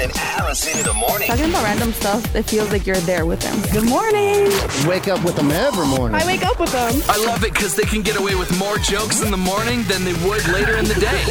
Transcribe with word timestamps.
and 0.00 0.12
Allison 0.16 0.78
in 0.78 0.84
the 0.84 0.94
morning. 0.94 1.28
Talking 1.28 1.50
about 1.50 1.64
random 1.64 1.92
stuff, 1.92 2.34
it 2.34 2.44
feels 2.44 2.70
like 2.72 2.86
you're 2.86 2.96
there 3.04 3.26
with 3.26 3.40
them. 3.40 3.60
Good 3.72 3.88
morning. 3.88 4.50
Wake 4.88 5.08
up 5.08 5.22
with 5.24 5.36
them 5.36 5.50
every 5.50 5.86
morning. 5.86 6.20
I 6.20 6.26
wake 6.26 6.44
up 6.44 6.58
with 6.58 6.72
them. 6.72 7.02
I 7.08 7.18
love 7.24 7.44
it 7.44 7.52
because 7.52 7.74
they 7.74 7.84
can 7.84 8.02
get 8.02 8.18
away 8.18 8.34
with 8.34 8.56
more 8.58 8.78
jokes 8.78 9.22
in 9.22 9.30
the 9.30 9.36
morning 9.36 9.82
than 9.84 10.04
they 10.04 10.14
would 10.26 10.46
later 10.48 10.76
in 10.76 10.86
the 10.86 10.94
day. 10.94 11.22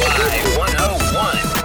Y101. 0.56 1.60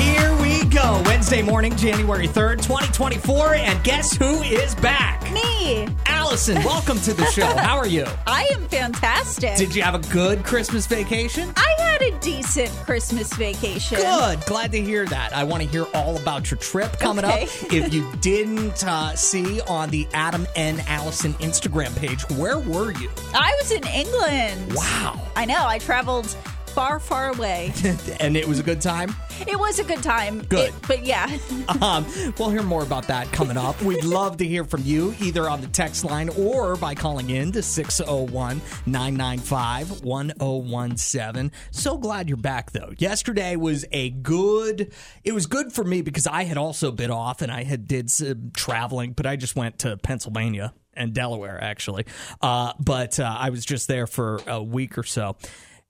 Here 0.00 0.36
we 0.40 0.64
go. 0.64 1.00
Wednesday 1.06 1.42
morning, 1.42 1.76
January 1.76 2.26
3rd, 2.26 2.62
2024. 2.62 3.54
And 3.54 3.82
guess 3.84 4.16
who 4.16 4.42
is 4.42 4.74
back? 4.76 5.30
Me. 5.32 5.86
Allison, 6.34 6.64
welcome 6.64 6.98
to 7.02 7.14
the 7.14 7.24
show. 7.26 7.46
How 7.46 7.76
are 7.76 7.86
you? 7.86 8.04
I 8.26 8.48
am 8.50 8.66
fantastic. 8.66 9.56
Did 9.56 9.72
you 9.72 9.82
have 9.82 9.94
a 9.94 10.00
good 10.12 10.42
Christmas 10.42 10.84
vacation? 10.84 11.52
I 11.56 11.74
had 11.78 12.02
a 12.02 12.18
decent 12.18 12.70
Christmas 12.70 13.32
vacation. 13.34 13.98
Good. 13.98 14.44
Glad 14.44 14.72
to 14.72 14.80
hear 14.82 15.06
that. 15.06 15.32
I 15.32 15.44
want 15.44 15.62
to 15.62 15.68
hear 15.68 15.86
all 15.94 16.16
about 16.16 16.50
your 16.50 16.58
trip 16.58 16.98
coming 16.98 17.24
Okay. 17.24 17.44
up. 17.44 17.72
If 17.72 17.94
you 17.94 18.12
didn't 18.16 18.82
uh, 18.82 19.14
see 19.14 19.60
on 19.68 19.90
the 19.90 20.08
Adam 20.12 20.44
and 20.56 20.80
Allison 20.88 21.34
Instagram 21.34 21.96
page, 21.96 22.28
where 22.30 22.58
were 22.58 22.90
you? 22.94 23.10
I 23.32 23.56
was 23.62 23.70
in 23.70 23.86
England. 23.86 24.74
Wow. 24.74 25.20
I 25.36 25.44
know. 25.44 25.64
I 25.68 25.78
traveled 25.78 26.36
far, 26.74 26.98
far 26.98 27.28
away. 27.30 27.72
and 28.20 28.36
it 28.36 28.46
was 28.46 28.58
a 28.58 28.62
good 28.62 28.80
time? 28.80 29.14
it 29.46 29.58
was 29.58 29.78
a 29.78 29.84
good 29.84 30.02
time. 30.02 30.42
Good. 30.42 30.68
It- 30.68 30.74
but 30.86 31.04
yeah. 31.04 31.30
Um, 31.80 32.06
we'll 32.38 32.50
hear 32.50 32.62
more 32.62 32.82
about 32.82 33.08
that 33.08 33.30
coming 33.32 33.56
up. 33.56 33.80
We'd 33.82 34.04
love 34.04 34.36
to 34.38 34.46
hear 34.46 34.64
from 34.64 34.82
you 34.84 35.14
either 35.20 35.48
on 35.48 35.60
the 35.60 35.66
text 35.66 36.04
line 36.04 36.28
or 36.30 36.76
by 36.76 36.94
calling 36.94 37.30
in 37.30 37.52
to 37.52 37.62
601 37.62 38.60
995 38.86 40.02
1017. 40.04 41.50
So 41.70 41.96
glad 41.98 42.28
you're 42.28 42.36
back, 42.36 42.72
though. 42.72 42.92
Yesterday 42.98 43.56
was 43.56 43.84
a 43.92 44.10
good, 44.10 44.92
it 45.24 45.32
was 45.32 45.46
good 45.46 45.72
for 45.72 45.84
me 45.84 46.02
because 46.02 46.26
I 46.26 46.44
had 46.44 46.56
also 46.58 46.92
been 46.92 47.10
off 47.10 47.40
and 47.42 47.50
I 47.50 47.64
had 47.64 47.88
did 47.88 48.10
some 48.10 48.52
traveling, 48.54 49.12
but 49.12 49.26
I 49.26 49.36
just 49.36 49.56
went 49.56 49.80
to 49.80 49.96
Pennsylvania 49.96 50.74
and 50.94 51.12
Delaware, 51.12 51.62
actually. 51.62 52.04
Uh, 52.40 52.72
but 52.78 53.18
uh, 53.18 53.36
I 53.38 53.50
was 53.50 53.64
just 53.64 53.88
there 53.88 54.06
for 54.06 54.40
a 54.46 54.62
week 54.62 54.96
or 54.98 55.02
so. 55.04 55.36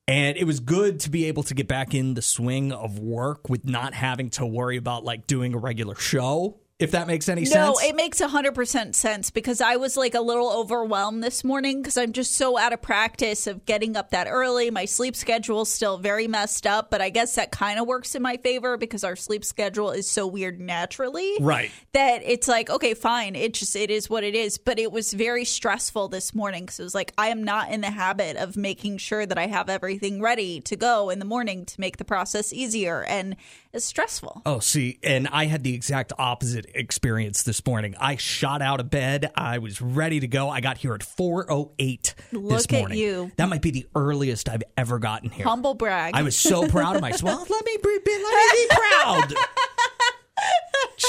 And 0.07 0.37
it 0.37 0.45
was 0.45 0.61
good 0.61 1.01
to 1.01 1.11
be 1.11 1.25
able 1.27 1.43
to 1.45 1.55
get 1.55 1.67
back 1.67 1.95
in 1.95 2.15
the 2.15 2.21
swing 2.21 2.73
of 2.73 2.99
work 2.99 3.49
with 3.49 3.65
not 3.65 3.95
having 3.95 4.29
to 4.31 4.45
worry 4.45 4.77
about 4.77 5.03
like 5.03 5.27
doing 5.27 5.55
a 5.55 5.59
regular 5.59 5.95
show, 5.95 6.59
if 6.85 6.93
that 6.93 7.07
makes 7.07 7.29
any 7.29 7.43
No, 7.43 7.51
sense. 7.51 7.83
No, 7.83 7.89
it 7.89 7.97
makes 7.97 8.21
100% 8.21 8.95
sense 8.95 9.31
because 9.31 9.61
I 9.61 9.77
was 9.77 9.97
like 9.97 10.15
a 10.15 10.21
little 10.21 10.51
overwhelmed 10.51 11.25
this 11.25 11.43
morning 11.43 11.83
because 11.83 11.97
I'm 11.97 12.13
just 12.13 12.33
so 12.33 12.57
out 12.59 12.73
of 12.73 12.81
practice 12.81 13.47
of 13.47 13.67
getting 13.67 13.97
up 13.97 14.11
that 14.11 14.29
early. 14.31 14.71
My 14.71 14.85
sleep 14.85 15.17
schedule 15.17 15.63
is 15.63 15.71
still 15.71 15.99
very 15.99 16.29
messed 16.29 16.67
up, 16.67 16.91
but 16.91 17.01
I 17.01 17.11
guess 17.11 17.35
that 17.35 17.51
kind 17.51 17.81
of 17.81 17.87
works 17.87 18.15
in 18.15 18.23
my 18.23 18.37
favor 18.37 18.77
because 18.77 19.03
our 19.03 19.17
sleep 19.17 19.45
schedule 19.45 19.91
is 19.91 20.09
so 20.09 20.27
weird 20.27 20.61
naturally. 20.61 21.35
Right. 21.41 21.71
That 21.93 22.23
it's 22.25 22.47
like, 22.47 22.71
okay, 22.71 22.95
fine. 22.95 23.35
It 23.35 23.55
just, 23.55 23.75
it 23.75 23.91
is 23.91 24.09
what 24.09 24.23
it 24.23 24.35
is. 24.35 24.59
But 24.59 24.79
it 24.79 24.93
was 24.93 25.13
very 25.13 25.45
stressful 25.45 26.09
this 26.09 26.35
morning 26.35 26.65
because 26.65 26.79
it 26.79 26.85
was 26.85 26.95
like, 26.95 27.13
I 27.19 27.29
am 27.29 27.43
not 27.43 27.71
in 27.73 27.81
the 27.81 27.91
habit 27.91 28.37
of 28.37 28.57
making 28.57 28.99
sure 28.99 29.27
that 29.27 29.39
I 29.39 29.47
have 29.47 29.69
everything 29.69 30.21
ready 30.21 30.61
to 30.63 30.77
go 30.77 31.11
in 31.11 31.19
the 31.19 31.25
morning 31.25 31.65
to 31.65 31.81
make 31.81 31.97
the 31.97 32.05
process 32.05 32.53
easier. 32.53 33.03
And 33.05 33.37
it's 33.73 33.85
stressful. 33.85 34.43
Oh, 34.47 34.61
see, 34.61 34.99
and 35.03 35.27
I 35.29 35.47
had 35.47 35.65
the 35.65 35.75
exact 35.75 36.13
opposite 36.19 36.67
experience 36.75 37.43
this 37.43 37.65
morning. 37.67 37.95
I 37.99 38.17
shot 38.17 38.63
out 38.63 38.81
of 38.81 38.91
bed. 38.91 39.31
I 39.37 39.59
was 39.59 39.81
ready 39.81 40.21
to 40.21 40.27
go. 40.27 40.49
I 40.49 40.61
got 40.61 40.79
here 40.79 40.95
at 40.95 41.01
4:08 41.03 42.15
this 42.15 42.15
Look 42.33 42.73
at 42.73 42.79
morning. 42.81 42.99
you. 42.99 43.33
That 43.37 43.49
might 43.49 43.63
be 43.63 43.71
the 43.71 43.87
earliest 43.95 44.49
I've 44.49 44.63
ever 44.77 44.99
gotten 44.99 45.31
here. 45.31 45.45
Humble 45.47 45.75
brag. 45.75 46.15
I 46.15 46.23
was 46.23 46.37
so 46.37 46.67
proud 46.69 46.97
of 46.97 47.03
myself. 47.03 47.23
Well, 47.23 47.47
let 47.49 47.65
me 47.65 47.77
be, 47.83 47.89
let 47.93 48.05
me 48.05 48.67
be 48.69 48.69
proud. 48.71 49.35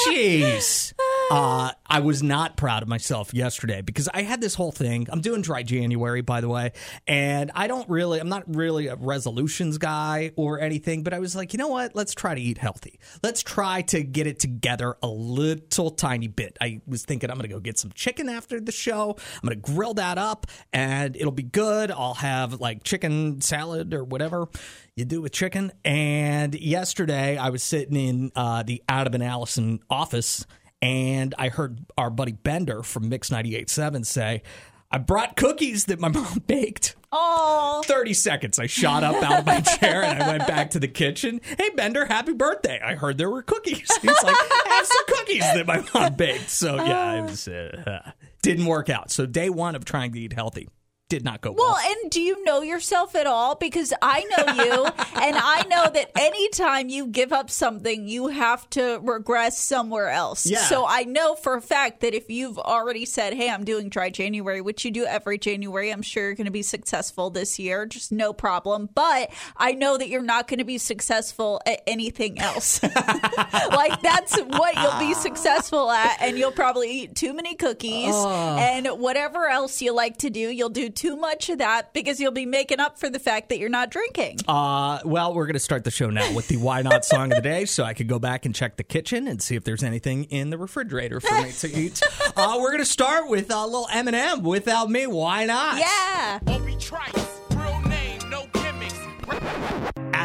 Jeez. 0.08 0.92
Uh, 1.30 1.72
I 1.88 2.00
was 2.00 2.22
not 2.22 2.56
proud 2.56 2.82
of 2.82 2.88
myself 2.88 3.32
yesterday 3.32 3.82
because 3.82 4.08
I 4.12 4.22
had 4.22 4.40
this 4.40 4.54
whole 4.54 4.72
thing. 4.72 5.06
I'm 5.10 5.20
doing 5.20 5.42
dry 5.42 5.62
January, 5.62 6.20
by 6.20 6.40
the 6.40 6.48
way, 6.48 6.72
and 7.06 7.50
I 7.54 7.66
don't 7.66 7.88
really, 7.88 8.20
I'm 8.20 8.28
not 8.28 8.44
really 8.54 8.88
a 8.88 8.96
resolutions 8.96 9.78
guy 9.78 10.32
or 10.36 10.60
anything, 10.60 11.02
but 11.02 11.14
I 11.14 11.18
was 11.18 11.36
like, 11.36 11.52
you 11.52 11.58
know 11.58 11.68
what? 11.68 11.94
Let's 11.94 12.14
try 12.14 12.34
to 12.34 12.40
eat 12.40 12.58
healthy. 12.58 12.98
Let's 13.22 13.42
try 13.42 13.82
to 13.82 14.02
get 14.02 14.26
it 14.26 14.38
together 14.38 14.96
a 15.02 15.08
little 15.08 15.90
tiny 15.90 16.28
bit. 16.28 16.56
I 16.60 16.80
was 16.86 17.04
thinking 17.04 17.30
I'm 17.30 17.36
going 17.36 17.48
to 17.48 17.54
go 17.54 17.60
get 17.60 17.78
some 17.78 17.92
chicken 17.92 18.28
after 18.28 18.60
the 18.60 18.72
show. 18.72 19.16
I'm 19.42 19.48
going 19.48 19.60
to 19.60 19.72
grill 19.72 19.94
that 19.94 20.18
up 20.18 20.46
and 20.72 21.16
it'll 21.16 21.32
be 21.32 21.42
good. 21.42 21.90
I'll 21.90 22.14
have 22.14 22.60
like 22.60 22.82
chicken 22.84 23.40
salad 23.40 23.94
or 23.94 24.04
whatever 24.04 24.48
you 24.96 25.04
do 25.04 25.20
with 25.20 25.32
chicken. 25.32 25.72
And 25.84 26.54
yesterday 26.54 27.36
I 27.36 27.50
was 27.50 27.62
sitting 27.62 27.96
in 27.96 28.32
uh, 28.34 28.62
the 28.62 28.82
Adam 28.88 29.14
and 29.14 29.22
Allison 29.22 29.80
office 29.90 30.46
and 30.86 31.34
I 31.36 31.48
heard 31.48 31.80
our 31.98 32.10
buddy 32.10 32.30
Bender 32.30 32.84
from 32.84 33.08
Mix 33.08 33.28
98.7 33.28 34.06
say, 34.06 34.42
I 34.88 34.98
brought 34.98 35.34
cookies 35.34 35.86
that 35.86 35.98
my 35.98 36.08
mom 36.10 36.44
baked. 36.46 36.94
Oh, 37.10 37.82
30 37.84 38.14
seconds. 38.14 38.58
I 38.60 38.66
shot 38.66 39.02
up 39.02 39.20
out 39.20 39.40
of 39.40 39.46
my 39.46 39.60
chair 39.62 40.04
and 40.04 40.22
I 40.22 40.28
went 40.28 40.46
back 40.46 40.70
to 40.70 40.78
the 40.78 40.86
kitchen. 40.86 41.40
Hey, 41.58 41.70
Bender, 41.70 42.04
happy 42.04 42.34
birthday. 42.34 42.80
I 42.80 42.94
heard 42.94 43.18
there 43.18 43.30
were 43.30 43.42
cookies. 43.42 43.90
He's 44.00 44.22
like, 44.22 44.36
have 44.68 44.86
some 44.86 45.04
cookies 45.08 45.40
that 45.40 45.66
my 45.66 45.84
mom 45.92 46.14
baked. 46.14 46.50
So, 46.50 46.76
yeah, 46.76 47.18
it 47.18 47.22
was, 47.22 47.48
uh, 47.48 48.12
didn't 48.42 48.66
work 48.66 48.88
out. 48.88 49.10
So, 49.10 49.26
day 49.26 49.50
one 49.50 49.74
of 49.74 49.84
trying 49.84 50.12
to 50.12 50.20
eat 50.20 50.34
healthy 50.34 50.68
did 51.08 51.24
not 51.24 51.40
go 51.40 51.52
well. 51.52 51.72
Well, 51.72 51.76
and 51.76 52.10
do 52.10 52.20
you 52.20 52.42
know 52.44 52.62
yourself 52.62 53.14
at 53.14 53.26
all? 53.26 53.54
Because 53.54 53.92
I 54.02 54.24
know 54.24 54.64
you, 54.64 54.84
and 55.22 55.36
I 55.36 55.64
know 55.68 55.88
that 55.88 56.10
anytime 56.16 56.88
you 56.88 57.06
give 57.06 57.32
up 57.32 57.48
something, 57.48 58.08
you 58.08 58.28
have 58.28 58.68
to 58.70 58.98
regress 59.02 59.58
somewhere 59.58 60.08
else. 60.08 60.46
Yeah. 60.46 60.64
So 60.64 60.84
I 60.86 61.04
know 61.04 61.36
for 61.36 61.54
a 61.54 61.62
fact 61.62 62.00
that 62.00 62.14
if 62.14 62.28
you've 62.28 62.58
already 62.58 63.04
said, 63.04 63.34
hey, 63.34 63.48
I'm 63.48 63.64
doing 63.64 63.88
dry 63.88 64.10
January, 64.10 64.60
which 64.60 64.84
you 64.84 64.90
do 64.90 65.04
every 65.04 65.38
January, 65.38 65.90
I'm 65.90 66.02
sure 66.02 66.24
you're 66.24 66.34
going 66.34 66.46
to 66.46 66.50
be 66.50 66.62
successful 66.62 67.30
this 67.30 67.58
year, 67.58 67.86
just 67.86 68.10
no 68.10 68.32
problem. 68.32 68.88
But 68.92 69.30
I 69.56 69.72
know 69.72 69.96
that 69.98 70.08
you're 70.08 70.22
not 70.22 70.48
going 70.48 70.58
to 70.58 70.64
be 70.64 70.78
successful 70.78 71.60
at 71.66 71.82
anything 71.86 72.40
else. 72.40 72.82
like 72.82 74.00
that's 74.02 74.36
what 74.40 74.74
you'll 74.74 74.98
be 74.98 75.14
successful 75.14 75.88
at, 75.88 76.20
and 76.20 76.36
you'll 76.36 76.50
probably 76.50 76.90
eat 76.90 77.14
too 77.14 77.32
many 77.32 77.54
cookies 77.54 78.14
and 78.14 78.86
whatever 78.98 79.46
else 79.46 79.80
you 79.80 79.94
like 79.94 80.16
to 80.18 80.30
do, 80.30 80.40
you'll 80.40 80.68
do 80.68 80.88
too 80.96 81.16
much 81.16 81.48
of 81.48 81.58
that 81.58 81.92
because 81.92 82.18
you'll 82.18 82.32
be 82.32 82.46
making 82.46 82.80
up 82.80 82.98
for 82.98 83.08
the 83.08 83.18
fact 83.18 83.50
that 83.50 83.58
you're 83.58 83.68
not 83.68 83.90
drinking. 83.90 84.38
Uh, 84.48 84.98
well, 85.04 85.34
we're 85.34 85.44
going 85.46 85.54
to 85.54 85.60
start 85.60 85.84
the 85.84 85.90
show 85.90 86.10
now 86.10 86.32
with 86.34 86.48
the 86.48 86.56
Why 86.56 86.82
Not 86.82 87.04
song 87.04 87.30
of 87.32 87.36
the 87.36 87.42
day 87.42 87.64
so 87.66 87.84
I 87.84 87.94
could 87.94 88.08
go 88.08 88.18
back 88.18 88.44
and 88.46 88.54
check 88.54 88.76
the 88.76 88.84
kitchen 88.84 89.28
and 89.28 89.40
see 89.40 89.54
if 89.54 89.64
there's 89.64 89.82
anything 89.82 90.24
in 90.24 90.50
the 90.50 90.58
refrigerator 90.58 91.20
for 91.20 91.40
me 91.42 91.52
to 91.52 91.72
eat. 91.72 92.02
Uh, 92.36 92.58
we're 92.60 92.68
going 92.70 92.82
to 92.82 92.84
start 92.84 93.28
with 93.30 93.50
a 93.50 93.64
little 93.64 93.86
Eminem, 93.86 94.42
Without 94.42 94.90
Me, 94.90 95.06
Why 95.06 95.46
Not? 95.46 95.78
yeah. 95.78 96.38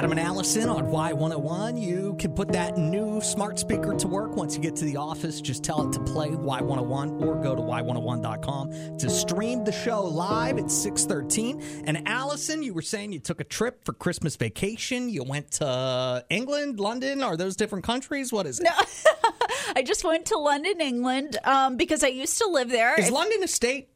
Adam 0.02 0.18
and 0.18 0.20
Allison 0.20 0.68
on 0.68 0.88
Y101. 0.88 1.80
You 1.80 2.16
can 2.18 2.34
put 2.34 2.48
that 2.54 2.76
new 2.76 3.22
smart 3.22 3.60
speaker 3.60 3.94
to 3.94 4.08
work 4.08 4.36
once 4.36 4.56
you 4.56 4.60
get 4.64 4.76
to 4.78 4.86
the 4.86 4.98
office. 4.98 5.40
Just 5.42 5.64
tell 5.64 5.88
it 5.88 5.94
to 5.94 6.00
play 6.00 6.30
Y101 6.30 7.22
or 7.22 7.36
go 7.36 7.56
to 7.56 7.62
Y101.com 7.62 8.98
to 8.98 9.10
stream 9.12 9.64
the 9.64 9.72
show 9.72 10.02
live 10.04 10.58
at 10.58 10.72
613. 10.72 11.84
And 11.86 12.08
Allison, 12.08 12.64
you 12.64 12.74
were 12.74 12.82
saying 12.82 13.12
you 13.14 13.20
took 13.20 13.42
a 13.42 13.44
trip 13.44 13.86
for 13.86 13.94
Christmas 13.94 14.36
vacation. 14.38 15.08
You 15.08 15.22
went 15.22 15.52
to 15.52 16.26
England, 16.32 16.80
London. 16.80 17.22
Are 17.22 17.38
those 17.38 17.56
different 17.56 17.86
countries? 17.86 18.34
What 18.34 18.48
is 18.48 18.60
it? 18.60 18.68
Is 18.82 19.06
I 19.76 19.84
just 19.84 20.04
went 20.04 20.26
to 20.26 20.38
London, 20.40 20.82
England, 20.82 21.38
um, 21.44 21.78
because 21.78 22.04
I 22.04 22.08
used 22.08 22.40
to 22.40 22.48
live 22.48 22.70
there. 22.72 22.96
Is 23.00 23.10
If- 23.10 23.14
London 23.14 23.44
a 23.44 23.48
state? 23.48 23.90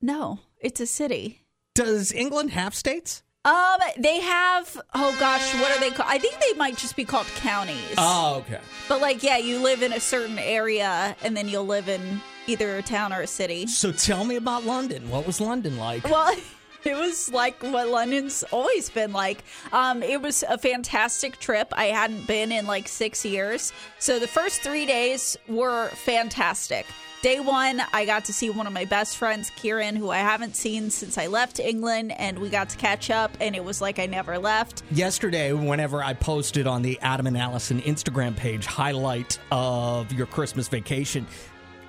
no, 0.00 0.40
it's 0.58 0.80
a 0.80 0.86
city. 0.88 1.46
Does 1.76 2.10
England 2.10 2.50
have 2.50 2.74
states? 2.74 3.22
Um, 3.44 3.80
they 3.98 4.20
have. 4.20 4.80
Oh 4.94 5.16
gosh, 5.18 5.52
what 5.54 5.76
are 5.76 5.80
they 5.80 5.90
called? 5.90 6.08
I 6.10 6.18
think 6.18 6.38
they 6.38 6.52
might 6.56 6.76
just 6.76 6.94
be 6.94 7.04
called 7.04 7.26
counties. 7.36 7.94
Oh, 7.98 8.44
okay. 8.46 8.60
but 8.88 9.00
like, 9.00 9.22
yeah, 9.22 9.36
you 9.38 9.58
live 9.58 9.82
in 9.82 9.92
a 9.92 10.00
certain 10.00 10.38
area, 10.38 11.16
and 11.22 11.36
then 11.36 11.48
you'll 11.48 11.66
live 11.66 11.88
in 11.88 12.20
either 12.46 12.78
a 12.78 12.82
town 12.82 13.12
or 13.12 13.20
a 13.22 13.26
city. 13.26 13.66
So 13.66 13.90
tell 13.90 14.24
me 14.24 14.36
about 14.36 14.64
London. 14.64 15.10
What 15.10 15.26
was 15.26 15.40
London 15.40 15.76
like? 15.76 16.04
Well, 16.04 16.32
it 16.84 16.94
was 16.94 17.32
like 17.32 17.60
what 17.62 17.88
London's 17.88 18.44
always 18.52 18.90
been 18.90 19.12
like. 19.12 19.42
Um, 19.72 20.02
it 20.04 20.22
was 20.22 20.44
a 20.48 20.56
fantastic 20.56 21.38
trip. 21.40 21.72
I 21.76 21.86
hadn't 21.86 22.28
been 22.28 22.52
in 22.52 22.66
like 22.66 22.86
six 22.86 23.24
years. 23.24 23.72
So 23.98 24.20
the 24.20 24.28
first 24.28 24.62
three 24.62 24.86
days 24.86 25.36
were 25.48 25.88
fantastic. 25.88 26.86
Day 27.22 27.38
one, 27.38 27.80
I 27.92 28.04
got 28.04 28.24
to 28.24 28.32
see 28.32 28.50
one 28.50 28.66
of 28.66 28.72
my 28.72 28.84
best 28.84 29.16
friends, 29.16 29.50
Kieran, 29.50 29.94
who 29.94 30.10
I 30.10 30.18
haven't 30.18 30.56
seen 30.56 30.90
since 30.90 31.16
I 31.16 31.28
left 31.28 31.60
England, 31.60 32.10
and 32.18 32.36
we 32.40 32.48
got 32.48 32.68
to 32.70 32.76
catch 32.76 33.10
up, 33.10 33.36
and 33.40 33.54
it 33.54 33.64
was 33.64 33.80
like 33.80 34.00
I 34.00 34.06
never 34.06 34.40
left. 34.40 34.82
Yesterday, 34.90 35.52
whenever 35.52 36.02
I 36.02 36.14
posted 36.14 36.66
on 36.66 36.82
the 36.82 36.98
Adam 37.00 37.28
and 37.28 37.38
Allison 37.38 37.80
Instagram 37.82 38.34
page 38.34 38.66
highlight 38.66 39.38
of 39.52 40.12
your 40.12 40.26
Christmas 40.26 40.66
vacation, 40.66 41.24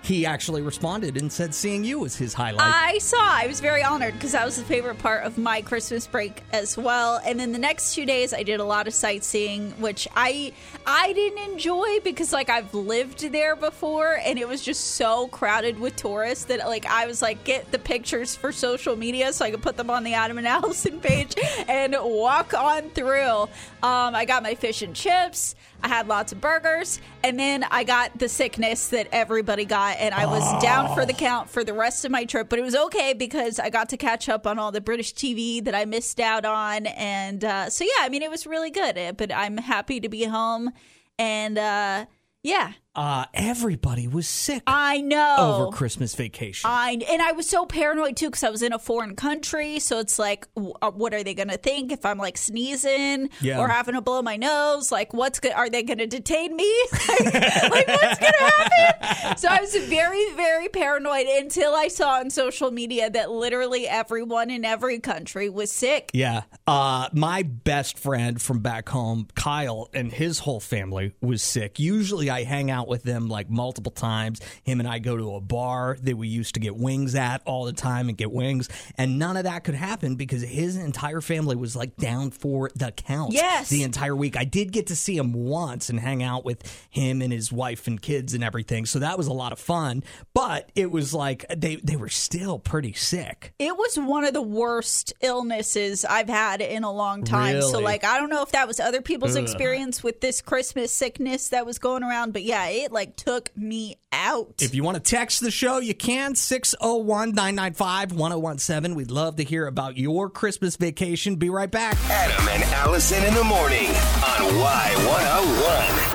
he 0.03 0.25
actually 0.25 0.61
responded 0.61 1.15
and 1.15 1.31
said 1.31 1.55
seeing 1.55 1.83
you 1.85 1.99
was 1.99 2.15
his 2.15 2.33
highlight. 2.33 2.61
I 2.61 2.97
saw. 2.97 3.17
I 3.19 3.47
was 3.47 3.61
very 3.61 3.83
honored 3.83 4.13
because 4.15 4.33
that 4.33 4.45
was 4.45 4.57
the 4.57 4.63
favorite 4.63 4.99
part 4.99 5.23
of 5.23 5.37
my 5.37 5.61
Christmas 5.61 6.05
break 6.07 6.43
as 6.51 6.77
well. 6.77 7.21
And 7.25 7.39
then 7.39 7.53
the 7.53 7.59
next 7.59 7.95
two 7.95 8.05
days, 8.05 8.33
I 8.33 8.43
did 8.43 8.59
a 8.59 8.65
lot 8.65 8.85
of 8.87 8.93
sightseeing, 8.93 9.71
which 9.79 10.07
I 10.13 10.51
I 10.85 11.13
didn't 11.13 11.51
enjoy 11.51 11.99
because 12.03 12.33
like 12.33 12.49
I've 12.49 12.73
lived 12.73 13.31
there 13.31 13.55
before, 13.55 14.19
and 14.25 14.37
it 14.37 14.47
was 14.47 14.61
just 14.61 14.95
so 14.95 15.27
crowded 15.29 15.79
with 15.79 15.95
tourists 15.95 16.45
that 16.45 16.59
like 16.67 16.85
I 16.85 17.07
was 17.07 17.21
like 17.21 17.45
get 17.45 17.71
the 17.71 17.79
pictures 17.79 18.35
for 18.35 18.51
social 18.51 18.97
media 18.97 19.31
so 19.31 19.45
I 19.45 19.51
could 19.51 19.61
put 19.61 19.77
them 19.77 19.89
on 19.89 20.03
the 20.03 20.15
Adam 20.15 20.37
and 20.37 20.47
Allison 20.53 20.99
page 20.99 21.35
and 21.69 21.95
walk 22.01 22.53
on 22.53 22.89
through. 22.89 23.47
Um, 23.81 24.15
I 24.15 24.25
got 24.25 24.43
my 24.43 24.55
fish 24.55 24.81
and 24.81 24.93
chips. 24.93 25.55
I 25.81 25.89
had 25.89 26.07
lots 26.07 26.31
of 26.31 26.39
burgers, 26.39 27.01
and 27.23 27.39
then 27.39 27.65
I 27.71 27.83
got 27.83 28.19
the 28.19 28.27
sickness 28.27 28.87
that 28.89 29.07
everybody 29.11 29.65
got, 29.65 29.97
and 29.97 30.13
I 30.13 30.25
was 30.25 30.61
down 30.61 30.93
for 30.93 31.05
the 31.05 31.13
count 31.13 31.49
for 31.49 31.63
the 31.63 31.73
rest 31.73 32.03
of 32.03 32.11
my 32.11 32.25
trip. 32.25 32.49
But 32.49 32.59
it 32.59 32.63
was 32.63 32.75
okay 32.75 33.13
because 33.13 33.59
I 33.59 33.69
got 33.69 33.89
to 33.89 33.97
catch 33.97 34.27
up 34.27 34.45
on 34.45 34.59
all 34.59 34.71
the 34.71 34.81
British 34.81 35.13
TV 35.13 35.63
that 35.63 35.73
I 35.73 35.85
missed 35.85 36.19
out 36.19 36.45
on, 36.45 36.85
and 36.87 37.43
uh, 37.43 37.69
so 37.69 37.85
yeah, 37.85 38.05
I 38.05 38.09
mean, 38.09 38.21
it 38.21 38.29
was 38.29 38.45
really 38.45 38.71
good. 38.71 38.97
Uh, 38.97 39.13
But 39.13 39.33
I'm 39.33 39.57
happy 39.57 39.99
to 40.01 40.09
be 40.09 40.25
home, 40.25 40.71
and 41.17 41.57
uh, 41.57 42.05
yeah, 42.43 42.73
uh, 42.95 43.25
everybody 43.33 44.07
was 44.07 44.27
sick 44.27 44.61
I 44.67 45.01
know 45.01 45.35
over 45.39 45.71
Christmas 45.75 46.13
vacation. 46.15 46.69
I 46.69 46.97
and 47.09 47.21
I 47.21 47.31
was 47.31 47.49
so 47.49 47.65
paranoid 47.65 48.15
too 48.17 48.27
because 48.27 48.43
I 48.43 48.49
was 48.49 48.61
in 48.61 48.71
a 48.73 48.79
foreign 48.79 49.15
country. 49.15 49.79
So 49.79 49.99
it's 49.99 50.19
like, 50.19 50.47
w- 50.55 50.73
uh, 50.81 50.91
what 50.91 51.13
are 51.13 51.23
they 51.23 51.33
going 51.33 51.47
to 51.49 51.57
think 51.57 51.91
if 51.91 52.05
I'm 52.05 52.17
like 52.19 52.37
sneezing 52.37 53.29
Yeah. 53.41 53.59
or 53.59 53.67
having 53.67 53.95
to 53.95 54.01
blow 54.01 54.21
my 54.21 54.37
nose? 54.37 54.91
Like, 54.91 55.13
what's 55.13 55.39
go- 55.39 55.49
are 55.51 55.69
they 55.69 55.81
going 55.83 55.97
to 55.97 56.07
detain 56.07 56.55
me? 56.55 56.71
like, 57.07 57.33
like, 57.33 57.87
what's 57.87 58.19
going 58.19 58.33
to 58.39 58.43
happen? 58.43 59.37
So 59.37 59.47
I 59.49 59.59
was 59.61 59.75
very, 59.75 60.31
very 60.33 60.69
paranoid 60.69 61.25
until 61.27 61.73
I 61.73 61.87
saw 61.87 62.19
on 62.19 62.29
social 62.29 62.69
media 62.71 63.09
that 63.09 63.31
literally 63.31 63.87
everyone 63.87 64.51
in 64.51 64.63
every 64.65 64.99
country 64.99 65.49
was 65.49 65.71
sick. 65.71 66.11
Yeah. 66.13 66.43
Uh, 66.67 67.09
my 67.13 67.41
best 67.43 67.97
friend 67.97 68.39
from 68.41 68.59
back 68.59 68.89
home, 68.89 69.27
Kyle, 69.35 69.89
and 69.93 70.11
his 70.11 70.39
whole 70.39 70.59
family 70.59 71.13
was 71.21 71.41
sick. 71.41 71.79
Usually 71.79 72.29
I 72.29 72.43
hang 72.43 72.69
out 72.69 72.82
with 72.87 73.03
them 73.03 73.27
like 73.27 73.49
multiple 73.49 73.91
times. 73.91 74.39
Him 74.63 74.79
and 74.79 74.87
I 74.87 74.99
go 74.99 75.17
to 75.17 75.35
a 75.35 75.41
bar 75.41 75.97
that 76.01 76.15
we 76.17 76.27
used 76.27 76.53
to 76.55 76.59
get 76.59 76.75
wings 76.75 77.15
at 77.15 77.41
all 77.45 77.65
the 77.65 77.73
time 77.73 78.09
and 78.09 78.17
get 78.17 78.31
wings. 78.31 78.69
And 78.97 79.19
none 79.19 79.37
of 79.37 79.43
that 79.45 79.63
could 79.63 79.75
happen 79.75 80.15
because 80.15 80.41
his 80.41 80.75
entire 80.75 81.21
family 81.21 81.55
was 81.55 81.75
like 81.75 81.95
down 81.97 82.31
for 82.31 82.69
the 82.75 82.91
count 82.91 83.33
Yes. 83.33 83.69
the 83.69 83.83
entire 83.83 84.15
week. 84.15 84.35
I 84.37 84.43
did 84.45 84.71
get 84.71 84.87
to 84.87 84.95
see 84.95 85.17
him 85.17 85.33
once 85.33 85.89
and 85.89 85.99
hang 85.99 86.23
out 86.23 86.45
with 86.45 86.61
him 86.89 87.21
and 87.21 87.31
his 87.33 87.51
wife 87.51 87.87
and 87.87 88.01
kids 88.01 88.33
and 88.33 88.43
everything. 88.43 88.85
So 88.85 88.99
that 88.99 89.17
was 89.17 89.27
a 89.27 89.33
lot 89.33 89.51
of 89.51 89.59
fun. 89.59 90.03
But 90.33 90.69
it 90.75 90.91
was 90.91 91.13
like 91.13 91.45
they, 91.55 91.77
they 91.77 91.95
were 91.95 92.09
still 92.09 92.59
pretty 92.59 92.93
sick. 92.93 93.53
It 93.59 93.75
was 93.77 93.97
one 93.97 94.23
of 94.25 94.33
the 94.33 94.41
worst 94.41 95.13
illnesses 95.21 96.05
I've 96.05 96.29
had 96.29 96.61
in 96.61 96.83
a 96.83 96.91
long 96.91 97.23
time. 97.23 97.61
So, 97.61 97.79
like, 97.79 98.03
I 98.03 98.17
don't 98.17 98.29
know 98.29 98.41
if 98.41 98.51
that 98.51 98.67
was 98.67 98.79
other 98.79 99.01
people's 99.01 99.35
experience 99.35 100.03
with 100.03 100.21
this 100.21 100.41
Christmas 100.41 100.91
sickness 100.91 101.49
that 101.49 101.65
was 101.65 101.77
going 101.79 102.03
around, 102.03 102.33
but 102.33 102.43
yeah, 102.43 102.67
it 102.73 102.91
like 102.91 103.15
took 103.15 103.55
me 103.55 103.99
out. 104.11 104.61
If 104.61 104.73
you 104.75 104.83
want 104.83 104.95
to 104.95 105.01
text 105.01 105.41
the 105.41 105.51
show, 105.51 105.79
you 105.79 105.93
can 105.93 106.35
601 106.35 107.29
995 107.33 108.13
1017. 108.13 108.95
We'd 108.95 109.11
love 109.11 109.35
to 109.37 109.43
hear 109.43 109.67
about 109.67 109.97
your 109.97 110.29
Christmas 110.29 110.75
vacation. 110.75 111.35
Be 111.35 111.49
right 111.49 111.69
back. 111.69 111.97
Adam 112.09 112.47
and 112.49 112.63
Allison 112.63 113.23
in 113.23 113.33
the 113.33 113.43
morning 113.43 113.87
on 113.87 114.41
Y101. 114.51 116.12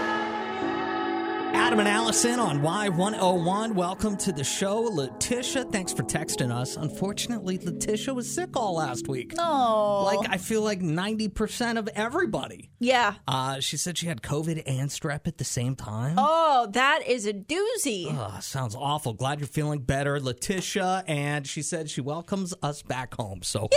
Adam 1.59 1.81
and 1.81 1.89
Allison 1.89 2.39
on 2.41 2.61
Y101. 2.61 3.75
Welcome 3.75 4.17
to 4.19 4.33
the 4.33 4.45
show. 4.45 4.81
Letitia, 4.81 5.65
thanks 5.65 5.93
for 5.93 6.03
texting 6.05 6.51
us. 6.51 6.77
Unfortunately, 6.77 7.59
Letitia 7.59 8.15
was 8.15 8.33
sick 8.33 8.57
all 8.57 8.77
last 8.77 9.07
week. 9.09 9.35
oh, 9.39 10.05
Like, 10.05 10.31
I 10.31 10.39
feel 10.39 10.63
like 10.63 10.81
90% 10.81 11.77
of 11.79 11.89
everybody. 11.95 12.71
yeah. 12.79 13.15
Uh, 13.27 13.61
she 13.61 13.77
said 13.77 13.99
she 13.99 14.07
had 14.07 14.23
COVID 14.23 14.63
and 14.67 14.89
strep 14.89 15.27
at 15.27 15.37
the 15.39 15.45
same 15.45 15.75
time. 15.77 16.15
Oh, 16.17 16.69
that 16.73 17.07
is 17.07 17.27
a 17.27 17.35
doozy. 17.35 18.07
Ugh, 18.17 18.43
sounds 18.43 18.75
awful. 18.75 19.13
Glad 19.13 19.41
you're 19.41 19.47
feeling 19.49 19.81
better, 19.81 20.19
Letitia. 20.21 21.05
And 21.07 21.47
she 21.47 21.61
said 21.63 21.91
she 21.91 22.01
welcomes 22.01 22.55
us 22.63 22.83
back 22.83 23.15
home. 23.15 23.43
So 23.43 23.69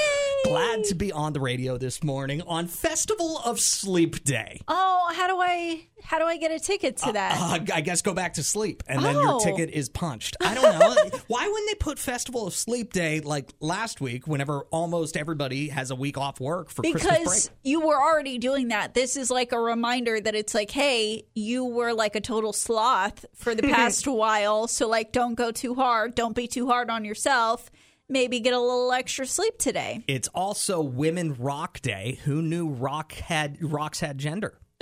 glad 0.45 0.85
to 0.85 0.95
be 0.95 1.11
on 1.11 1.33
the 1.33 1.41
radio 1.41 1.77
this 1.77 2.03
morning 2.03 2.41
on 2.43 2.67
Festival 2.67 3.39
of 3.43 3.59
Sleep 3.59 4.23
Day. 4.23 4.61
Oh, 4.67 5.11
how 5.13 5.27
do 5.27 5.39
I 5.41 5.81
how 6.03 6.17
do 6.17 6.25
I 6.25 6.37
get 6.37 6.51
a 6.51 6.59
ticket 6.59 6.97
to 6.97 7.11
that? 7.11 7.37
Uh, 7.39 7.59
I 7.71 7.81
guess 7.81 8.01
go 8.01 8.13
back 8.13 8.33
to 8.33 8.43
sleep 8.43 8.83
and 8.87 9.03
then 9.03 9.15
your 9.15 9.35
Oh. 9.35 9.39
ticket 9.43 9.69
is 9.71 9.89
punched. 9.89 10.37
I 10.41 10.53
don't 10.53 10.63
know. 10.79 11.19
Why 11.27 11.47
wouldn't 11.47 11.69
they 11.69 11.75
put 11.75 11.97
Festival 11.97 12.45
of 12.47 12.53
Sleep 12.53 12.93
Day 12.93 13.19
like 13.21 13.51
last 13.59 14.01
week 14.01 14.27
whenever 14.27 14.61
almost 14.71 15.15
everybody 15.17 15.69
has 15.69 15.91
a 15.91 15.95
week 15.95 16.17
off 16.17 16.39
work 16.39 16.69
for 16.69 16.81
Christmas 16.81 17.03
break? 17.03 17.19
because 17.19 17.49
you 17.63 17.81
were 17.81 17.95
already 18.01 18.37
doing 18.37 18.67
that. 18.69 18.93
This 18.93 19.15
is 19.17 19.31
like 19.31 19.51
a 19.51 19.59
reminder 19.59 20.19
that 20.19 20.35
it's 20.35 20.53
like, 20.53 20.71
hey, 20.71 21.23
you 21.35 21.65
were 21.65 21.93
like 21.93 22.15
a 22.15 22.21
total 22.21 22.53
sloth 22.53 23.25
for 23.35 23.55
the 23.55 23.63
past 23.67 24.07
while. 24.07 24.67
So, 24.67 24.87
like, 24.87 25.11
don't 25.11 25.35
go 25.35 25.51
too 25.51 25.75
hard. 25.75 26.15
Don't 26.15 26.35
be 26.35 26.47
too 26.47 26.67
hard 26.67 26.89
on 26.89 27.05
yourself. 27.05 27.71
Maybe 28.09 28.41
get 28.41 28.53
a 28.53 28.59
little 28.59 28.91
extra 28.91 29.25
sleep 29.25 29.57
today. 29.57 30.03
It's 30.07 30.27
also 30.29 30.81
Women 30.81 31.35
Rock 31.39 31.79
Day. 31.81 32.19
Who 32.25 32.41
knew 32.41 32.67
rock 32.67 33.13
had 33.13 33.57
rocks 33.63 34.01
had 34.01 34.17
gender? 34.17 34.59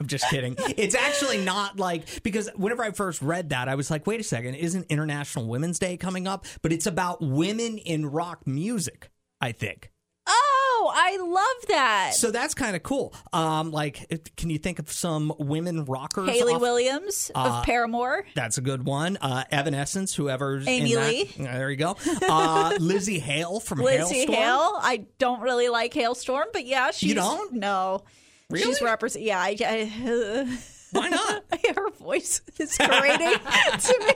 I'm 0.00 0.06
just 0.06 0.28
kidding. 0.30 0.56
It's 0.76 0.94
actually 0.94 1.44
not 1.44 1.78
like 1.78 2.22
because 2.22 2.48
whenever 2.56 2.82
I 2.82 2.90
first 2.92 3.20
read 3.22 3.50
that, 3.50 3.68
I 3.68 3.74
was 3.74 3.90
like, 3.90 4.06
wait 4.06 4.20
a 4.20 4.24
second, 4.24 4.54
isn't 4.54 4.86
International 4.90 5.46
Women's 5.46 5.78
Day 5.78 5.96
coming 5.96 6.26
up? 6.26 6.46
But 6.62 6.72
it's 6.72 6.86
about 6.86 7.20
women 7.22 7.78
in 7.78 8.06
rock 8.06 8.46
music, 8.46 9.10
I 9.40 9.52
think. 9.52 9.90
Oh, 10.26 10.92
I 10.94 11.16
love 11.16 11.68
that. 11.68 12.12
So 12.14 12.30
that's 12.30 12.54
kind 12.54 12.74
of 12.76 12.82
cool. 12.82 13.12
Um, 13.32 13.70
like, 13.70 14.06
can 14.36 14.50
you 14.50 14.58
think 14.58 14.78
of 14.78 14.90
some 14.90 15.32
women 15.38 15.84
rockers? 15.84 16.28
Hayley 16.30 16.54
off- 16.54 16.60
Williams 16.60 17.30
of 17.34 17.64
Paramore. 17.64 18.24
That's 18.34 18.58
a 18.58 18.60
good 18.60 18.84
one. 18.84 19.18
Uh, 19.20 19.44
Evanescence, 19.50 20.14
whoever's 20.14 20.66
Amy 20.68 20.92
in 20.92 20.98
that. 21.00 21.08
Lee. 21.08 21.24
There 21.38 21.70
you 21.70 21.76
go. 21.76 21.96
Uh, 22.22 22.72
Lzzy 22.78 23.18
Hale 23.20 23.60
from 23.60 23.80
Lizzie 23.80 24.26
Halestorm. 24.26 24.34
Hale. 24.34 24.72
I 24.80 25.06
don't 25.18 25.40
really 25.40 25.68
like 25.68 25.92
Halestorm, 25.92 26.44
but 26.52 26.66
yeah, 26.66 26.90
she's 26.92 27.14
don't? 27.14 27.52
no. 27.54 28.04
Really? 28.52 28.66
She's 28.66 28.82
represent. 28.82 29.24
Yeah, 29.24 29.40
I, 29.40 29.56
I 29.60 30.58
Why 30.92 31.08
not? 31.08 31.42
her 31.74 31.90
voice 31.92 32.42
is 32.58 32.76
grating 32.78 33.18
to 33.18 33.98
me. 34.06 34.14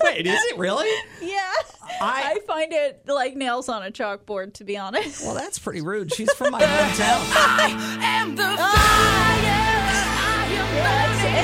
Wait, 0.00 0.26
is 0.26 0.40
it 0.44 0.56
really? 0.56 0.88
Yeah, 1.20 1.50
I- 2.00 2.36
I, 2.36 2.38
find 2.46 2.72
it 2.72 3.02
like 3.06 3.34
nails 3.34 3.68
on 3.68 3.82
a 3.82 3.90
chalkboard, 3.90 4.54
to 4.54 4.64
be 4.64 4.76
honest. 4.76 5.24
Well, 5.24 5.34
that's 5.34 5.58
pretty 5.58 5.80
rude. 5.80 6.14
She's 6.14 6.32
from 6.34 6.52
my 6.52 6.60
hometown. 6.60 7.20
I 7.34 7.98
am 8.02 8.36
the 8.36 8.44
ah, 8.56 9.40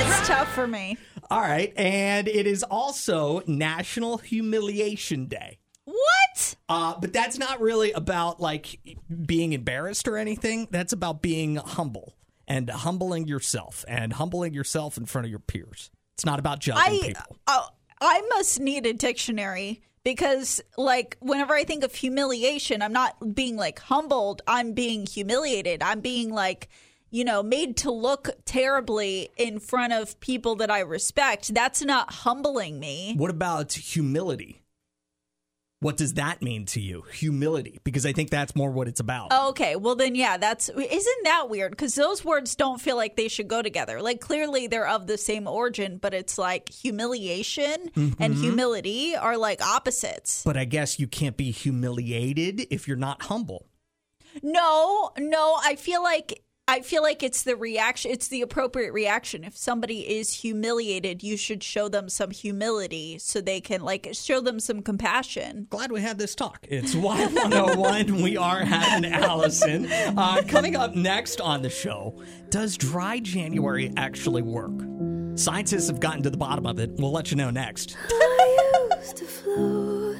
It's, 0.05 0.19
it's 0.21 0.27
tough 0.29 0.53
for 0.53 0.65
me. 0.65 0.97
All 1.29 1.41
right, 1.41 1.73
and 1.75 2.29
it 2.29 2.47
is 2.47 2.63
also 2.63 3.41
National 3.47 4.17
Humiliation 4.17 5.25
Day. 5.25 5.59
What? 5.87 6.55
Uh, 6.67 6.95
but 6.99 7.13
that's 7.13 7.37
not 7.37 7.61
really 7.61 7.93
about 7.93 8.41
like 8.41 8.77
being 9.25 9.53
embarrassed 9.53 10.05
or 10.05 10.17
anything. 10.17 10.67
That's 10.69 10.91
about 10.91 11.21
being 11.21 11.55
humble 11.55 12.13
and 12.45 12.69
humbling 12.69 13.25
yourself 13.25 13.85
and 13.87 14.11
humbling 14.11 14.53
yourself 14.53 14.97
in 14.97 15.05
front 15.05 15.25
of 15.25 15.29
your 15.29 15.39
peers. 15.39 15.89
It's 16.15 16.25
not 16.25 16.39
about 16.39 16.59
judging 16.59 16.99
I 16.99 17.07
people. 17.07 17.37
uh, 17.47 17.67
I 18.01 18.21
must 18.35 18.59
need 18.59 18.85
a 18.85 18.91
dictionary 18.91 19.81
because 20.03 20.59
like 20.77 21.15
whenever 21.21 21.53
I 21.53 21.63
think 21.63 21.85
of 21.85 21.95
humiliation, 21.95 22.81
I'm 22.81 22.91
not 22.93 23.33
being 23.33 23.55
like 23.55 23.79
humbled. 23.79 24.41
I'm 24.45 24.73
being 24.73 25.05
humiliated. 25.05 25.81
I'm 25.81 26.01
being 26.01 26.33
like 26.33 26.67
you 27.11 27.23
know 27.23 27.41
made 27.41 27.77
to 27.77 27.91
look 27.91 28.27
terribly 28.43 29.29
in 29.37 29.59
front 29.59 29.93
of 29.93 30.19
people 30.19 30.55
that 30.57 30.69
I 30.69 30.81
respect. 30.81 31.53
That's 31.53 31.81
not 31.81 32.11
humbling 32.11 32.77
me. 32.77 33.15
What 33.15 33.29
about 33.29 33.71
humility? 33.71 34.63
What 35.79 35.95
does 35.95 36.13
that 36.15 36.41
mean 36.41 36.65
to 36.67 36.81
you? 36.81 37.03
Humility, 37.13 37.79
because 37.83 38.03
I 38.05 38.11
think 38.11 38.31
that's 38.31 38.55
more 38.55 38.71
what 38.71 38.87
it's 38.87 38.99
about. 38.99 39.31
Okay, 39.49 39.75
well 39.75 39.95
then, 39.95 40.15
yeah, 40.15 40.37
that's 40.37 40.69
isn't 40.69 41.23
that 41.23 41.49
weird? 41.49 41.71
Because 41.71 41.93
those 41.93 42.25
words 42.25 42.55
don't 42.55 42.81
feel 42.81 42.95
like 42.95 43.15
they 43.15 43.27
should 43.27 43.47
go 43.47 43.61
together. 43.61 44.01
Like 44.01 44.19
clearly 44.19 44.65
they're 44.65 44.87
of 44.87 45.05
the 45.05 45.19
same 45.19 45.47
origin, 45.47 45.99
but 45.99 46.15
it's 46.15 46.39
like 46.39 46.69
humiliation 46.69 47.91
and 47.95 48.15
mm-hmm. 48.15 48.41
humility 48.41 49.15
are 49.15 49.37
like 49.37 49.61
opposites. 49.61 50.41
But 50.43 50.57
I 50.57 50.65
guess 50.65 50.99
you 50.99 51.05
can't 51.07 51.37
be 51.37 51.51
humiliated 51.51 52.65
if 52.71 52.87
you're 52.87 52.97
not 52.97 53.23
humble. 53.23 53.67
No, 54.41 55.11
no, 55.19 55.57
I 55.63 55.75
feel 55.75 56.01
like 56.01 56.43
I 56.69 56.81
feel 56.81 57.01
like 57.01 57.23
it's 57.23 57.43
the 57.43 57.55
reaction. 57.55 58.11
It's 58.11 58.27
the 58.27 58.41
appropriate 58.41 58.91
reaction. 58.91 59.45
If 59.45 59.55
somebody 59.55 60.01
is 60.01 60.33
humiliated, 60.33 61.23
you 61.23 61.37
should 61.37 61.63
show 61.63 61.87
them 61.87 62.09
some 62.09 62.31
humility 62.31 63.17
so 63.19 63.39
they 63.39 63.61
can 63.61 63.81
like 63.81 64.09
show 64.11 64.41
them 64.41 64.59
some 64.59 64.81
compassion. 64.81 65.67
Glad 65.69 65.93
we 65.93 66.01
had 66.01 66.17
this 66.17 66.35
talk. 66.35 66.65
It's 66.69 66.93
Y101. 66.93 68.21
we 68.21 68.35
are 68.35 68.59
having 68.59 69.09
Allison. 69.09 69.89
Uh, 69.89 70.41
coming 70.45 70.75
up 70.75 70.93
next 70.93 71.39
on 71.39 71.61
the 71.61 71.69
show, 71.69 72.21
does 72.49 72.75
dry 72.75 73.19
January 73.19 73.93
actually 73.95 74.41
work? 74.41 74.73
Scientists 75.37 75.87
have 75.87 76.01
gotten 76.01 76.21
to 76.23 76.29
the 76.29 76.37
bottom 76.37 76.65
of 76.65 76.79
it. 76.79 76.91
We'll 76.97 77.13
let 77.13 77.31
you 77.31 77.37
know 77.37 77.49
next. 77.49 77.95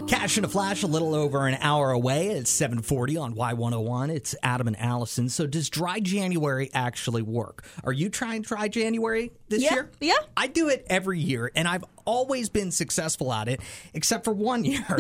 Cash 0.07 0.37
in 0.37 0.45
a 0.45 0.47
flash, 0.47 0.83
a 0.83 0.87
little 0.87 1.13
over 1.13 1.47
an 1.47 1.55
hour 1.59 1.91
away. 1.91 2.27
It's 2.29 2.49
740 2.49 3.17
on 3.17 3.35
Y101. 3.35 4.09
It's 4.09 4.35
Adam 4.41 4.67
and 4.67 4.79
Allison. 4.79 5.27
So 5.27 5.45
does 5.45 5.69
dry 5.69 5.99
January 5.99 6.69
actually 6.73 7.21
work? 7.21 7.65
Are 7.83 7.91
you 7.91 8.07
trying 8.09 8.41
dry 8.43 8.69
January 8.69 9.31
this 9.49 9.61
Yeah, 9.63 9.73
year? 9.73 9.91
yeah. 9.99 10.13
I 10.37 10.47
do 10.47 10.69
it 10.69 10.85
every 10.89 11.19
year, 11.19 11.51
and 11.55 11.67
I've 11.67 11.83
always 12.05 12.47
been 12.47 12.71
successful 12.71 13.33
at 13.33 13.49
it, 13.49 13.59
except 13.93 14.23
for 14.23 14.31
one 14.31 14.63
year. 14.63 14.85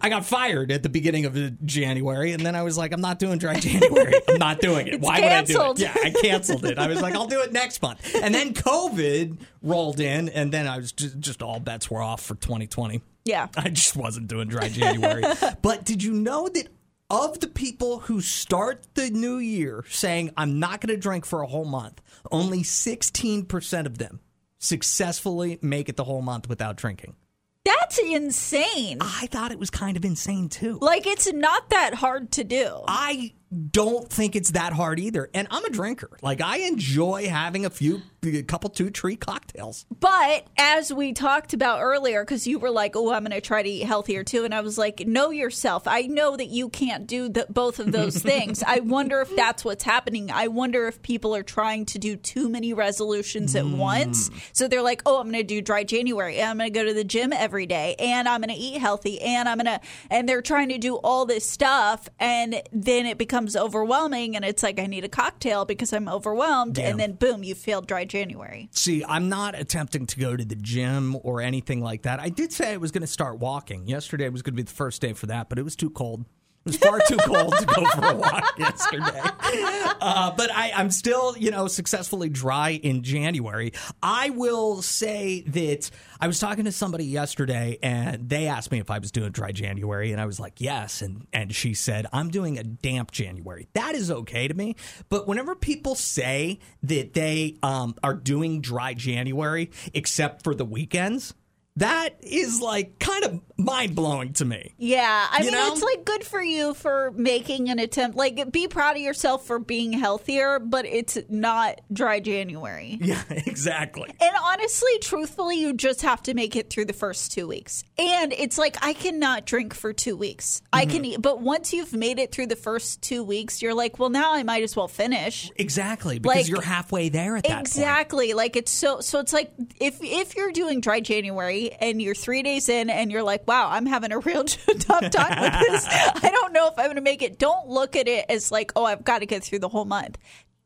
I 0.00 0.08
got 0.08 0.24
fired 0.24 0.72
at 0.72 0.82
the 0.82 0.88
beginning 0.88 1.24
of 1.24 1.64
January, 1.64 2.32
and 2.32 2.44
then 2.44 2.56
I 2.56 2.62
was 2.62 2.76
like, 2.76 2.92
I'm 2.92 3.00
not 3.00 3.20
doing 3.20 3.38
dry 3.38 3.54
January. 3.60 4.14
I'm 4.28 4.38
not 4.38 4.60
doing 4.60 4.88
it. 4.88 5.00
Why 5.00 5.20
canceled. 5.20 5.78
would 5.78 5.86
I 5.86 5.92
do 5.92 5.98
it? 6.00 6.04
Yeah, 6.04 6.18
I 6.18 6.22
canceled 6.22 6.64
it. 6.64 6.76
I 6.78 6.88
was 6.88 7.00
like, 7.00 7.14
I'll 7.14 7.26
do 7.28 7.40
it 7.42 7.52
next 7.52 7.80
month. 7.82 8.14
And 8.20 8.34
then 8.34 8.52
COVID 8.52 9.38
rolled 9.62 10.00
in, 10.00 10.28
and 10.28 10.50
then 10.52 10.66
I 10.66 10.78
was 10.78 10.90
just, 10.90 11.20
just 11.20 11.42
all 11.42 11.60
bets 11.60 11.88
were 11.88 12.02
off 12.02 12.22
for 12.22 12.34
2020. 12.34 13.00
Yeah. 13.28 13.48
I 13.56 13.68
just 13.68 13.94
wasn't 13.94 14.28
doing 14.28 14.48
dry 14.48 14.70
January. 14.70 15.22
but 15.62 15.84
did 15.84 16.02
you 16.02 16.14
know 16.14 16.48
that 16.48 16.68
of 17.10 17.40
the 17.40 17.46
people 17.46 18.00
who 18.00 18.22
start 18.22 18.86
the 18.94 19.10
new 19.10 19.36
year 19.36 19.84
saying, 19.90 20.30
I'm 20.36 20.58
not 20.58 20.80
going 20.80 20.94
to 20.94 21.00
drink 21.00 21.26
for 21.26 21.42
a 21.42 21.46
whole 21.46 21.66
month, 21.66 22.00
only 22.32 22.62
16% 22.62 23.86
of 23.86 23.98
them 23.98 24.20
successfully 24.58 25.58
make 25.60 25.90
it 25.90 25.96
the 25.96 26.04
whole 26.04 26.22
month 26.22 26.48
without 26.48 26.76
drinking? 26.76 27.16
That's 27.64 27.98
insane. 27.98 28.98
I 29.02 29.28
thought 29.30 29.52
it 29.52 29.58
was 29.58 29.68
kind 29.68 29.98
of 29.98 30.04
insane 30.06 30.48
too. 30.48 30.78
Like 30.80 31.06
it's 31.06 31.30
not 31.30 31.68
that 31.68 31.92
hard 31.92 32.32
to 32.32 32.44
do. 32.44 32.80
I 32.88 33.34
don't 33.70 34.10
think 34.10 34.36
it's 34.36 34.50
that 34.52 34.72
hard 34.72 35.00
either. 35.00 35.30
And 35.32 35.48
I'm 35.50 35.64
a 35.64 35.70
drinker. 35.70 36.10
Like 36.22 36.40
I 36.40 36.58
enjoy 36.58 37.28
having 37.28 37.64
a 37.64 37.70
few, 37.70 38.02
a 38.22 38.42
couple 38.42 38.68
two 38.68 38.90
tree 38.90 39.16
cocktails. 39.16 39.86
But 40.00 40.46
as 40.58 40.92
we 40.92 41.12
talked 41.12 41.54
about 41.54 41.80
earlier, 41.80 42.24
because 42.24 42.46
you 42.46 42.58
were 42.58 42.70
like, 42.70 42.94
"Oh, 42.94 43.12
I'm 43.12 43.22
going 43.22 43.32
to 43.32 43.40
try 43.40 43.62
to 43.62 43.68
eat 43.68 43.84
healthier 43.84 44.22
too," 44.22 44.44
and 44.44 44.54
I 44.54 44.60
was 44.60 44.76
like, 44.76 45.06
"Know 45.06 45.30
yourself. 45.30 45.84
I 45.86 46.02
know 46.02 46.36
that 46.36 46.48
you 46.48 46.68
can't 46.68 47.06
do 47.06 47.28
the, 47.28 47.46
both 47.48 47.78
of 47.78 47.92
those 47.92 48.18
things. 48.22 48.62
I 48.62 48.80
wonder 48.80 49.20
if 49.20 49.34
that's 49.34 49.64
what's 49.64 49.84
happening. 49.84 50.30
I 50.30 50.48
wonder 50.48 50.86
if 50.86 51.00
people 51.02 51.34
are 51.34 51.42
trying 51.42 51.86
to 51.86 51.98
do 51.98 52.16
too 52.16 52.48
many 52.48 52.74
resolutions 52.74 53.54
at 53.56 53.64
mm. 53.64 53.76
once. 53.78 54.30
So 54.52 54.68
they're 54.68 54.82
like, 54.82 55.02
"Oh, 55.06 55.20
I'm 55.20 55.30
going 55.30 55.40
to 55.40 55.42
do 55.42 55.62
dry 55.62 55.84
January, 55.84 56.38
and 56.38 56.50
I'm 56.50 56.58
going 56.58 56.72
to 56.72 56.78
go 56.78 56.84
to 56.84 56.94
the 56.94 57.04
gym 57.04 57.32
every 57.32 57.66
day, 57.66 57.94
and 57.98 58.28
I'm 58.28 58.42
going 58.42 58.54
to 58.54 58.60
eat 58.60 58.78
healthy, 58.78 59.20
and 59.22 59.48
I'm 59.48 59.58
going 59.58 59.66
to," 59.66 59.80
and 60.10 60.28
they're 60.28 60.42
trying 60.42 60.68
to 60.68 60.78
do 60.78 60.96
all 60.96 61.24
this 61.24 61.48
stuff, 61.48 62.08
and 62.18 62.60
then 62.72 63.06
it 63.06 63.16
becomes 63.16 63.37
overwhelming, 63.56 64.34
and 64.36 64.44
it's 64.44 64.62
like 64.62 64.80
I 64.80 64.86
need 64.86 65.04
a 65.04 65.08
cocktail 65.08 65.64
because 65.64 65.92
I'm 65.92 66.08
overwhelmed, 66.08 66.78
Yeah. 66.78 66.88
and 66.88 66.98
then 66.98 67.12
boom, 67.12 67.42
you 67.44 67.54
failed 67.54 67.86
dry 67.86 68.04
January. 68.04 68.68
See, 68.72 69.04
I'm 69.04 69.28
not 69.28 69.58
attempting 69.58 70.06
to 70.06 70.18
go 70.18 70.36
to 70.36 70.44
the 70.44 70.56
gym 70.56 71.16
or 71.22 71.40
anything 71.40 71.80
like 71.80 72.02
that. 72.02 72.18
I 72.20 72.28
did 72.28 72.52
say 72.52 72.72
I 72.72 72.76
was 72.78 72.90
going 72.90 73.02
to 73.02 73.06
start 73.06 73.38
walking. 73.38 73.86
Yesterday 73.86 74.28
was 74.28 74.42
going 74.42 74.54
to 74.54 74.56
be 74.56 74.62
the 74.62 74.72
first 74.74 75.00
day 75.00 75.12
for 75.12 75.26
that, 75.26 75.48
but 75.48 75.58
it 75.58 75.62
was 75.62 75.76
too 75.76 75.90
cold. 75.90 76.24
Was 76.68 76.76
far 76.76 77.00
too 77.08 77.16
cold 77.16 77.56
to 77.56 77.64
go 77.64 77.84
for 77.86 78.04
a 78.04 78.14
walk 78.14 78.54
yesterday. 78.58 79.22
Uh, 79.22 80.32
but 80.36 80.50
I, 80.52 80.70
I'm 80.76 80.90
still, 80.90 81.34
you 81.38 81.50
know, 81.50 81.66
successfully 81.66 82.28
dry 82.28 82.72
in 82.72 83.02
January. 83.02 83.72
I 84.02 84.28
will 84.28 84.82
say 84.82 85.40
that 85.46 85.90
I 86.20 86.26
was 86.26 86.38
talking 86.38 86.66
to 86.66 86.72
somebody 86.72 87.06
yesterday 87.06 87.78
and 87.82 88.28
they 88.28 88.48
asked 88.48 88.70
me 88.70 88.80
if 88.80 88.90
I 88.90 88.98
was 88.98 89.10
doing 89.10 89.32
dry 89.32 89.50
January, 89.50 90.12
and 90.12 90.20
I 90.20 90.26
was 90.26 90.38
like, 90.38 90.60
yes. 90.60 91.00
And, 91.00 91.26
and 91.32 91.54
she 91.54 91.72
said, 91.72 92.06
I'm 92.12 92.28
doing 92.28 92.58
a 92.58 92.64
damp 92.64 93.12
January. 93.12 93.66
That 93.72 93.94
is 93.94 94.10
okay 94.10 94.46
to 94.46 94.52
me. 94.52 94.76
But 95.08 95.26
whenever 95.26 95.54
people 95.54 95.94
say 95.94 96.58
that 96.82 97.14
they 97.14 97.56
um, 97.62 97.94
are 98.02 98.14
doing 98.14 98.60
dry 98.60 98.92
January, 98.92 99.70
except 99.94 100.44
for 100.44 100.54
the 100.54 100.66
weekends, 100.66 101.32
that 101.78 102.10
is 102.20 102.60
like 102.60 102.98
kind 102.98 103.24
of 103.24 103.40
mind 103.56 103.94
blowing 103.96 104.32
to 104.34 104.44
me. 104.44 104.74
Yeah, 104.78 105.26
I 105.30 105.38
You 105.38 105.44
mean, 105.46 105.54
know? 105.54 105.72
it's 105.72 105.82
like 105.82 106.04
good 106.04 106.22
for 106.24 106.40
you 106.40 106.74
for 106.74 107.10
making 107.16 107.70
an 107.70 107.78
attempt. 107.80 108.16
Like, 108.16 108.52
be 108.52 108.68
proud 108.68 108.94
of 108.96 109.02
yourself 109.02 109.46
for 109.46 109.58
being 109.58 109.92
healthier, 109.92 110.60
but 110.60 110.86
it's 110.86 111.18
not 111.28 111.80
dry 111.92 112.20
January. 112.20 112.98
Yeah, 113.08 113.22
exactly. 113.30 114.10
And 114.20 114.34
honestly, 114.42 114.90
truthfully, 115.00 115.56
you 115.60 115.72
just 115.72 116.02
have 116.02 116.22
to 116.24 116.34
make 116.34 116.56
it 116.56 116.68
through 116.70 116.84
the 116.84 116.92
first 116.92 117.32
two 117.32 117.48
weeks. 117.48 117.82
And 117.98 118.32
it's 118.32 118.58
like, 118.58 118.76
I 118.84 118.92
cannot 118.92 119.46
drink 119.46 119.72
for 119.74 119.92
two 119.92 120.16
weeks. 120.16 120.60
I 120.72 120.82
Mm-hmm. 120.84 120.90
can 120.90 121.04
eat, 121.06 121.22
but 121.22 121.40
once 121.40 121.72
you've 121.72 121.92
made 121.94 122.18
it 122.18 122.30
through 122.32 122.46
the 122.48 122.56
first 122.56 123.00
two 123.02 123.24
weeks, 123.24 123.62
you're 123.62 123.74
like, 123.74 123.98
well, 123.98 124.10
now 124.10 124.34
I 124.34 124.42
might 124.42 124.62
as 124.62 124.76
well 124.76 124.88
finish. 124.88 125.50
Exactly, 125.56 126.18
because 126.18 126.36
Like- 126.36 126.48
you're 126.48 126.60
halfway 126.62 127.08
there 127.08 127.36
at 127.36 127.44
that 127.44 127.50
point. 127.50 127.60
Exactly. 127.66 128.34
Like 128.34 128.56
it's 128.56 128.70
so 128.70 129.00
so 129.00 129.18
it's 129.20 129.32
like 129.32 129.52
if 129.80 129.98
if 130.02 130.36
you're 130.36 130.52
doing 130.52 130.80
dry 130.80 131.00
January 131.00 131.67
and 131.80 132.00
you're 132.00 132.14
3 132.14 132.42
days 132.42 132.68
in 132.68 132.90
and 132.90 133.10
you're 133.10 133.22
like, 133.22 133.46
"Wow, 133.46 133.68
I'm 133.70 133.86
having 133.86 134.12
a 134.12 134.18
real 134.18 134.44
tough 134.78 135.10
time 135.10 135.40
with 135.40 135.60
this. 135.60 135.86
I 135.90 136.30
don't 136.30 136.52
know 136.52 136.68
if 136.68 136.78
I'm 136.78 136.86
going 136.86 136.96
to 136.96 137.02
make 137.02 137.22
it." 137.22 137.38
Don't 137.38 137.68
look 137.68 137.96
at 137.96 138.08
it 138.08 138.26
as 138.28 138.50
like, 138.50 138.72
"Oh, 138.76 138.84
I've 138.84 139.04
got 139.04 139.20
to 139.20 139.26
get 139.26 139.42
through 139.42 139.60
the 139.60 139.68
whole 139.68 139.84
month." 139.84 140.18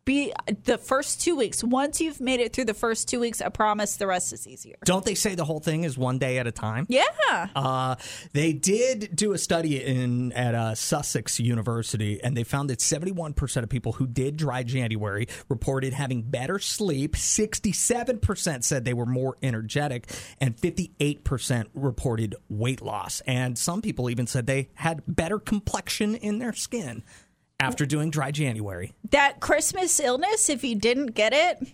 Be 0.05 0.33
the 0.65 0.79
first 0.79 1.21
2 1.23 1.37
weeks. 1.37 1.63
Once 1.63 2.01
you've 2.01 2.21
made 2.21 2.41
it 2.41 2.53
through 2.53 2.65
the 2.65 2.75
first 2.75 3.09
2 3.09 3.21
weeks, 3.21 3.41
I 3.41 3.51
promise 3.51 3.97
the 3.97 4.09
rest 4.09 4.33
is 4.33 4.49
easier. 4.49 4.75
Don't 4.85 5.05
they 5.05 5.15
say 5.15 5.37
the 5.37 5.45
whole 5.45 5.61
thing 5.61 5.85
is 5.85 5.97
one 5.97 6.19
day 6.19 6.39
at 6.39 6.47
a 6.49 6.51
time? 6.51 6.87
Yeah. 6.89 7.49
Uh, 7.55 7.95
they 8.33 8.53
did 8.53 9.15
do 9.15 9.33
a 9.33 9.39
study 9.39 9.81
in 9.81 10.33
at 10.33 10.57
uh, 10.57 10.75
Sussex 10.75 11.39
University, 11.39 12.21
and 12.21 12.37
they 12.37 12.43
found 12.43 12.69
that 12.71 12.81
71% 12.81 13.63
of 13.63 13.69
people 13.69 13.93
who 13.93 14.09
did 14.09 14.37
dry 14.37 14.65
January 14.65 15.29
reported 15.49 15.93
having 15.93 16.23
better 16.23 16.59
sleep. 16.59 17.15
67% 17.15 18.65
said 18.65 18.85
they 18.85 18.95
were 18.95 19.07
more 19.07 19.37
energetic, 19.41 20.11
and 20.41 20.57
58% 20.57 21.67
reported 21.75 22.35
weight 22.49 22.83
loss. 22.83 23.23
And 23.25 23.57
some 23.57 23.81
people 23.81 24.11
even 24.11 24.27
said 24.27 24.47
they 24.47 24.71
had 24.75 25.03
better 25.07 25.39
complexion 25.39 26.17
in 26.17 26.41
their 26.41 26.53
skin 26.53 27.05
after 27.63 27.87
doing 27.87 28.11
dry 28.11 28.31
January. 28.33 28.93
That 29.11 29.39
Christmas 29.41 30.01
illness, 30.01 30.49
if 30.49 30.65
you 30.65 30.75
didn't 30.75 31.09
get 31.15 31.33
it, 31.33 31.69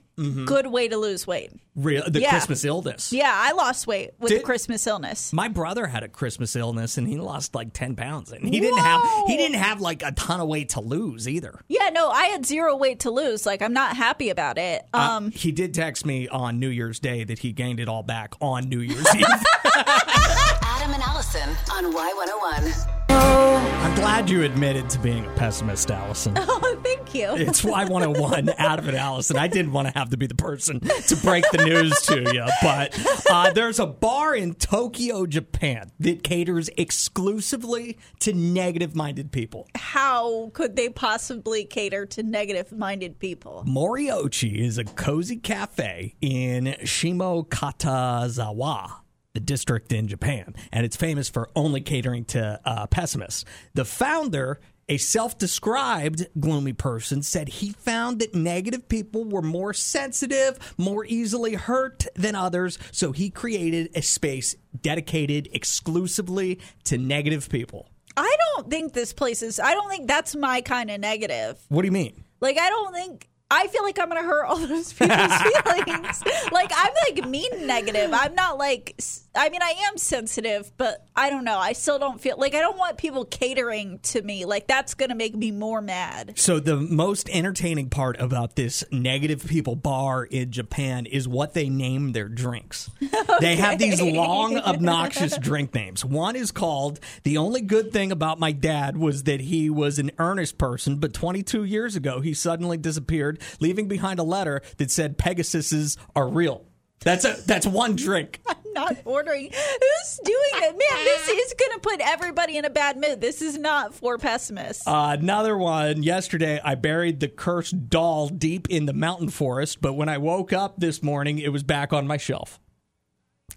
good 0.47 0.67
way 0.67 0.89
to 0.89 0.97
lose 0.97 1.27
weight. 1.27 1.51
Real, 1.77 2.03
the 2.09 2.21
Yeah. 2.21 2.31
Christmas 2.31 2.65
illness. 2.65 3.13
Yeah, 3.13 3.33
I 3.33 3.53
lost 3.53 3.87
weight 3.87 4.11
with 4.19 4.31
Did- 4.31 4.41
the 4.41 4.45
Christmas 4.45 4.85
illness. 4.87 5.33
My 5.33 5.47
brother 5.49 5.87
had 5.87 6.03
a 6.03 6.09
Christmas 6.09 6.57
illness 6.57 6.99
and 6.99 7.07
he 7.09 7.17
lost 7.17 7.55
like 7.55 7.73
10 7.73 7.95
pounds 7.95 8.33
and 8.33 8.45
he 8.53 8.59
didn't 8.61 8.81
have 8.81 9.01
he 9.29 9.37
didn't 9.37 9.59
have 9.59 9.81
like 9.81 10.03
a 10.03 10.11
ton 10.13 10.41
of 10.41 10.49
weight 10.49 10.71
to 10.71 10.81
lose 10.81 11.29
either. 11.29 11.61
Yeah, 11.69 11.91
no, 11.91 12.11
I 12.11 12.25
had 12.25 12.45
zero 12.45 12.77
weight 12.77 13.01
to 13.01 13.11
lose. 13.13 13.47
Like, 13.47 13.63
I'm 13.63 13.73
not 13.73 13.97
happy 13.97 14.29
about 14.31 14.59
it. 14.59 14.83
Um, 14.93 15.29
Uh, 15.29 15.31
he 15.33 15.53
did 15.53 15.73
text 15.73 16.05
me 16.05 16.27
on 16.29 16.59
New 16.59 16.69
Year's 16.69 16.99
Day 16.99 17.23
that 17.25 17.39
he 17.39 17.53
gained 17.53 17.79
it 17.81 17.89
all 17.89 18.03
back 18.03 18.35
on 18.41 18.69
New 18.69 18.81
Year's 18.81 19.07
Eve. 19.15 19.25
Adam 20.89 21.03
and 21.03 21.11
Allison 21.11 21.51
on 21.73 21.93
Y101. 21.93 22.89
I'm 23.11 23.95
glad 23.95 24.31
you 24.31 24.45
admitted 24.45 24.89
to 24.91 24.99
being 24.99 25.27
a 25.27 25.31
pessimist, 25.31 25.91
Allison. 25.91 26.35
oh, 26.39 26.81
thank 26.83 27.15
you. 27.15 27.35
It's 27.35 27.63
Y101 27.63 28.55
out 28.59 28.79
of 28.79 28.89
it, 28.89 28.95
Allison. 28.95 29.37
I 29.37 29.49
didn't 29.49 29.73
want 29.73 29.89
to 29.89 29.99
have 29.99 30.09
to 30.11 30.17
be 30.17 30.27
the 30.27 30.35
person 30.35 30.81
to 30.81 31.17
break 31.17 31.45
the 31.53 31.65
news 31.65 32.01
to 32.03 32.21
you, 32.33 32.47
but 32.63 32.99
uh, 33.31 33.53
there's 33.53 33.79
a 33.79 33.87
bar 33.87 34.35
in 34.35 34.55
Tokyo, 34.55 35.27
Japan 35.27 35.91
that 36.01 36.23
caters 36.23 36.71
exclusively 36.79 37.99
to 38.21 38.33
negative 38.33 38.97
minded 38.97 39.31
people. 39.31 39.69
How 39.75 40.49
could 40.55 40.75
they 40.75 40.89
possibly 40.89 41.67
cater 41.67 42.07
to 42.07 42.23
negative 42.23 42.73
minded 42.73 43.19
people? 43.19 43.63
Moriochi 43.69 44.57
is 44.57 44.79
a 44.79 44.85
cozy 44.85 45.37
cafe 45.37 46.15
in 46.23 46.77
Shimokitazawa, 46.83 48.93
the 49.39 49.45
district 49.45 49.93
in 49.93 50.09
Japan, 50.09 50.53
and 50.73 50.85
it's 50.85 50.97
famous 50.97 51.29
for 51.29 51.49
only 51.55 51.81
catering 51.81 52.25
to 52.25 52.61
uh, 52.65 52.89
pessimists. 52.89 53.45
The 53.73 53.85
founder, 53.85 54.59
a 54.89 54.97
self 54.97 55.39
described 55.39 56.27
gloomy 56.41 56.73
person, 56.73 57.23
said 57.23 57.49
he 57.49 57.71
found 57.71 58.19
that 58.19 58.35
negative 58.35 58.89
people 58.89 59.25
were 59.25 59.43
more 59.43 59.73
sensitive, 59.73 60.75
more 60.77 61.05
easily 61.05 61.55
hurt 61.55 62.05
than 62.17 62.35
others, 62.35 62.81
so 62.91 63.13
he 63.13 63.31
created 63.31 63.91
a 63.95 64.03
space 64.03 64.57
dedicated 64.83 65.49
exclusively 65.53 66.59
to 66.83 66.99
negative 66.99 67.49
people. 67.49 67.89
I 68.17 68.37
don't 68.57 68.69
think 68.69 68.93
this 68.93 69.13
place 69.13 69.43
is, 69.43 69.61
I 69.61 69.73
don't 69.75 69.89
think 69.89 70.09
that's 70.09 70.35
my 70.35 70.63
kind 70.63 70.91
of 70.91 70.99
negative. 70.99 71.61
What 71.69 71.83
do 71.83 71.87
you 71.87 71.93
mean? 71.93 72.25
Like, 72.41 72.59
I 72.59 72.69
don't 72.71 72.93
think. 72.93 73.29
I 73.51 73.67
feel 73.69 73.83
like 73.83 73.99
I'm 73.99 74.09
gonna 74.09 74.23
hurt 74.23 74.45
all 74.45 74.57
those 74.67 74.93
people's 74.93 75.33
feelings. 75.43 76.23
like 76.53 76.71
I'm 76.75 76.93
like 77.07 77.27
mean 77.29 77.67
negative. 77.67 78.11
I'm 78.13 78.35
not 78.35 78.59
like. 78.59 79.01
I 79.35 79.51
mean, 79.51 79.63
I 79.63 79.75
am 79.87 79.97
sensitive, 79.99 80.73
but 80.77 81.07
I 81.15 81.31
don't 81.31 81.45
know. 81.45 81.59
I 81.59 81.73
still 81.73 81.99
don't 81.99 82.21
feel 82.21 82.37
like 82.39 82.55
I 82.55 82.61
don't 82.61 82.77
want 82.77 82.99
people 82.99 83.25
catering 83.25 84.01
to 84.01 84.21
me. 84.21 84.45
Like 84.45 84.67
that's 84.67 84.95
gonna 84.95 85.15
make 85.15 85.35
me 85.35 85.51
more 85.51 85.81
mad. 85.81 86.39
So 86.39 86.61
the 86.61 86.77
most 86.77 87.29
entertaining 87.31 87.89
part 87.89 88.21
about 88.21 88.57
this 88.57 88.85
negative 88.91 89.47
people 89.47 89.77
bar 89.77 90.25
in 90.25 90.51
Japan 90.51 91.07
is 91.07 91.29
what 91.29 91.55
they 91.55 91.69
name 91.69 92.13
their 92.13 92.29
drinks. 92.29 92.91
They 93.41 93.55
have 93.57 93.79
these 93.79 94.01
long 94.01 94.57
obnoxious 94.59 95.37
drink 95.39 95.73
names. 95.73 96.05
One 96.05 96.35
is 96.35 96.51
called 96.51 96.99
The 97.23 97.37
only 97.39 97.61
good 97.61 97.93
thing 97.93 98.11
about 98.11 98.41
my 98.41 98.51
dad 98.51 98.97
was 98.97 99.25
that 99.25 99.41
he 99.41 99.71
was 99.71 100.01
an 100.01 100.11
earnest 100.19 100.59
person, 100.59 100.97
but 100.97 101.13
22 101.13 101.63
years 101.63 101.95
ago 101.95 102.21
he 102.21 102.35
suddenly 102.35 102.77
disappeared, 102.79 103.38
leaving 103.61 103.89
behind 103.89 104.19
a 104.19 104.25
letter 104.25 104.63
that 104.79 104.91
said 104.91 105.19
Pegasuses 105.19 105.97
are 106.15 106.29
real. 106.29 106.65
That's 107.01 107.25
a 107.25 107.37
that's 107.47 107.67
one 107.67 107.97
drink. 107.97 108.41
I'm 108.49 108.57
not 108.75 108.97
ordering. 109.05 109.51
Who's 109.53 110.21
doing 110.25 110.39
it? 110.55 110.73
Man, 110.73 111.05
this 111.05 111.29
is 111.29 111.55
going 111.55 111.73
to 111.73 111.81
put 111.81 112.01
everybody 112.01 112.57
in 112.57 112.65
a 112.65 112.71
bad 112.71 112.97
mood. 112.97 113.21
This 113.21 113.41
is 113.41 113.57
not 113.57 113.95
for 113.95 114.19
pessimists. 114.19 114.87
Uh, 114.87 115.17
another 115.19 115.57
one. 115.57 116.03
Yesterday, 116.03 116.61
I 116.63 116.75
buried 116.75 117.21
the 117.21 117.29
cursed 117.29 117.89
doll 117.89 118.29
deep 118.29 118.69
in 118.69 118.87
the 118.87 118.93
mountain 118.93 119.29
forest, 119.29 119.81
but 119.81 119.95
when 119.95 120.09
I 120.09 120.19
woke 120.19 120.53
up 120.53 120.79
this 120.79 121.03
morning, 121.03 121.39
it 121.39 121.53
was 121.53 121.63
back 121.63 121.93
on 121.93 122.07
my 122.07 122.17
shelf. 122.17 122.61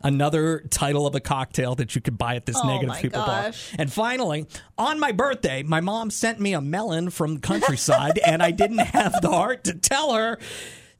Another 0.03 0.65
title 0.69 1.05
of 1.07 1.15
a 1.15 1.19
cocktail 1.19 1.75
that 1.75 1.95
you 1.95 2.01
could 2.01 2.17
buy 2.17 2.35
at 2.35 2.45
this 2.45 2.57
Oh 2.61 2.67
negative 2.67 2.95
people 3.01 3.21
bar. 3.21 3.51
And 3.77 3.91
finally, 3.91 4.47
on 4.77 4.99
my 4.99 5.11
birthday, 5.11 5.63
my 5.63 5.81
mom 5.81 6.09
sent 6.11 6.39
me 6.39 6.53
a 6.53 6.61
melon 6.61 7.09
from 7.09 7.35
the 7.35 7.39
countryside, 7.41 8.17
and 8.19 8.41
I 8.41 8.51
didn't 8.51 8.79
have 8.79 9.21
the 9.21 9.29
heart 9.29 9.65
to 9.65 9.73
tell 9.73 10.13
her 10.13 10.39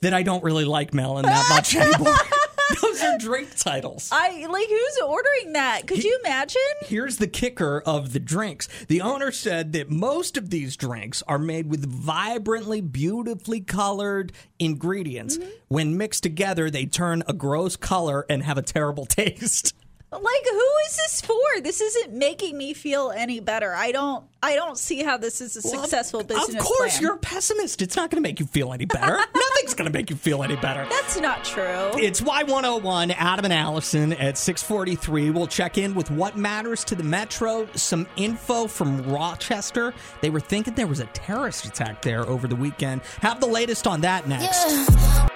that 0.02 0.14
I 0.14 0.24
don't 0.24 0.44
really 0.44 0.66
like 0.66 0.94
melon 0.94 1.26
that 1.26 1.50
much 1.50 1.76
anymore. 1.76 2.16
Those 2.82 3.04
are 3.04 3.18
drink 3.18 3.56
titles. 3.56 4.10
I 4.12 4.46
like 4.48 4.68
who's 4.68 5.00
ordering 5.06 5.54
that? 5.54 5.88
Could 5.88 6.04
you 6.04 6.20
imagine? 6.24 6.62
Here's 6.82 7.18
the 7.18 7.28
kicker 7.28 7.82
of 7.86 8.14
the 8.14 8.20
drinks. 8.20 8.68
The 8.88 9.02
owner 9.02 9.32
said 9.32 9.74
that 9.74 9.90
most 9.90 10.38
of 10.38 10.50
these 10.50 10.76
drinks 10.76 11.24
are 11.28 11.40
made 11.40 11.68
with 11.68 11.86
vibrantly, 11.86 12.82
beautifully 12.82 13.62
colored 13.62 14.32
ingredients. 14.60 15.38
Mm-hmm. 15.38 15.50
When 15.68 15.98
mixed 15.98 16.24
together, 16.24 16.70
they 16.70 16.86
turn 16.86 17.24
a 17.28 17.34
gross 17.34 17.76
color 17.76 18.26
and 18.30 18.44
have 18.44 18.58
a 18.58 18.62
terrible 18.62 19.06
taste. 19.08 19.74
Like 20.14 20.24
who 20.24 20.68
is 20.88 20.98
this 20.98 21.22
for? 21.22 21.62
This 21.62 21.80
isn't 21.80 22.14
making 22.14 22.58
me 22.58 22.74
feel 22.74 23.12
any 23.16 23.40
better. 23.40 23.74
I 23.74 23.94
don't 23.94 24.26
I 24.44 24.56
don't 24.56 24.78
see 24.78 25.04
how 25.04 25.16
this 25.18 25.40
is 25.40 25.56
a 25.56 25.62
Well, 25.64 25.76
of- 25.80 25.82
successful 25.86 26.24
business 26.24 26.50
Of 26.50 26.58
course, 26.60 26.94
plan. 26.98 27.02
you're 27.02 27.14
a 27.14 27.18
pessimist. 27.18 27.82
It's 27.82 27.96
not 27.96 28.10
going 28.10 28.22
to 28.22 28.28
make 28.28 28.40
you 28.40 28.46
feel 28.46 28.74
any 28.74 28.84
better. 28.86 29.18
Nothing's 29.36 29.74
going 29.74 29.86
to 29.90 29.98
make 29.98 30.10
you 30.10 30.18
feel 30.18 30.44
any 30.44 30.58
better. 30.58 30.86
That's 30.90 31.18
not 31.22 31.46
true. 31.46 31.92
It's 31.96 32.20
Y101, 32.20 33.14
Adam 33.18 33.46
and 33.46 33.54
Allison 33.54 34.12
at 34.14 34.38
643. 34.38 35.30
We'll 35.30 35.48
check 35.48 35.78
in 35.78 35.94
with 35.96 36.12
what 36.12 36.36
matters 36.38 36.84
to 36.86 36.96
the 36.96 37.04
Metro, 37.04 37.68
some 37.76 38.06
info 38.18 38.68
from 38.68 39.02
Rochester. 39.10 39.94
They 40.22 40.30
were 40.30 40.40
thinking 40.42 40.74
there 40.74 40.88
was 40.88 41.00
a 41.00 41.06
terrorist 41.08 41.66
attack 41.66 42.02
there 42.02 42.28
over 42.28 42.48
the 42.50 42.56
weekend. 42.58 43.02
Have 43.22 43.40
the 43.40 43.48
latest 43.48 43.88
on 43.88 44.02
that 44.02 44.28
next. 44.28 45.30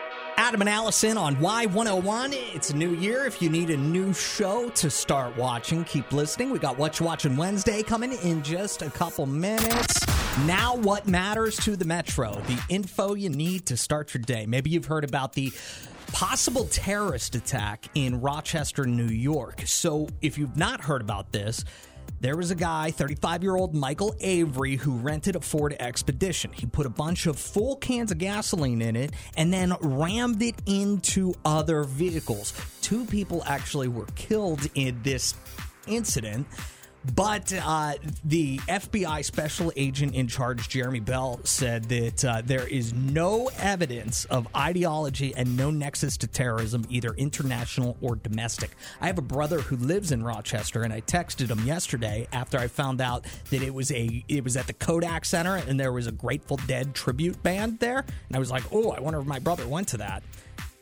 Adam 0.45 0.61
and 0.61 0.69
Allison 0.69 1.17
on 1.17 1.35
Y101. 1.37 2.31
It's 2.53 2.69
a 2.69 2.75
new 2.75 2.91
year. 2.91 3.25
If 3.25 3.41
you 3.41 3.49
need 3.49 3.71
a 3.71 3.77
new 3.77 4.13
show 4.13 4.69
to 4.69 4.91
start 4.91 5.35
watching, 5.35 5.83
keep 5.85 6.13
listening. 6.13 6.51
We 6.51 6.59
got 6.59 6.77
What 6.77 6.99
You 6.99 7.07
Watching 7.07 7.35
Wednesday 7.35 7.81
coming 7.81 8.13
in 8.13 8.43
just 8.43 8.83
a 8.83 8.91
couple 8.91 9.25
minutes. 9.25 10.05
Now, 10.45 10.75
what 10.75 11.07
matters 11.07 11.57
to 11.61 11.75
the 11.75 11.85
Metro? 11.85 12.39
The 12.41 12.61
info 12.69 13.15
you 13.15 13.29
need 13.29 13.65
to 13.65 13.75
start 13.75 14.13
your 14.13 14.21
day. 14.21 14.45
Maybe 14.45 14.69
you've 14.69 14.85
heard 14.85 15.03
about 15.03 15.33
the 15.33 15.51
possible 16.11 16.65
terrorist 16.65 17.33
attack 17.33 17.87
in 17.95 18.21
Rochester, 18.21 18.85
New 18.85 19.07
York. 19.07 19.63
So, 19.65 20.07
if 20.21 20.37
you've 20.37 20.57
not 20.57 20.79
heard 20.81 21.01
about 21.01 21.31
this, 21.31 21.65
there 22.25 22.36
was 22.36 22.50
a 22.50 22.55
guy, 22.55 22.89
35 22.89 23.44
year 23.44 23.55
old 23.55 23.75
Michael 23.75 24.15
Avery, 24.20 24.77
who 24.77 24.98
rented 24.98 25.36
a 25.36 25.39
Ford 25.39 25.75
Expedition. 25.79 26.51
He 26.53 26.65
put 26.65 26.88
a 26.88 26.89
bunch 26.89 27.27
of 27.27 27.38
full 27.38 27.75
cans 27.75 28.12
of 28.12 28.17
gasoline 28.17 28.82
in 28.82 28.96
it 28.96 29.12
and 29.38 29.53
then 29.53 29.75
rammed 29.79 30.41
it 30.41 30.55
into 30.65 31.36
other 31.46 31.84
vehicles. 31.84 32.51
Two 32.82 33.05
people 33.05 33.44
actually 33.46 33.89
were 33.89 34.08
killed 34.15 34.67
in 34.74 35.00
this 35.03 35.36
incident. 35.86 36.48
But 37.13 37.53
uh, 37.53 37.93
the 38.24 38.57
FBI 38.59 39.24
special 39.24 39.71
agent 39.75 40.15
in 40.15 40.27
charge, 40.27 40.69
Jeremy 40.69 41.01
Bell, 41.01 41.39
said 41.43 41.85
that 41.85 42.25
uh, 42.25 42.41
there 42.43 42.67
is 42.67 42.93
no 42.93 43.50
evidence 43.59 44.25
of 44.25 44.47
ideology 44.55 45.33
and 45.35 45.55
no 45.55 45.69
nexus 45.71 46.17
to 46.17 46.27
terrorism, 46.27 46.85
either 46.89 47.13
international 47.13 47.97
or 48.01 48.15
domestic. 48.15 48.71
I 49.01 49.07
have 49.07 49.17
a 49.17 49.24
brother 49.24 49.62
who 49.62 49.75
lives 49.75 50.12
in 50.12 50.24
Rochester, 50.24 50.83
and 50.83 50.91
I 50.91 51.01
texted 51.01 51.50
him 51.50 51.65
yesterday 51.65 52.27
after 52.31 52.57
I 52.57 52.67
found 52.67 53.01
out 53.01 53.25
that 53.50 53.62
it 53.62 53.74
was 53.74 53.91
a 53.91 54.24
it 54.27 54.43
was 54.43 54.57
at 54.57 54.67
the 54.67 54.74
Kodak 54.74 55.25
Center 55.25 55.55
and 55.55 55.79
there 55.79 55.91
was 55.91 56.07
a 56.07 56.12
Grateful 56.12 56.57
Dead 56.67 56.95
tribute 56.95 57.41
band 57.43 57.79
there, 57.79 58.00
and 58.00 58.35
I 58.35 58.39
was 58.39 58.50
like, 58.50 58.63
oh, 58.72 58.91
I 58.91 59.00
wonder 59.00 59.20
if 59.20 59.25
my 59.25 59.39
brother 59.39 59.68
went 59.68 59.89
to 59.89 59.98
that. 59.98 60.24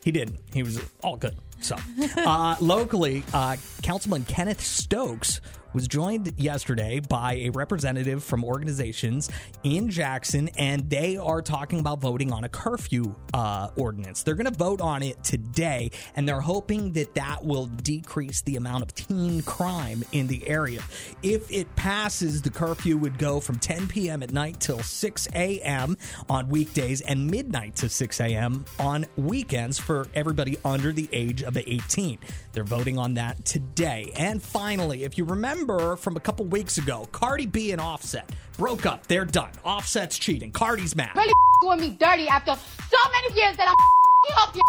He 0.02 0.12
didn't. 0.12 0.38
He 0.52 0.62
was 0.62 0.80
all 1.02 1.16
good. 1.16 1.36
So, 1.60 1.76
uh, 2.18 2.56
locally, 2.60 3.24
uh, 3.32 3.56
Councilman 3.82 4.24
Kenneth 4.24 4.60
Stokes 4.60 5.40
was 5.74 5.88
joined 5.88 6.32
yesterday 6.36 7.00
by 7.00 7.34
a 7.34 7.50
representative 7.50 8.22
from 8.22 8.44
organizations 8.44 9.28
in 9.64 9.90
Jackson, 9.90 10.48
and 10.56 10.88
they 10.88 11.16
are 11.16 11.42
talking 11.42 11.80
about 11.80 12.00
voting 12.00 12.32
on 12.32 12.44
a 12.44 12.48
curfew 12.48 13.14
uh, 13.34 13.68
ordinance. 13.76 14.22
They're 14.22 14.36
going 14.36 14.50
to 14.50 14.56
vote 14.56 14.80
on 14.80 15.02
it 15.02 15.22
today, 15.24 15.90
and 16.14 16.28
they're 16.28 16.40
hoping 16.40 16.92
that 16.92 17.14
that 17.16 17.44
will 17.44 17.66
decrease 17.66 18.42
the 18.42 18.56
amount 18.56 18.84
of 18.84 18.94
teen 18.94 19.42
crime 19.42 20.04
in 20.12 20.28
the 20.28 20.46
area. 20.48 20.82
If 21.22 21.50
it 21.50 21.74
passes, 21.74 22.40
the 22.42 22.50
curfew 22.50 22.96
would 22.98 23.18
go 23.18 23.40
from 23.40 23.58
10 23.58 23.88
p.m. 23.88 24.22
at 24.22 24.32
night 24.32 24.60
till 24.60 24.78
6 24.78 25.28
a.m. 25.34 25.96
on 26.30 26.48
weekdays 26.48 27.00
and 27.00 27.28
midnight 27.28 27.74
to 27.76 27.88
6 27.88 28.20
a.m. 28.20 28.64
on 28.78 29.06
weekends 29.16 29.78
for 29.78 30.06
everybody 30.14 30.56
under 30.64 30.92
the 30.92 31.08
age 31.12 31.42
of 31.42 31.56
18. 31.56 32.18
They're 32.52 32.62
voting 32.62 32.98
on 32.98 33.14
that 33.14 33.44
today. 33.44 34.12
And 34.16 34.40
finally, 34.40 35.02
if 35.02 35.18
you 35.18 35.24
remember 35.24 35.63
from 35.64 36.16
a 36.16 36.20
couple 36.20 36.44
weeks 36.44 36.76
ago, 36.76 37.08
Cardi 37.10 37.46
B 37.46 37.72
and 37.72 37.80
Offset 37.80 38.28
broke 38.58 38.84
up. 38.84 39.06
They're 39.06 39.24
done. 39.24 39.50
Offset's 39.64 40.18
cheating. 40.18 40.52
Cardi's 40.52 40.94
mad. 40.94 41.16
really 41.16 41.32
doing 41.62 41.80
me 41.80 41.96
dirty 41.98 42.28
after 42.28 42.54
so 42.54 42.98
many 43.12 43.40
years 43.40 43.56
that 43.56 43.68
I'm 43.68 44.48
up 44.48 44.54
your 44.54 44.62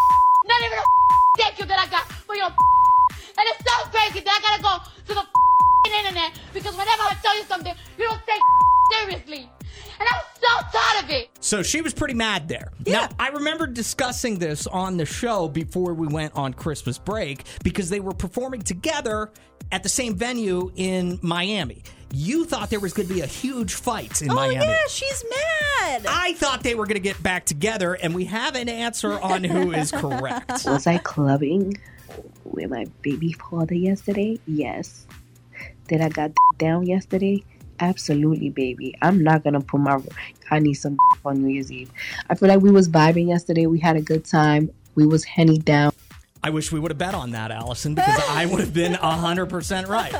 not 0.45 0.61
even 0.63 0.77
a 0.77 0.83
thank 1.37 1.59
you 1.59 1.65
that 1.65 1.79
I 1.79 1.91
got 1.91 2.09
for 2.09 2.35
your 2.35 2.45
and 2.45 2.53
it's 3.37 3.59
so 3.59 3.89
crazy 3.89 4.21
that 4.21 4.39
I 4.39 4.59
gotta 4.59 4.63
go 4.63 4.91
to 5.07 5.13
the 5.13 5.97
internet 5.97 6.39
because 6.53 6.71
whenever 6.77 7.03
I 7.03 7.15
tell 7.21 7.35
you 7.37 7.43
something, 7.43 7.73
you 7.97 8.05
don't 8.05 8.21
take 8.25 8.41
seriously. 8.91 9.49
And 9.99 10.07
I'm 10.13 10.21
so 10.39 10.77
tired 10.77 11.03
of 11.03 11.09
it. 11.09 11.29
So 11.41 11.63
she 11.63 11.81
was 11.81 11.93
pretty 11.93 12.13
mad 12.13 12.47
there. 12.47 12.71
Now, 12.85 13.09
I 13.19 13.29
remember 13.29 13.67
discussing 13.67 14.39
this 14.39 14.67
on 14.67 14.97
the 14.97 15.05
show 15.05 15.47
before 15.47 15.93
we 15.93 16.07
went 16.07 16.35
on 16.35 16.53
Christmas 16.53 16.97
break 16.97 17.43
because 17.63 17.89
they 17.89 17.99
were 17.99 18.13
performing 18.13 18.61
together 18.61 19.31
at 19.71 19.83
the 19.83 19.89
same 19.89 20.15
venue 20.15 20.71
in 20.75 21.19
Miami. 21.21 21.83
You 22.13 22.45
thought 22.45 22.69
there 22.69 22.79
was 22.79 22.93
going 22.93 23.07
to 23.07 23.13
be 23.13 23.21
a 23.21 23.25
huge 23.25 23.73
fight 23.73 24.21
in 24.21 24.31
oh 24.31 24.35
Miami. 24.35 24.65
yeah, 24.65 24.77
she's 24.87 25.23
mad. 25.29 26.05
I 26.07 26.33
thought 26.37 26.63
they 26.63 26.75
were 26.75 26.85
going 26.85 26.95
to 26.95 27.01
get 27.01 27.21
back 27.21 27.45
together, 27.45 27.93
and 27.93 28.15
we 28.15 28.25
have 28.25 28.55
an 28.55 28.69
answer 28.69 29.19
on 29.19 29.43
who 29.43 29.71
is 29.73 29.91
correct. 29.91 30.49
Was 30.65 30.87
I 30.87 30.97
clubbing 30.99 31.75
with 32.45 32.69
my 32.69 32.85
baby 33.01 33.33
father 33.33 33.75
yesterday? 33.75 34.39
Yes. 34.47 35.05
Did 35.87 36.01
I 36.01 36.09
got 36.09 36.31
down 36.57 36.85
yesterday? 36.85 37.43
Absolutely, 37.79 38.49
baby. 38.49 38.95
I'm 39.01 39.21
not 39.21 39.43
gonna 39.43 39.59
put 39.59 39.81
my. 39.81 39.99
I 40.49 40.59
need 40.59 40.75
some 40.75 40.97
on 41.25 41.41
New 41.43 41.49
Year's 41.53 41.71
Eve. 41.71 41.91
I 42.29 42.35
feel 42.35 42.47
like 42.47 42.61
we 42.61 42.71
was 42.71 42.87
vibing 42.87 43.27
yesterday. 43.27 43.65
We 43.65 43.79
had 43.79 43.97
a 43.97 44.01
good 44.01 44.23
time. 44.23 44.71
We 44.95 45.05
was 45.05 45.25
henny 45.25 45.57
down. 45.57 45.91
I 46.45 46.51
wish 46.51 46.71
we 46.71 46.79
would 46.79 46.91
have 46.91 46.99
bet 46.99 47.15
on 47.15 47.31
that, 47.31 47.49
Allison, 47.49 47.95
because 47.95 48.21
I 48.29 48.45
would 48.45 48.59
have 48.59 48.71
been 48.71 48.93
100% 49.01 49.87
right. 49.87 50.13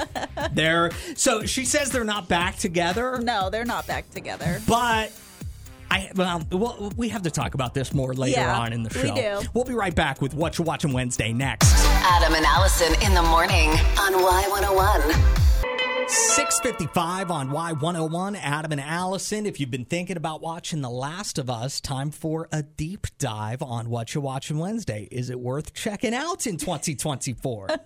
There. 0.56 0.90
So 1.16 1.46
she 1.46 1.66
says 1.66 1.92
they're 1.92 2.04
not 2.04 2.28
back 2.28 2.56
together. 2.58 3.20
no, 3.20 3.52
they're 3.52 3.64
not 3.64 3.86
back 3.86 4.10
together. 4.10 4.60
But 4.68 5.12
I 5.92 6.10
well, 6.16 6.42
well, 6.52 6.92
we 6.98 7.10
have 7.10 7.22
to 7.22 7.30
talk 7.32 7.54
about 7.54 7.76
this 7.76 7.94
more 7.94 8.16
later 8.16 8.40
Yeah, 8.40 8.58
on 8.60 8.74
in 8.74 8.82
the 8.82 8.90
show. 8.90 9.14
we 9.14 9.22
do. 9.22 9.40
We'll 9.54 9.66
be 9.66 9.76
right 9.76 9.94
back 9.94 10.20
with 10.20 10.34
what 10.34 10.58
you're 10.58 10.66
watching 10.66 10.94
Wednesday 10.94 11.32
next. 11.32 11.72
Adam 12.04 12.34
and 12.34 12.44
Allison 12.44 12.92
in 13.04 13.14
the 13.14 13.22
morning 13.22 13.70
on 14.00 14.14
Y101. 14.14 15.75
655 16.08 17.32
on 17.32 17.50
Y101, 17.50 18.38
Adam 18.40 18.74
and 18.74 18.82
Allison. 18.82 19.48
If 19.48 19.60
you've 19.60 19.72
been 19.72 19.86
thinking 19.86 20.18
about 20.18 20.40
watching 20.40 20.82
The 20.82 20.90
Last 20.90 21.40
of 21.40 21.50
Us, 21.50 21.82
time 21.82 22.12
for 22.12 22.48
a 22.52 22.62
deep 22.62 23.08
dive 23.18 23.64
on 23.64 23.90
what 23.90 24.14
you're 24.14 24.22
watching 24.22 24.60
Wednesday. 24.60 25.08
Is 25.10 25.32
it 25.32 25.40
worth 25.40 25.74
checking 25.74 26.14
out 26.14 26.46
in 26.46 26.58
2024? 26.58 27.70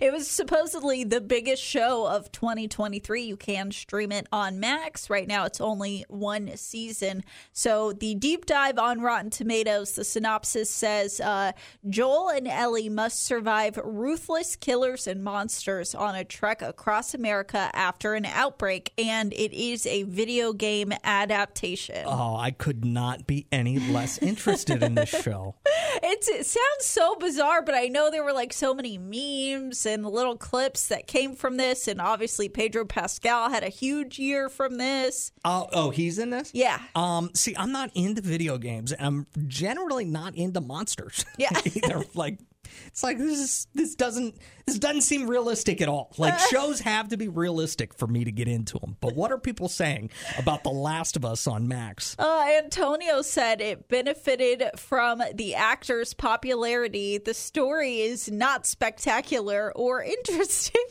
It 0.00 0.12
was 0.12 0.28
supposedly 0.28 1.04
the 1.04 1.20
biggest 1.20 1.62
show 1.62 2.06
of 2.06 2.32
2023. 2.32 3.22
You 3.22 3.36
can 3.36 3.70
stream 3.70 4.10
it 4.12 4.26
on 4.32 4.60
Max. 4.60 5.08
Right 5.08 5.26
now, 5.26 5.44
it's 5.44 5.60
only 5.60 6.04
one 6.08 6.56
season. 6.56 7.24
So, 7.52 7.92
the 7.92 8.14
deep 8.14 8.46
dive 8.46 8.78
on 8.78 9.00
Rotten 9.00 9.30
Tomatoes, 9.30 9.92
the 9.92 10.04
synopsis 10.04 10.70
says 10.70 11.20
uh, 11.20 11.52
Joel 11.88 12.30
and 12.30 12.48
Ellie 12.48 12.88
must 12.88 13.24
survive 13.24 13.78
ruthless 13.82 14.56
killers 14.56 15.06
and 15.06 15.22
monsters 15.22 15.94
on 15.94 16.14
a 16.14 16.24
trek 16.24 16.60
across 16.60 17.14
America 17.14 17.47
after 17.54 18.14
an 18.14 18.24
outbreak, 18.24 18.92
and 18.98 19.32
it 19.32 19.52
is 19.52 19.86
a 19.86 20.04
video 20.04 20.52
game 20.52 20.92
adaptation. 21.04 22.04
oh, 22.06 22.36
I 22.36 22.50
could 22.50 22.84
not 22.84 23.26
be 23.26 23.46
any 23.52 23.78
less 23.78 24.18
interested 24.22 24.82
in 24.82 24.94
this 24.94 25.08
show. 25.08 25.54
It's, 26.02 26.28
it 26.28 26.46
sounds 26.46 26.84
so 26.84 27.16
bizarre, 27.16 27.62
but 27.62 27.74
I 27.74 27.86
know 27.86 28.10
there 28.10 28.24
were 28.24 28.32
like 28.32 28.52
so 28.52 28.74
many 28.74 28.98
memes 28.98 29.86
and 29.86 30.06
little 30.06 30.36
clips 30.36 30.88
that 30.88 31.06
came 31.06 31.34
from 31.34 31.56
this. 31.56 31.88
And 31.88 32.00
obviously, 32.00 32.48
Pedro 32.48 32.84
Pascal 32.84 33.50
had 33.50 33.64
a 33.64 33.68
huge 33.68 34.18
year 34.18 34.48
from 34.48 34.78
this. 34.78 35.32
Oh, 35.44 35.68
oh, 35.72 35.90
he's 35.90 36.18
in 36.18 36.30
this? 36.30 36.50
Yeah. 36.54 36.78
Um, 36.94 37.30
see, 37.34 37.54
I'm 37.56 37.72
not 37.72 37.90
into 37.94 38.22
video 38.22 38.58
games, 38.58 38.92
and 38.92 39.06
I'm 39.06 39.26
generally 39.46 40.04
not 40.04 40.34
into 40.34 40.60
monsters. 40.60 41.24
Yeah. 41.36 41.50
either. 41.64 42.04
Like 42.14 42.38
It's 42.86 43.02
like 43.02 43.18
this 43.18 43.38
is 43.38 43.66
this 43.74 43.94
doesn't 43.94 44.36
this 44.66 44.78
doesn't 44.78 45.02
seem 45.02 45.28
realistic 45.28 45.80
at 45.80 45.88
all. 45.88 46.12
Like 46.18 46.38
shows 46.50 46.80
have 46.80 47.08
to 47.08 47.16
be 47.16 47.28
realistic 47.28 47.94
for 47.94 48.06
me 48.06 48.24
to 48.24 48.32
get 48.32 48.48
into 48.48 48.78
them. 48.78 48.96
But 49.00 49.14
what 49.14 49.32
are 49.32 49.38
people 49.38 49.68
saying 49.68 50.10
about 50.38 50.62
The 50.62 50.70
Last 50.70 51.16
of 51.16 51.24
Us 51.24 51.46
on 51.46 51.68
Max? 51.68 52.16
Uh, 52.18 52.46
Antonio 52.58 53.22
said 53.22 53.60
it 53.60 53.88
benefited 53.88 54.64
from 54.76 55.22
the 55.34 55.54
actor's 55.54 56.14
popularity. 56.14 57.18
The 57.18 57.34
story 57.34 58.00
is 58.00 58.30
not 58.30 58.66
spectacular 58.66 59.72
or 59.74 60.02
interesting. 60.28 60.82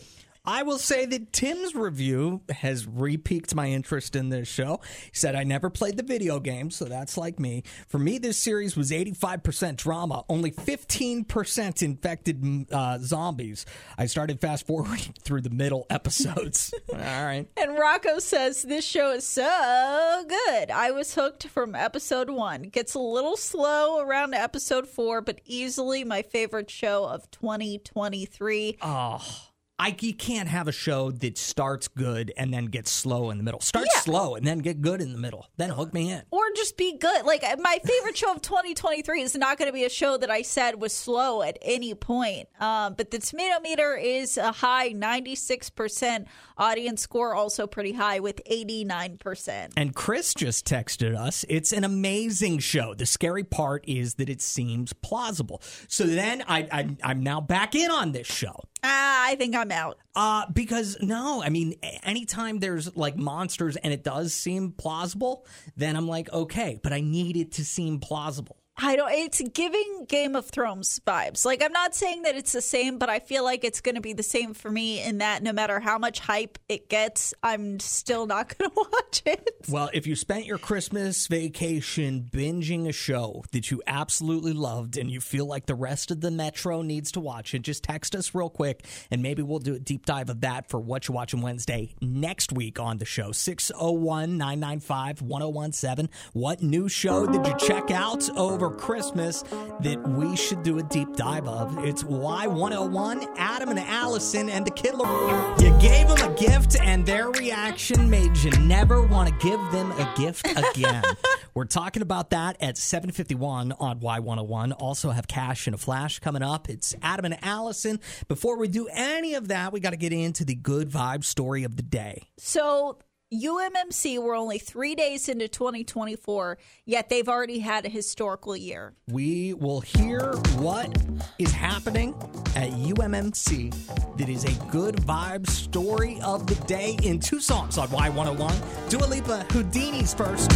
I 0.47 0.63
will 0.63 0.77
say 0.77 1.05
that 1.05 1.33
Tim's 1.33 1.75
review 1.75 2.39
has 2.49 2.87
re-piqued 2.87 3.53
my 3.53 3.67
interest 3.67 4.15
in 4.15 4.29
this 4.29 4.47
show. 4.47 4.79
He 5.11 5.17
said, 5.17 5.35
I 5.35 5.43
never 5.43 5.69
played 5.69 5.97
the 5.97 6.03
video 6.03 6.39
game, 6.39 6.71
so 6.71 6.85
that's 6.85 7.17
like 7.17 7.37
me. 7.37 7.63
For 7.89 7.99
me, 7.99 8.17
this 8.17 8.37
series 8.37 8.77
was 8.77 8.91
85% 8.91 9.75
drama, 9.75 10.23
only 10.29 10.51
15% 10.51 11.83
infected 11.83 12.65
uh, 12.71 12.97
zombies. 12.99 13.65
I 13.97 14.05
started 14.05 14.39
fast 14.39 14.65
forwarding 14.65 15.15
through 15.21 15.41
the 15.41 15.49
middle 15.49 15.85
episodes. 15.89 16.73
All 16.93 16.97
right. 16.97 17.45
And 17.57 17.77
Rocco 17.77 18.19
says 18.19 18.61
this 18.61 18.85
show 18.85 19.11
is 19.11 19.25
so 19.25 20.23
good. 20.29 20.71
I 20.71 20.91
was 20.91 21.13
hooked 21.13 21.47
from 21.47 21.75
episode 21.75 22.29
one. 22.29 22.63
Gets 22.63 22.93
a 22.93 22.99
little 22.99 23.35
slow 23.35 23.99
around 23.99 24.33
episode 24.33 24.87
four, 24.87 25.19
but 25.19 25.41
easily 25.43 26.05
my 26.05 26.21
favorite 26.21 26.71
show 26.71 27.03
of 27.03 27.29
2023. 27.31 28.77
Oh. 28.81 29.46
I, 29.79 29.95
you 29.99 30.13
can't 30.15 30.49
have 30.49 30.67
a 30.67 30.71
show 30.71 31.11
that 31.11 31.37
starts 31.37 31.87
good 31.87 32.33
and 32.35 32.51
then 32.51 32.65
gets 32.65 32.89
slow 32.89 33.29
in 33.29 33.37
the 33.37 33.43
middle. 33.43 33.59
Start 33.59 33.85
Yeah. 33.93 33.99
slow 34.01 34.33
and 34.35 34.45
then 34.45 34.59
get 34.59 34.81
good 34.81 35.01
in 35.01 35.11
the 35.11 35.19
middle. 35.19 35.47
Then 35.57 35.69
hook 35.69 35.93
me 35.93 36.11
in. 36.11 36.23
or 36.31 36.41
just 36.55 36.77
be 36.77 36.97
good. 36.97 37.25
Like 37.25 37.43
my 37.59 37.79
favorite 37.85 38.17
show 38.17 38.31
of 38.31 38.41
2023 38.41 39.21
is 39.21 39.35
not 39.35 39.59
going 39.59 39.69
to 39.69 39.73
be 39.73 39.83
a 39.83 39.89
show 39.89 40.17
that 40.17 40.31
I 40.31 40.41
said 40.41 40.81
was 40.81 40.93
slow 40.93 41.43
at 41.43 41.59
any 41.61 41.93
point. 41.93 42.49
Um, 42.59 42.95
but 42.97 43.11
the 43.11 43.19
tomato 43.19 43.59
meter 43.61 43.95
is 43.95 44.37
a 44.37 44.51
high 44.51 44.93
96%. 44.93 46.25
Audience 46.57 47.01
score 47.03 47.35
also 47.35 47.67
pretty 47.67 47.91
high 47.93 48.19
with 48.19 48.41
89%. 48.49 49.73
And 49.77 49.93
Chris 49.93 50.33
just 50.33 50.65
texted 50.65 51.15
us. 51.15 51.45
It's 51.49 51.71
an 51.71 51.83
amazing 51.83 52.59
show. 52.59 52.93
The 52.95 53.05
scary 53.05 53.43
part 53.43 53.83
is 53.87 54.15
that 54.15 54.27
it 54.27 54.41
seems 54.41 54.91
plausible. 54.93 55.61
So 55.87 56.03
then 56.05 56.43
I, 56.47 56.67
I 56.71 56.97
I'm 57.03 57.21
now 57.21 57.41
back 57.41 57.75
in 57.75 57.91
on 57.91 58.11
this 58.11 58.25
show. 58.27 58.63
Ah, 58.83 59.25
I 59.27 59.35
think 59.35 59.55
I'm 59.55 59.71
out. 59.71 59.97
Uh, 60.15 60.45
because 60.53 60.97
no, 61.01 61.41
I 61.43 61.49
mean, 61.49 61.75
anytime 62.03 62.59
there's 62.59 62.95
like 62.95 63.17
monsters 63.17 63.75
and 63.75 63.93
it 63.93 64.03
does 64.03 64.33
seem 64.33 64.71
plausible, 64.71 65.45
then 65.75 65.95
I'm 65.95 66.07
like, 66.07 66.31
okay, 66.31 66.79
but 66.83 66.93
I 66.93 67.01
need 67.01 67.37
it 67.37 67.53
to 67.53 67.65
seem 67.65 67.99
plausible. 67.99 68.56
I 68.79 68.95
don't. 68.95 69.11
It's 69.11 69.41
giving 69.53 70.05
Game 70.07 70.35
of 70.35 70.45
Thrones 70.45 71.01
vibes. 71.05 71.45
Like 71.45 71.63
I'm 71.63 71.71
not 71.71 71.95
saying 71.95 72.21
that 72.23 72.35
it's 72.35 72.51
the 72.51 72.61
same, 72.61 72.99
but 72.99 73.09
I 73.09 73.17
feel 73.19 73.43
like 73.43 73.63
it's 73.63 73.81
going 73.81 73.95
to 73.95 74.01
be 74.01 74.13
the 74.13 74.21
same 74.21 74.53
for 74.53 74.69
me. 74.69 75.01
In 75.01 75.17
that, 75.17 75.41
no 75.41 75.51
matter 75.51 75.79
how 75.79 75.97
much 75.97 76.19
hype 76.19 76.59
it 76.69 76.87
gets, 76.87 77.33
I'm 77.41 77.79
still 77.79 78.27
not 78.27 78.55
going 78.57 78.69
to 78.69 78.75
watch 78.75 79.23
it. 79.25 79.49
Well, 79.67 79.89
if 79.93 80.05
you 80.05 80.15
spent 80.15 80.45
your 80.45 80.59
Christmas 80.59 81.25
vacation 81.25 82.29
binging 82.31 82.87
a 82.87 82.91
show 82.91 83.43
that 83.51 83.71
you 83.71 83.81
absolutely 83.87 84.53
loved 84.53 84.95
and 84.95 85.09
you 85.09 85.21
feel 85.21 85.47
like 85.47 85.65
the 85.65 85.75
rest 85.75 86.11
of 86.11 86.21
the 86.21 86.29
Metro 86.29 86.83
needs 86.83 87.11
to 87.13 87.19
watch 87.19 87.55
it, 87.55 87.63
just 87.63 87.83
text 87.83 88.15
us 88.15 88.35
real 88.35 88.49
quick 88.49 88.85
and 89.09 89.23
maybe 89.23 89.41
we'll 89.41 89.59
do 89.59 89.73
a 89.73 89.79
deep 89.79 90.05
dive 90.05 90.29
of 90.29 90.41
that 90.41 90.69
for 90.69 90.79
What 90.79 91.07
you're 91.07 91.15
Watching 91.15 91.41
Wednesday 91.41 91.95
next 91.99 92.51
week 92.51 92.79
on 92.79 92.99
the 92.99 93.05
show. 93.05 93.31
601 93.31 94.37
995 94.37 95.23
1017. 95.23 96.09
What 96.33 96.61
new 96.61 96.87
show 96.87 97.25
did 97.25 97.45
you 97.47 97.55
check 97.57 97.89
out 97.89 98.29
over 98.37 98.66
Christmas 98.71 99.43
that 99.81 100.01
we 100.07 100.35
should 100.35 100.63
do 100.63 100.79
a 100.79 100.83
deep 100.83 101.15
dive 101.15 101.47
of? 101.47 101.77
It's 101.85 102.03
Y101, 102.03 103.27
Adam 103.37 103.69
and 103.69 103.79
Allison, 103.79 104.49
and 104.49 104.65
the 104.65 104.71
Kidler. 104.71 105.61
You 105.61 105.69
gave 105.79 106.07
them 106.07 106.31
a 106.31 106.35
gift, 106.35 106.77
and 106.81 107.05
their 107.05 107.29
reaction 107.31 108.09
made 108.09 108.35
you 108.37 108.51
never 108.65 109.01
want 109.01 109.29
to 109.29 109.35
give 109.47 109.59
them 109.71 109.91
a 109.91 110.13
gift 110.17 110.47
again. 110.57 111.03
We're 111.53 111.65
talking 111.65 112.03
about 112.03 112.29
that 112.29 112.57
at 112.61 112.77
751 112.77 113.71
on 113.79 113.99
Y101. 113.99 114.75
Also 114.79 115.09
have 115.09 115.27
Cash 115.27 115.65
and 115.67 115.73
a 115.73 115.77
Flash 115.77 116.19
coming 116.19 116.43
up. 116.43 116.69
It's 116.69 116.95
Adam 117.01 117.25
and 117.25 117.37
Allison. 117.43 117.99
Before 118.27 118.57
we 118.57 118.67
do 118.67 118.87
any 118.91 119.33
of 119.33 119.47
that, 119.47 119.73
we 119.73 119.79
got 119.79 119.89
to 119.89 119.97
get 119.97 120.13
into 120.13 120.45
the 120.45 120.53
good 120.53 120.89
vibe 120.89 121.23
story 121.23 121.63
of 121.63 121.75
the 121.75 121.81
day. 121.81 122.29
So 122.37 122.99
UMMC, 123.33 124.19
we're 124.23 124.37
only 124.37 124.57
three 124.57 124.95
days 124.95 125.27
into 125.27 125.49
2024, 125.49 126.57
yet 126.85 127.09
they've 127.09 127.27
already 127.27 127.59
had 127.59 127.85
a 127.85 127.89
historical 127.89 128.55
year. 128.55 128.93
We 129.09 129.53
will 129.53 129.81
hear 129.81 130.31
what 130.59 130.95
is 131.37 131.51
happening 131.51 132.15
at 132.55 132.69
UMMC 132.71 133.73
that 134.17 134.29
is 134.29 134.45
a 134.45 134.53
good 134.71 134.95
vibe 134.95 135.45
story 135.49 136.21
of 136.23 136.47
the 136.47 136.55
day 136.67 136.97
in 137.03 137.19
two 137.19 137.41
songs 137.41 137.77
on 137.77 137.89
Y101. 137.89 138.89
Dua 138.89 139.05
Lipa, 139.07 139.45
Houdini's 139.49 140.13
first. 140.13 140.49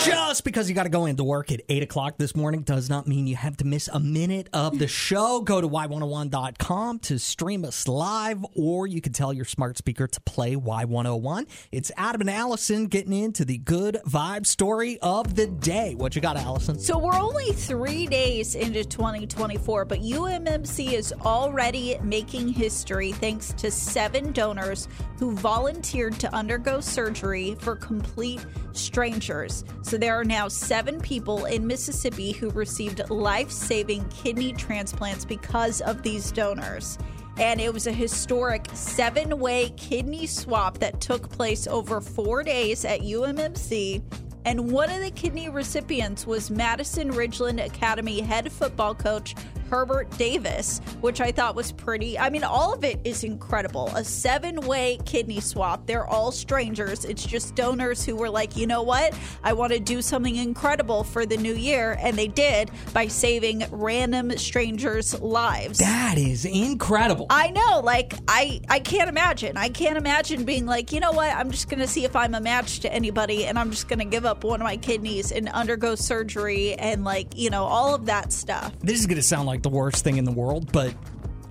Just 0.00 0.44
because 0.44 0.68
you 0.68 0.74
got 0.74 0.82
to 0.84 0.88
go 0.88 1.06
into 1.06 1.22
work 1.22 1.52
at 1.52 1.60
8 1.68 1.84
o'clock 1.84 2.16
this 2.16 2.34
morning 2.34 2.62
does 2.62 2.88
not 2.88 3.06
mean 3.06 3.26
you 3.26 3.36
have 3.36 3.56
to 3.58 3.64
miss 3.64 3.88
a 3.92 4.00
minute 4.00 4.48
of 4.52 4.78
the 4.78 4.88
show. 4.88 5.40
Go 5.42 5.60
to 5.60 5.68
Y101.com 5.68 6.98
to 7.00 7.18
stream 7.18 7.64
us 7.64 7.86
live, 7.86 8.44
or 8.56 8.88
you 8.88 9.00
can 9.00 9.12
tell 9.12 9.32
your 9.32 9.44
smart 9.44 9.78
speaker 9.78 10.08
to 10.08 10.20
play 10.22 10.56
Y101. 10.56 11.46
It's 11.70 11.92
Adam 11.96 12.22
and 12.22 12.30
Allison 12.30 12.86
getting 12.86 13.12
into 13.12 13.44
the 13.44 13.58
good 13.58 14.00
vibe 14.06 14.46
story 14.46 14.98
of 15.02 15.36
the 15.36 15.46
day. 15.46 15.94
What 15.94 16.16
you 16.16 16.22
got, 16.22 16.36
Allison? 16.36 16.80
So 16.80 16.98
we're 16.98 17.20
only 17.20 17.52
three 17.52 18.06
days 18.06 18.56
into 18.56 18.84
2024, 18.84 19.84
but 19.84 20.00
UMMC 20.00 20.94
is 20.94 21.12
already 21.24 21.98
making 22.02 22.48
history 22.48 23.12
thanks 23.12 23.52
to 23.52 23.70
seven 23.70 24.32
donors 24.32 24.88
who 25.18 25.32
volunteered 25.36 26.18
to 26.18 26.34
undergo 26.34 26.80
surgery 26.80 27.54
for 27.60 27.76
complete 27.76 28.44
strangers. 28.72 29.64
So 29.82 29.98
there 29.98 30.14
are 30.14 30.24
now 30.24 30.48
seven 30.48 31.00
people 31.00 31.44
in 31.46 31.66
Mississippi 31.66 32.32
who 32.32 32.50
received 32.50 33.10
life 33.10 33.50
saving 33.50 34.08
kidney 34.08 34.52
transplants 34.52 35.24
because 35.24 35.80
of 35.82 36.02
these 36.02 36.30
donors. 36.32 36.98
And 37.38 37.60
it 37.60 37.72
was 37.72 37.86
a 37.86 37.92
historic 37.92 38.68
seven 38.74 39.38
way 39.38 39.70
kidney 39.76 40.26
swap 40.26 40.78
that 40.78 41.00
took 41.00 41.28
place 41.30 41.66
over 41.66 42.00
four 42.00 42.42
days 42.42 42.84
at 42.84 43.00
UMMC. 43.00 44.02
And 44.44 44.70
one 44.70 44.90
of 44.90 45.00
the 45.00 45.10
kidney 45.10 45.48
recipients 45.48 46.26
was 46.26 46.50
Madison 46.50 47.12
Ridgeland 47.12 47.64
Academy 47.64 48.20
head 48.20 48.50
football 48.50 48.94
coach 48.94 49.34
Herbert 49.72 50.10
Davis, 50.18 50.82
which 51.00 51.22
I 51.22 51.32
thought 51.32 51.54
was 51.54 51.72
pretty. 51.72 52.18
I 52.18 52.28
mean, 52.28 52.44
all 52.44 52.74
of 52.74 52.84
it 52.84 53.00
is 53.04 53.24
incredible. 53.24 53.90
A 53.94 54.04
seven 54.04 54.60
way 54.66 54.98
kidney 55.06 55.40
swap. 55.40 55.86
They're 55.86 56.06
all 56.06 56.30
strangers. 56.30 57.06
It's 57.06 57.24
just 57.24 57.54
donors 57.54 58.04
who 58.04 58.14
were 58.14 58.28
like, 58.28 58.54
you 58.54 58.66
know 58.66 58.82
what? 58.82 59.18
I 59.42 59.54
want 59.54 59.72
to 59.72 59.80
do 59.80 60.02
something 60.02 60.36
incredible 60.36 61.04
for 61.04 61.24
the 61.24 61.38
new 61.38 61.54
year. 61.54 61.96
And 62.00 62.18
they 62.18 62.28
did 62.28 62.70
by 62.92 63.06
saving 63.06 63.64
random 63.70 64.36
strangers' 64.36 65.18
lives. 65.22 65.78
That 65.78 66.18
is 66.18 66.44
incredible. 66.44 67.28
I 67.30 67.48
know, 67.48 67.80
like 67.82 68.12
I 68.28 68.60
I 68.68 68.78
can't 68.78 69.08
imagine. 69.08 69.56
I 69.56 69.70
can't 69.70 69.96
imagine 69.96 70.44
being 70.44 70.66
like, 70.66 70.92
you 70.92 71.00
know 71.00 71.12
what? 71.12 71.34
I'm 71.34 71.50
just 71.50 71.70
gonna 71.70 71.86
see 71.86 72.04
if 72.04 72.14
I'm 72.14 72.34
a 72.34 72.42
match 72.42 72.80
to 72.80 72.92
anybody, 72.92 73.46
and 73.46 73.58
I'm 73.58 73.70
just 73.70 73.88
gonna 73.88 74.04
give 74.04 74.26
up 74.26 74.44
one 74.44 74.60
of 74.60 74.66
my 74.66 74.76
kidneys 74.76 75.32
and 75.32 75.48
undergo 75.48 75.94
surgery 75.94 76.74
and 76.74 77.04
like 77.04 77.38
you 77.38 77.48
know 77.48 77.64
all 77.64 77.94
of 77.94 78.04
that 78.04 78.34
stuff. 78.34 78.74
this 78.82 79.00
is 79.00 79.06
going 79.06 79.16
to 79.16 79.22
sound 79.22 79.46
like 79.46 79.61
the 79.62 79.68
worst 79.68 80.04
thing 80.04 80.16
in 80.16 80.24
the 80.24 80.32
world, 80.32 80.70
but 80.72 80.94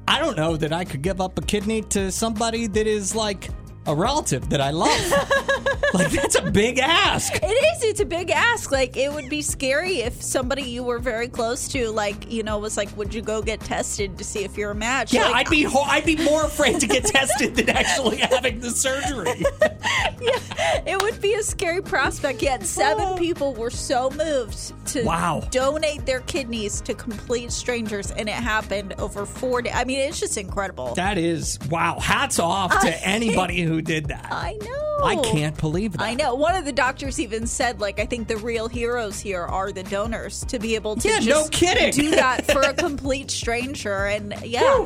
I 0.08 0.20
don't 0.20 0.38
know 0.38 0.58
that 0.58 0.74
I 0.74 0.86
could 0.86 1.02
give 1.02 1.22
up 1.22 1.38
a 1.38 1.42
kidney 1.42 1.82
to 1.84 2.12
somebody 2.12 2.68
that 2.68 2.88
is 2.88 3.16
like 3.16 3.50
a 3.88 3.96
relative 3.96 4.50
that 4.50 4.62
I 4.62 4.72
love. 4.72 5.68
like 5.94 6.12
that's 6.12 6.36
a 6.36 6.50
big 6.52 6.80
ask. 6.80 7.34
It 7.36 7.46
is. 7.46 7.84
It's 7.84 8.00
a 8.00 8.06
big 8.06 8.30
ask. 8.32 8.72
Like 8.72 8.98
it 8.98 9.12
would 9.14 9.30
be 9.30 9.42
scary 9.42 9.98
if 10.02 10.22
somebody 10.22 10.64
you 10.64 10.84
were 10.84 11.00
very 11.00 11.28
close 11.28 11.68
to, 11.70 11.90
like 11.90 12.32
you 12.32 12.44
know, 12.44 12.58
was 12.60 12.78
like, 12.78 12.96
"Would 12.98 13.14
you 13.14 13.22
go 13.22 13.42
get 13.42 13.60
tested 13.62 14.18
to 14.18 14.24
see 14.24 14.44
if 14.44 14.58
you're 14.58 14.72
a 14.72 14.76
match?" 14.76 15.14
Yeah, 15.14 15.26
Like, 15.26 15.48
I'd 15.48 15.50
be 15.50 15.64
ho- 15.64 15.82
I'd 15.86 16.06
be 16.06 16.16
more 16.18 16.46
afraid 16.46 16.80
to 16.80 16.88
get 16.88 17.06
tested 17.18 17.56
than 17.56 17.70
actually 17.70 18.18
having 18.18 18.60
the 18.60 18.72
surgery. 18.72 19.44
yeah, 20.22 20.84
it 20.86 21.02
would 21.02 21.22
be 21.22 21.34
a 21.36 21.44
scary 21.44 21.82
prospect. 21.82 22.42
Yet 22.42 22.66
seven 22.66 23.06
oh. 23.10 23.18
people 23.18 23.54
were 23.54 23.70
so 23.70 24.10
moved 24.12 24.74
to 24.88 25.02
Oh. 25.02 25.06
Wow. 25.06 25.48
donate 25.52 26.06
their 26.06 26.20
kidneys 26.22 26.80
to 26.82 26.94
complete 26.94 27.52
strangers, 27.52 28.12
and 28.12 28.30
it 28.30 28.36
happened 28.36 28.94
over 28.98 29.26
four 29.26 29.62
days. 29.62 29.74
I 29.76 29.84
mean, 29.84 30.00
it's 30.00 30.20
just 30.20 30.38
incredible. 30.38 30.94
That 30.96 31.18
is 31.18 31.58
wow. 31.70 32.00
Hats 32.00 32.40
off 32.40 32.80
to 32.82 33.08
anybody 33.08 33.62
who 33.62 33.82
did 33.82 34.08
that. 34.08 34.28
I 34.32 34.58
know. 34.62 35.00
I 35.04 35.16
can't 35.16 35.58
believe 35.58 35.81
that. 35.90 36.02
I 36.02 36.14
know. 36.14 36.36
One 36.36 36.56
of 36.56 36.66
the 36.66 36.72
doctors 36.72 37.20
even 37.20 37.48
said, 37.48 37.80
like, 37.80 38.00
I 38.00 38.06
think 38.06 38.28
the 38.28 38.38
real 38.38 38.68
heroes 38.68 39.20
here 39.20 39.42
are 39.44 39.72
the 39.72 39.84
donors 39.84 40.46
to 40.46 40.60
be 40.60 40.76
able 40.76 40.96
to 40.98 41.08
Yeah, 41.08 41.20
just 41.20 41.28
no 41.28 41.48
kidding. 41.50 41.92
do 41.92 42.12
that 42.12 42.46
for 42.52 42.62
a 42.62 42.74
complete 42.88 43.30
stranger. 43.32 44.06
And 44.06 44.36
yeah, 44.44 44.86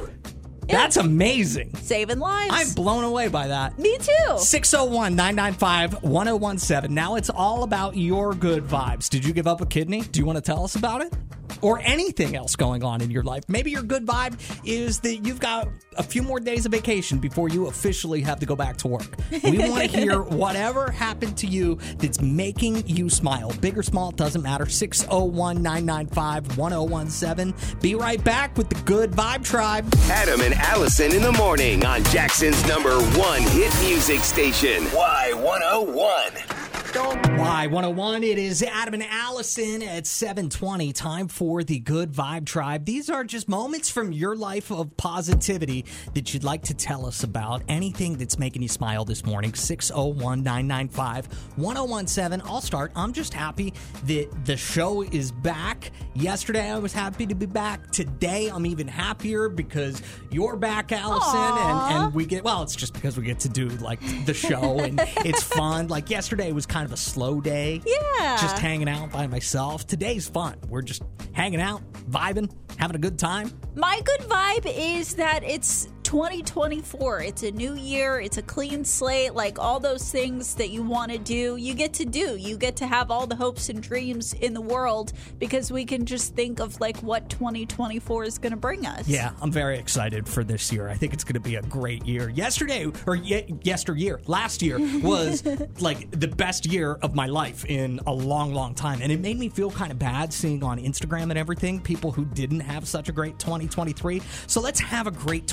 That's 0.67 0.97
amazing. 0.97 1.75
saving 1.75 2.19
lives. 2.19 2.51
I'm 2.53 2.73
blown 2.73 3.03
away 3.03 3.27
by 3.27 3.47
that. 3.47 3.77
Me 3.77 3.97
too. 3.97 4.37
601 4.37 5.15
995 5.15 6.03
1017. 6.03 6.93
Now 6.93 7.15
it's 7.15 7.29
all 7.29 7.63
about 7.63 7.95
your 7.95 8.33
good 8.33 8.63
vibes. 8.63 9.09
Did 9.09 9.25
you 9.25 9.33
give 9.33 9.47
up 9.47 9.61
a 9.61 9.65
kidney? 9.65 10.01
Do 10.01 10.19
you 10.19 10.25
want 10.25 10.37
to 10.37 10.41
tell 10.41 10.63
us 10.63 10.75
about 10.75 11.01
it? 11.01 11.13
or 11.61 11.79
anything 11.83 12.35
else 12.35 12.55
going 12.55 12.83
on 12.83 13.01
in 13.01 13.09
your 13.09 13.23
life. 13.23 13.43
Maybe 13.47 13.71
your 13.71 13.83
good 13.83 14.05
vibe 14.05 14.37
is 14.65 14.99
that 15.01 15.17
you've 15.17 15.39
got 15.39 15.67
a 15.97 16.03
few 16.03 16.21
more 16.21 16.39
days 16.39 16.65
of 16.65 16.71
vacation 16.71 17.19
before 17.19 17.49
you 17.49 17.67
officially 17.67 18.21
have 18.21 18.39
to 18.39 18.45
go 18.45 18.55
back 18.55 18.77
to 18.77 18.87
work. 18.87 19.15
We 19.43 19.57
want 19.69 19.89
to 19.89 19.97
hear 19.97 20.21
whatever 20.21 20.91
happened 20.91 21.37
to 21.37 21.47
you 21.47 21.79
that's 21.97 22.21
making 22.21 22.87
you 22.87 23.09
smile. 23.09 23.51
Big 23.61 23.77
or 23.77 23.83
small, 23.83 24.09
it 24.09 24.15
doesn't 24.15 24.41
matter. 24.41 24.65
601 24.65 25.61
995 25.61 26.57
1017. 26.57 27.79
Be 27.81 27.95
right 27.95 28.23
back 28.23 28.55
with 28.57 28.69
the 28.69 28.79
Good 28.81 29.11
Vibe 29.11 29.43
Tribe. 29.43 29.91
Adam 30.09 30.41
and 30.41 30.53
Allison 30.59 31.13
in 31.13 31.21
the 31.21 31.31
morning 31.33 31.85
on 31.85 32.03
Jackson's 32.05 32.65
number 32.67 32.97
one 33.17 33.41
hit 33.41 33.73
music 33.81 34.19
station. 34.21 34.83
Y101. 34.85 36.64
Y101, 36.95 38.23
it 38.23 38.37
is 38.37 38.63
Adam 38.63 38.93
and 38.93 39.03
Allison 39.03 39.83
at 39.83 40.07
720. 40.07 40.93
Time 40.93 41.27
for 41.27 41.61
the 41.61 41.79
Good 41.79 42.13
Vibe 42.13 42.45
Tribe. 42.45 42.85
These 42.85 43.09
are 43.09 43.25
just 43.25 43.49
moments 43.49 43.89
from 43.89 44.13
your 44.13 44.33
life 44.33 44.71
of 44.71 44.95
positivity 44.95 45.83
that 46.13 46.33
you'd 46.33 46.45
like 46.45 46.61
to 46.63 46.73
tell 46.73 47.05
us 47.05 47.23
about. 47.23 47.63
Anything 47.67 48.15
that's 48.15 48.39
making 48.39 48.61
you 48.61 48.69
smile 48.69 49.03
this 49.03 49.25
morning. 49.25 49.53
601 49.53 50.41
995 50.41 51.25
1017. 51.57 52.47
I'll 52.47 52.61
start. 52.61 52.93
I'm 52.95 53.11
just 53.11 53.33
happy 53.33 53.73
that 54.05 54.29
the 54.45 54.55
show 54.55 55.01
is 55.01 55.33
back. 55.33 55.91
Yesterday, 56.13 56.71
I 56.71 56.77
was 56.77 56.93
happy 56.93 57.25
to 57.25 57.35
be 57.35 57.45
back. 57.45 57.91
Today, 57.91 58.47
I'm 58.47 58.65
even 58.65 58.87
happier 58.87 59.49
because 59.49 60.01
you're 60.31 60.55
back, 60.55 60.93
Allison. 60.93 61.39
And, 61.41 62.05
and 62.05 62.13
we 62.13 62.25
get, 62.25 62.45
well, 62.45 62.63
it's 62.63 62.75
just 62.75 62.93
because 62.93 63.17
we 63.17 63.25
get 63.25 63.39
to 63.41 63.49
do 63.49 63.67
like 63.67 63.99
the 64.25 64.33
show 64.33 64.79
and 64.79 65.01
it's 65.25 65.43
fun. 65.43 65.89
Like 65.89 66.09
yesterday 66.09 66.53
was 66.53 66.65
kind 66.65 66.84
of 66.85 66.93
a 66.93 66.97
slow 66.97 67.41
day. 67.41 67.81
Yeah. 67.85 68.37
Just 68.39 68.59
hanging 68.59 68.87
out 68.89 69.11
by 69.11 69.27
myself. 69.27 69.85
Today's 69.87 70.27
fun. 70.29 70.57
We're 70.69 70.81
just 70.81 71.03
hanging 71.33 71.61
out, 71.61 71.81
vibing, 72.09 72.51
having 72.77 72.95
a 72.95 72.99
good 72.99 73.19
time. 73.19 73.51
My 73.75 74.01
good 74.05 74.21
vibe 74.21 74.65
is 74.65 75.15
that 75.15 75.43
it's 75.43 75.89
2024. 76.05 77.21
It's 77.21 77.41
a 77.41 77.51
new 77.51 77.73
year. 77.73 78.19
It's 78.19 78.37
a 78.37 78.43
clean 78.43 78.85
slate. 78.85 79.33
Like 79.33 79.57
all 79.57 79.79
those 79.79 80.11
things 80.11 80.53
that 80.53 80.69
you 80.69 80.83
want 80.83 81.11
to 81.11 81.17
do, 81.17 81.55
you 81.55 81.73
get 81.73 81.93
to 81.93 82.05
do. 82.05 82.37
You 82.37 82.57
get 82.57 82.75
to 82.77 82.85
have 82.85 83.09
all 83.09 83.25
the 83.25 83.35
hopes 83.35 83.69
and 83.69 83.81
dreams 83.81 84.33
in 84.33 84.53
the 84.53 84.61
world 84.61 85.13
because 85.39 85.71
we 85.71 85.83
can 85.83 86.05
just 86.05 86.35
think 86.35 86.59
of 86.59 86.79
like 86.79 86.97
what 86.97 87.27
2024 87.31 88.23
is 88.23 88.37
going 88.37 88.51
to 88.51 88.57
bring 88.57 88.85
us. 88.85 89.07
Yeah, 89.07 89.31
I'm 89.41 89.51
very 89.51 89.79
excited 89.79 90.27
for 90.29 90.43
this 90.43 90.71
year. 90.71 90.89
I 90.89 90.93
think 90.93 91.11
it's 91.11 91.23
going 91.23 91.33
to 91.33 91.39
be 91.39 91.55
a 91.55 91.63
great 91.63 92.05
year. 92.05 92.29
Yesterday, 92.29 92.85
or 93.07 93.15
ye- 93.15 93.55
yesteryear, 93.63 94.21
last 94.27 94.61
year 94.61 94.77
was 95.01 95.43
like 95.79 96.11
the 96.11 96.27
best 96.27 96.67
year 96.67 96.99
of 97.01 97.15
my 97.15 97.25
life 97.25 97.65
in 97.65 97.99
a 98.05 98.13
long, 98.13 98.53
long 98.53 98.75
time. 98.75 98.99
And 99.01 99.11
it 99.11 99.19
made 99.19 99.39
me 99.39 99.49
feel 99.49 99.71
kind 99.71 99.91
of 99.91 99.97
bad 99.97 100.31
seeing 100.31 100.63
on 100.63 100.77
Instagram 100.77 101.31
and 101.31 101.37
everything 101.37 101.81
people 101.81 102.11
who 102.11 102.25
didn't 102.25 102.59
have 102.59 102.87
such 102.87 103.09
a 103.09 103.11
great 103.11 103.39
2023. 103.39 104.21
So 104.45 104.61
let's 104.61 104.79
have 104.79 105.07
a 105.07 105.11
great 105.11 105.47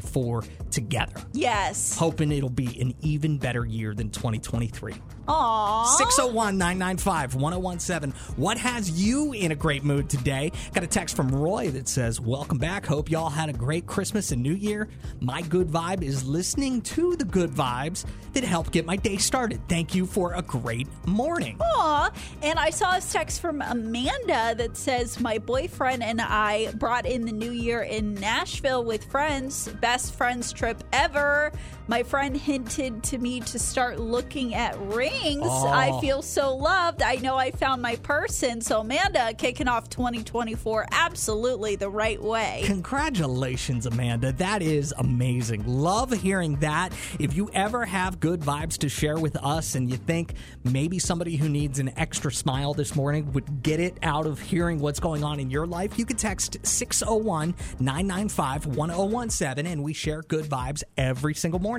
2024 0.00 0.44
together. 0.70 1.20
Yes. 1.32 1.96
Hoping 1.96 2.32
it'll 2.32 2.48
be 2.48 2.80
an 2.80 2.94
even 3.00 3.38
better 3.38 3.64
year 3.64 3.94
than 3.94 4.10
2023. 4.10 4.94
Aww. 5.28 5.86
601 5.86 6.58
995 6.58 7.34
1017. 7.36 8.12
What 8.36 8.58
has 8.58 8.90
you 8.90 9.32
in 9.32 9.52
a 9.52 9.54
great 9.54 9.84
mood 9.84 10.10
today? 10.10 10.52
Got 10.74 10.84
a 10.84 10.86
text 10.86 11.14
from 11.14 11.28
Roy 11.28 11.70
that 11.70 11.88
says, 11.88 12.20
Welcome 12.20 12.58
back. 12.58 12.86
Hope 12.86 13.10
y'all 13.10 13.30
had 13.30 13.48
a 13.48 13.52
great 13.52 13.86
Christmas 13.86 14.32
and 14.32 14.42
New 14.42 14.54
Year. 14.54 14.88
My 15.20 15.42
good 15.42 15.68
vibe 15.68 16.02
is 16.02 16.26
listening 16.26 16.82
to 16.82 17.16
the 17.16 17.24
good 17.24 17.50
vibes 17.50 18.04
that 18.32 18.44
help 18.44 18.70
get 18.72 18.84
my 18.84 18.96
day 18.96 19.16
started. 19.16 19.60
Thank 19.68 19.94
you 19.94 20.06
for 20.06 20.34
a 20.34 20.42
great 20.42 20.88
morning. 21.06 21.56
Aw. 21.60 22.10
And 22.42 22.58
I 22.58 22.70
saw 22.70 22.96
a 22.96 23.00
text 23.00 23.40
from 23.40 23.62
Amanda 23.62 24.54
that 24.56 24.76
says, 24.76 25.20
My 25.20 25.38
boyfriend 25.38 26.02
and 26.02 26.20
I 26.20 26.72
brought 26.72 27.06
in 27.06 27.26
the 27.26 27.32
new 27.32 27.52
year 27.52 27.82
in 27.82 28.14
Nashville 28.14 28.84
with 28.84 29.04
friends. 29.04 29.68
Best 29.80 30.14
friends 30.14 30.52
trip 30.52 30.82
ever. 30.92 31.52
My 31.88 32.04
friend 32.04 32.36
hinted 32.36 33.02
to 33.04 33.18
me 33.18 33.40
to 33.40 33.58
start 33.58 33.98
looking 33.98 34.54
at 34.54 34.78
rings. 34.78 35.42
I 35.42 35.90
oh. 35.92 36.00
feel 36.00 36.22
so 36.22 36.54
loved. 36.54 37.02
I 37.02 37.16
know 37.16 37.36
I 37.36 37.50
found 37.50 37.82
my 37.82 37.96
person. 37.96 38.60
So, 38.60 38.80
Amanda, 38.80 39.34
kicking 39.34 39.66
off 39.66 39.88
2024 39.88 40.86
absolutely 40.92 41.74
the 41.74 41.90
right 41.90 42.22
way. 42.22 42.62
Congratulations, 42.66 43.86
Amanda. 43.86 44.30
That 44.32 44.62
is 44.62 44.94
amazing. 44.96 45.66
Love 45.66 46.12
hearing 46.12 46.56
that. 46.60 46.92
If 47.18 47.36
you 47.36 47.50
ever 47.52 47.84
have 47.84 48.20
good 48.20 48.40
vibes 48.40 48.78
to 48.78 48.88
share 48.88 49.18
with 49.18 49.36
us 49.36 49.74
and 49.74 49.90
you 49.90 49.96
think 49.96 50.34
maybe 50.62 51.00
somebody 51.00 51.34
who 51.34 51.48
needs 51.48 51.80
an 51.80 51.90
extra 51.96 52.32
smile 52.32 52.74
this 52.74 52.94
morning 52.94 53.32
would 53.32 53.62
get 53.64 53.80
it 53.80 53.98
out 54.02 54.26
of 54.26 54.38
hearing 54.38 54.78
what's 54.78 55.00
going 55.00 55.24
on 55.24 55.40
in 55.40 55.50
your 55.50 55.66
life, 55.66 55.98
you 55.98 56.06
can 56.06 56.16
text 56.16 56.58
601 56.62 57.56
995 57.80 58.66
1017 58.66 59.66
and 59.66 59.82
we 59.82 59.92
share 59.92 60.22
good 60.22 60.44
vibes 60.44 60.84
every 60.96 61.34
single 61.34 61.58
morning 61.58 61.71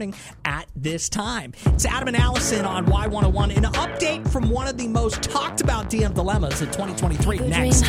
at 0.46 0.68
this 0.76 1.08
time. 1.08 1.54
It's 1.68 1.86
Adam 1.86 2.08
and 2.08 2.18
Allison 2.18 2.66
on 2.66 2.86
Y101. 2.88 3.56
An 3.56 3.64
update 3.64 4.28
from 4.32 4.50
one 4.50 4.68
of 4.68 4.78
the 4.78 4.88
most 4.88 5.22
talked 5.22 5.62
about 5.62 5.90
DM 5.90 6.14
dilemmas 6.16 6.62
of 6.62 6.72
2023 6.72 7.40
next. 7.48 7.84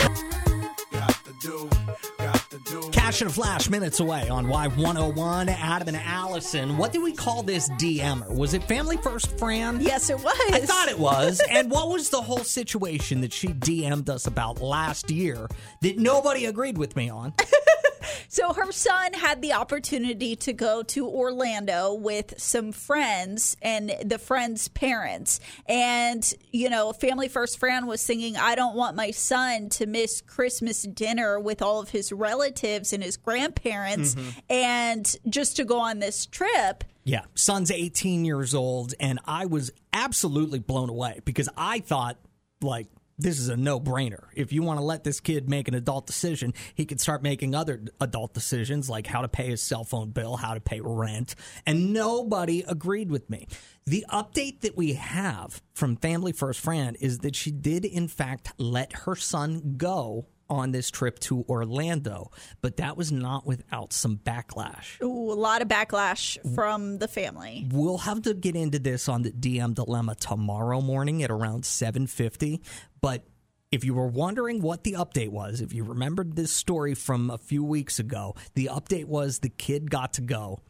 Cash 2.93 3.23
and 3.23 3.31
a 3.31 3.33
Flash 3.33 3.71
minutes 3.71 4.01
away 4.01 4.29
on 4.29 4.47
Y101. 4.47 5.49
Adam 5.49 5.88
and 5.88 5.97
Allison. 5.97 6.77
What 6.77 6.93
did 6.93 7.03
we 7.03 7.12
call 7.12 7.43
this 7.43 7.71
DMer? 7.71 8.29
Was 8.35 8.53
it 8.53 8.62
Family 8.64 8.99
First 8.99 9.38
Fran? 9.38 9.81
Yes, 9.81 10.11
it 10.11 10.23
was. 10.23 10.37
I 10.53 10.61
thought 10.61 10.88
it 10.88 10.99
was. 10.99 11.40
and 11.51 11.71
what 11.71 11.88
was 11.88 12.11
the 12.11 12.21
whole 12.21 12.45
situation 12.45 13.23
that 13.23 13.33
she 13.33 13.49
DM'd 13.49 14.11
us 14.11 14.27
about 14.27 14.61
last 14.61 15.11
year 15.11 15.49
that 15.81 15.99
nobody 15.99 16.45
agreed 16.45 16.77
with 16.77 16.97
me 16.97 17.09
on? 17.09 17.33
So 18.29 18.53
her 18.53 18.73
son 18.73 19.12
had 19.12 19.43
the 19.43 19.53
opportunity 19.53 20.37
to 20.37 20.53
go 20.53 20.83
to 20.85 21.09
Orlando 21.09 21.95
with 21.95 22.35
some 22.38 22.73
friends 22.73 23.57
and 23.62 23.95
the 24.05 24.19
friends' 24.19 24.69
parents. 24.69 25.40
And, 25.67 26.33
you 26.53 26.71
know, 26.71 26.93
Family 26.93 27.29
First 27.29 27.59
Fran 27.59 27.87
was 27.87 28.01
singing, 28.01 28.37
I 28.37 28.55
don't 28.55 28.77
want 28.77 28.97
my 28.97 29.11
son 29.11 29.69
to 29.71 29.87
miss 29.87 30.21
Christmas 30.21 30.83
dinner 30.83 31.38
with 31.38 31.62
all 31.62 31.81
of 31.81 31.90
his 31.90 32.12
relatives 32.12 32.93
and 32.93 33.03
his 33.03 33.17
grandparents 33.17 34.14
mm-hmm. 34.14 34.31
and 34.51 35.17
just 35.29 35.57
to 35.57 35.64
go 35.64 35.81
on 35.81 35.99
this 35.99 36.27
trip. 36.27 36.85
Yeah, 37.05 37.25
son's 37.35 37.71
18 37.71 38.25
years 38.25 38.55
old, 38.55 38.95
and 38.99 39.19
I 39.27 39.45
was 39.45 39.71
absolutely 39.93 40.59
blown 40.59 40.88
away 40.88 41.21
because 41.25 41.51
I 41.55 41.81
thought, 41.81 42.17
like, 42.62 42.88
this 43.18 43.38
is 43.38 43.48
a 43.48 43.57
no 43.57 43.79
brainer. 43.79 44.27
If 44.35 44.53
you 44.53 44.62
want 44.62 44.79
to 44.81 44.85
let 44.85 45.05
this 45.05 45.20
kid 45.20 45.48
make 45.48 45.68
an 45.68 45.74
adult 45.74 46.07
decision, 46.07 46.53
he 46.74 46.85
could 46.85 47.00
start 47.00 47.22
making 47.22 47.55
other 47.55 47.83
adult 48.00 48.35
decisions 48.35 48.90
like 48.90 49.07
how 49.07 49.22
to 49.22 49.29
pay 49.29 49.46
his 49.46 49.62
cell 49.62 49.85
phone 49.85 50.11
bill, 50.11 50.37
how 50.37 50.55
to 50.55 50.61
pay 50.61 50.81
rent. 50.81 51.35
And 51.66 51.92
nobody 51.92 52.64
agreed 52.66 53.11
with 53.11 53.31
me. 53.31 53.46
The 53.87 54.05
update 54.11 54.62
that 54.62 54.77
we 54.77 54.94
have 54.94 55.62
from 55.74 55.96
Family 55.96 56.33
First 56.33 56.61
Fran 56.61 56.96
is 56.96 57.18
that 57.18 57.37
she 57.37 57.50
did, 57.50 57.85
in 57.85 58.09
fact, 58.09 58.53
let 58.59 58.92
her 58.92 59.14
son 59.14 59.74
go 59.77 60.27
on 60.48 60.72
this 60.72 60.90
trip 60.90 61.18
to 61.20 61.44
Orlando, 61.48 62.30
but 62.61 62.76
that 62.76 62.96
was 62.96 63.11
not 63.11 63.46
without 63.46 63.92
some 63.92 64.18
backlash. 64.18 65.00
Ooh, 65.02 65.33
a 65.33 65.35
lot 65.35 65.62
of 65.62 65.68
backlash 65.68 66.38
from 66.54 66.98
the 66.98 67.09
family. 67.09 67.66
We'll 67.70 67.98
have 67.98 68.22
to 68.22 68.35
get 68.35 68.57
into 68.57 68.78
this 68.78 69.09
on 69.09 69.22
the 69.22 69.30
DM 69.30 69.74
dilemma 69.74 70.14
tomorrow 70.14 70.80
morning 70.80 71.22
at 71.22 71.30
around 71.30 71.64
7:50, 71.64 72.61
but 73.00 73.24
if 73.72 73.85
you 73.85 73.94
were 73.94 74.07
wondering 74.07 74.62
what 74.62 74.85
the 74.85 74.92
update 74.92 75.30
was, 75.30 75.61
if 75.61 75.72
you 75.72 75.83
remembered 75.83 76.37
this 76.37 76.52
story 76.52 76.94
from 76.94 77.28
a 77.28 77.38
few 77.38 77.64
weeks 77.64 77.98
ago, 77.98 78.37
the 78.54 78.68
update 78.72 79.07
was 79.07 79.40
the 79.40 79.48
kid 79.48 79.90
got 79.90 80.12
to 80.12 80.20
go 80.20 80.61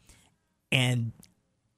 and 0.72 1.12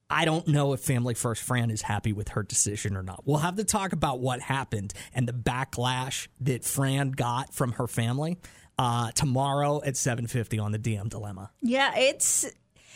I 0.09 0.25
don't 0.25 0.47
know 0.47 0.73
if 0.73 0.79
Family 0.79 1.13
First 1.13 1.43
Fran 1.43 1.69
is 1.69 1.81
happy 1.81 2.13
with 2.13 2.29
her 2.29 2.43
decision 2.43 2.95
or 2.95 3.03
not. 3.03 3.23
We'll 3.25 3.39
have 3.39 3.57
to 3.57 3.63
talk 3.63 3.91
about 3.91 4.19
what 4.19 4.39
happened 4.39 4.93
and 5.13 5.27
the 5.27 5.33
backlash 5.33 6.27
that 6.41 6.63
Fran 6.63 7.11
got 7.11 7.53
from 7.53 7.73
her 7.73 7.87
family 7.87 8.37
uh, 8.79 9.11
tomorrow 9.11 9.81
at 9.83 9.95
7:50 9.95 10.61
on 10.63 10.71
the 10.71 10.79
DM 10.79 11.09
dilemma. 11.09 11.51
Yeah, 11.61 11.93
it's 11.95 12.45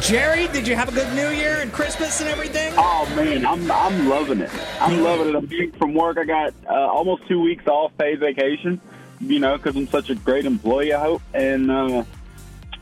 Jerry, 0.01 0.47
did 0.47 0.69
you 0.69 0.77
have 0.77 0.89
a 0.89 0.93
good 0.93 1.13
New 1.17 1.31
Year 1.31 1.59
and 1.61 1.73
Christmas 1.73 2.21
and 2.21 2.31
everything? 2.31 2.73
Oh 2.77 3.13
man, 3.17 3.45
I'm 3.45 3.69
I'm 3.69 4.09
loving 4.09 4.43
it. 4.43 4.51
I'm 4.81 5.03
loving 5.03 5.31
it. 5.31 5.35
I'm 5.35 5.47
back 5.47 5.77
from 5.77 5.93
work. 5.93 6.19
I 6.19 6.25
got 6.25 6.55
uh, 6.71 6.73
almost 6.73 7.27
two 7.27 7.41
weeks 7.41 7.67
off 7.67 7.91
paid 7.99 8.21
vacation. 8.21 8.81
You 9.19 9.41
know, 9.41 9.57
because 9.57 9.75
I'm 9.75 9.89
such 9.89 10.09
a 10.09 10.15
great 10.15 10.47
employee. 10.47 10.93
I 10.93 11.01
hope, 11.01 11.23
and 11.35 11.69
uh, 11.69 12.05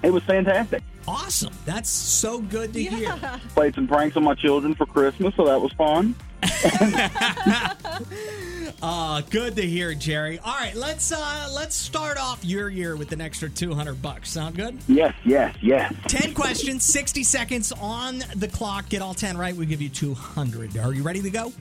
it 0.02 0.10
was 0.10 0.24
fantastic. 0.24 0.82
Awesome. 1.08 1.54
That's 1.64 1.88
so 1.88 2.42
good 2.42 2.74
to 2.74 2.82
hear. 2.82 3.16
Played 3.54 3.76
some 3.76 3.88
pranks 3.88 4.14
on 4.18 4.24
my 4.24 4.34
children 4.34 4.74
for 4.74 4.84
Christmas, 4.84 5.34
so 5.36 5.46
that 5.46 5.58
was 5.58 5.72
fun. 5.72 6.14
Uh, 8.82 9.22
good 9.30 9.56
to 9.56 9.62
hear, 9.62 9.94
Jerry. 9.94 10.38
All 10.38 10.54
right, 10.54 10.74
let's 10.74 11.10
uh, 11.10 11.48
let's 11.54 11.74
start 11.74 12.18
off 12.18 12.44
your 12.44 12.68
year 12.68 12.94
with 12.94 13.10
an 13.12 13.22
extra 13.22 13.48
two 13.48 13.72
hundred 13.74 14.02
bucks. 14.02 14.30
Sound 14.30 14.54
good? 14.54 14.78
Yes, 14.86 15.14
yes, 15.24 15.56
yes. 15.62 15.94
Ten 16.08 16.34
questions, 16.34 16.84
sixty 16.84 17.24
seconds 17.24 17.72
on 17.80 18.22
the 18.36 18.48
clock. 18.48 18.88
Get 18.90 19.00
all 19.00 19.14
ten 19.14 19.38
right, 19.38 19.56
we 19.56 19.64
give 19.64 19.80
you 19.80 19.88
two 19.88 20.12
hundred. 20.12 20.76
Are 20.76 20.92
you 20.92 21.02
ready 21.02 21.22
to 21.22 21.30
go? 21.30 21.52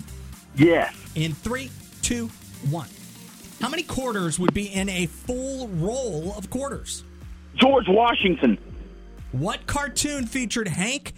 Yes. 0.56 0.94
In 1.16 1.34
three, 1.34 1.72
two, 2.02 2.28
one. 2.70 2.90
How 3.62 3.70
many 3.70 3.84
quarters 3.84 4.38
would 4.38 4.54
be 4.54 4.68
in 4.68 4.90
a 4.90 5.06
full 5.06 5.70
roll 5.70 6.34
of 6.38 6.50
quarters? 6.50 7.06
George 7.56 7.86
Washington. 7.88 8.58
What 9.32 9.66
cartoon 9.68 10.28
featured 10.28 10.68
Hank 10.68 11.14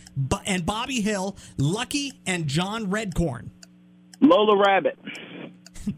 and 0.46 0.64
Bobby 0.66 1.02
Hill, 1.02 1.36
Lucky, 1.58 2.22
and 2.28 2.48
John 2.48 2.88
Redcorn? 2.88 3.50
Lola 4.22 4.58
Rabbit. 4.58 4.98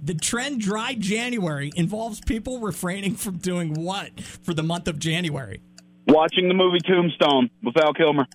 The 0.03 0.13
trend 0.13 0.61
Dry 0.61 0.93
January 0.93 1.71
involves 1.75 2.19
people 2.21 2.59
refraining 2.59 3.15
from 3.15 3.37
doing 3.37 3.73
what 3.73 4.21
for 4.21 4.53
the 4.53 4.63
month 4.63 4.87
of 4.87 4.99
January? 4.99 5.61
Watching 6.07 6.47
the 6.47 6.53
movie 6.53 6.79
Tombstone 6.85 7.49
with 7.63 7.73
Val 7.73 7.93
Kilmer. 7.93 8.27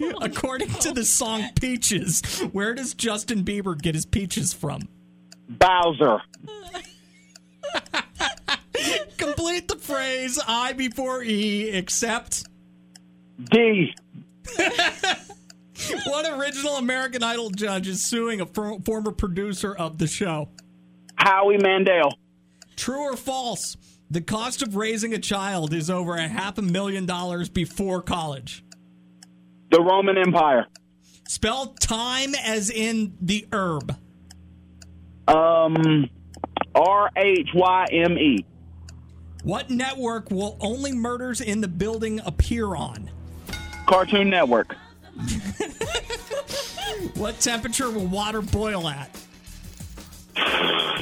According 0.20 0.68
to 0.68 0.92
the 0.92 1.04
song 1.04 1.44
Peaches, 1.60 2.22
where 2.52 2.74
does 2.74 2.94
Justin 2.94 3.44
Bieber 3.44 3.80
get 3.80 3.94
his 3.94 4.06
peaches 4.06 4.52
from? 4.52 4.88
Bowser. 5.48 6.20
Complete 9.16 9.68
the 9.68 9.76
phrase 9.76 10.38
I 10.46 10.72
before 10.74 11.22
E, 11.22 11.70
except 11.70 12.44
D. 13.50 13.94
what 16.06 16.26
original 16.38 16.76
American 16.76 17.22
Idol 17.22 17.50
judge 17.50 17.88
is 17.88 18.02
suing 18.02 18.40
a 18.40 18.46
for- 18.46 18.80
former 18.80 19.12
producer 19.12 19.74
of 19.74 19.98
the 19.98 20.06
show? 20.06 20.48
Howie 21.16 21.58
Mandel. 21.58 22.12
True 22.76 23.12
or 23.12 23.16
false? 23.16 23.76
The 24.10 24.20
cost 24.20 24.62
of 24.62 24.76
raising 24.76 25.12
a 25.12 25.18
child 25.18 25.74
is 25.74 25.90
over 25.90 26.16
a 26.16 26.28
half 26.28 26.56
a 26.58 26.62
million 26.62 27.04
dollars 27.04 27.48
before 27.48 28.00
college. 28.00 28.64
The 29.70 29.82
Roman 29.82 30.16
Empire. 30.16 30.66
Spell 31.28 31.74
time 31.74 32.34
as 32.34 32.70
in 32.70 33.14
the 33.20 33.46
herb. 33.52 33.94
Um, 35.26 36.08
R 36.74 37.10
H 37.16 37.50
Y 37.54 37.86
M 37.92 38.16
E. 38.16 38.46
What 39.44 39.68
network 39.68 40.30
will 40.30 40.56
only 40.60 40.92
murders 40.92 41.40
in 41.40 41.60
the 41.60 41.68
building 41.68 42.20
appear 42.24 42.74
on? 42.74 43.10
Cartoon 43.86 44.30
Network. 44.30 44.74
What 47.14 47.40
temperature 47.40 47.90
will 47.90 48.06
water 48.06 48.40
boil 48.42 48.88
at? 48.88 49.10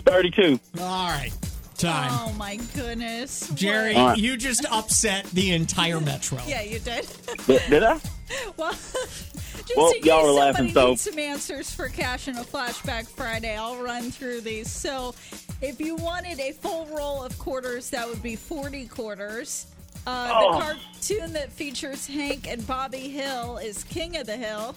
32. 0.04 0.58
All 0.80 1.08
right, 1.08 1.30
time. 1.76 2.10
Oh 2.12 2.32
my 2.38 2.56
goodness. 2.74 3.48
Jerry, 3.54 3.94
All 3.94 4.08
right. 4.08 4.18
you 4.18 4.36
just 4.36 4.64
upset 4.70 5.24
the 5.26 5.52
entire 5.52 6.00
metro. 6.00 6.38
Yeah, 6.46 6.62
you 6.62 6.78
did. 6.78 7.06
Did, 7.46 7.62
did 7.68 7.82
I? 7.82 8.00
well, 8.56 8.72
just 8.72 9.72
Well, 9.76 9.90
in 9.92 10.02
y'all 10.04 10.20
case 10.20 10.26
were 10.26 10.32
laughing, 10.32 10.68
somebody 10.68 10.72
so- 10.72 10.88
needs 10.88 11.00
some 11.02 11.18
answers 11.18 11.70
for 11.74 11.88
Cash 11.88 12.28
and 12.28 12.38
a 12.38 12.42
Flashback 12.44 13.06
Friday, 13.08 13.56
I'll 13.56 13.82
run 13.82 14.10
through 14.10 14.40
these. 14.40 14.70
So, 14.70 15.14
if 15.60 15.80
you 15.80 15.96
wanted 15.96 16.40
a 16.40 16.52
full 16.52 16.86
roll 16.86 17.22
of 17.22 17.36
quarters, 17.38 17.90
that 17.90 18.08
would 18.08 18.22
be 18.22 18.36
40 18.36 18.86
quarters. 18.86 19.66
Uh, 20.06 20.30
Oh. 20.32 20.58
The 20.58 20.64
cartoon 20.64 21.32
that 21.32 21.50
features 21.52 22.06
Hank 22.06 22.48
and 22.48 22.64
Bobby 22.66 23.08
Hill 23.08 23.58
is 23.58 23.84
King 23.84 24.16
of 24.16 24.26
the 24.26 24.36
Hill. 24.36 24.74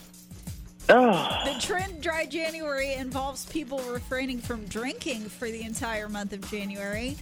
Oh, 0.91 1.41
The 1.45 1.59
trend 1.59 2.01
Dry 2.01 2.25
January 2.25 2.93
involves 2.93 3.45
people 3.45 3.79
refraining 3.81 4.39
from 4.39 4.65
drinking 4.65 5.29
for 5.29 5.49
the 5.51 5.61
entire 5.61 6.09
month 6.09 6.33
of 6.33 6.49
January. 6.49 7.15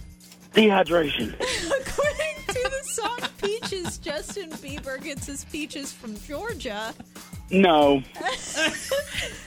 dehydration. 0.54 1.34
According 1.80 2.44
to 2.46 2.70
the 2.70 2.82
song 2.84 3.18
Peaches, 3.42 3.98
Justin 3.98 4.50
Bieber 4.52 5.02
gets 5.02 5.26
his 5.26 5.44
peaches 5.44 5.92
from 5.92 6.18
Georgia. 6.20 6.94
No. 7.50 8.02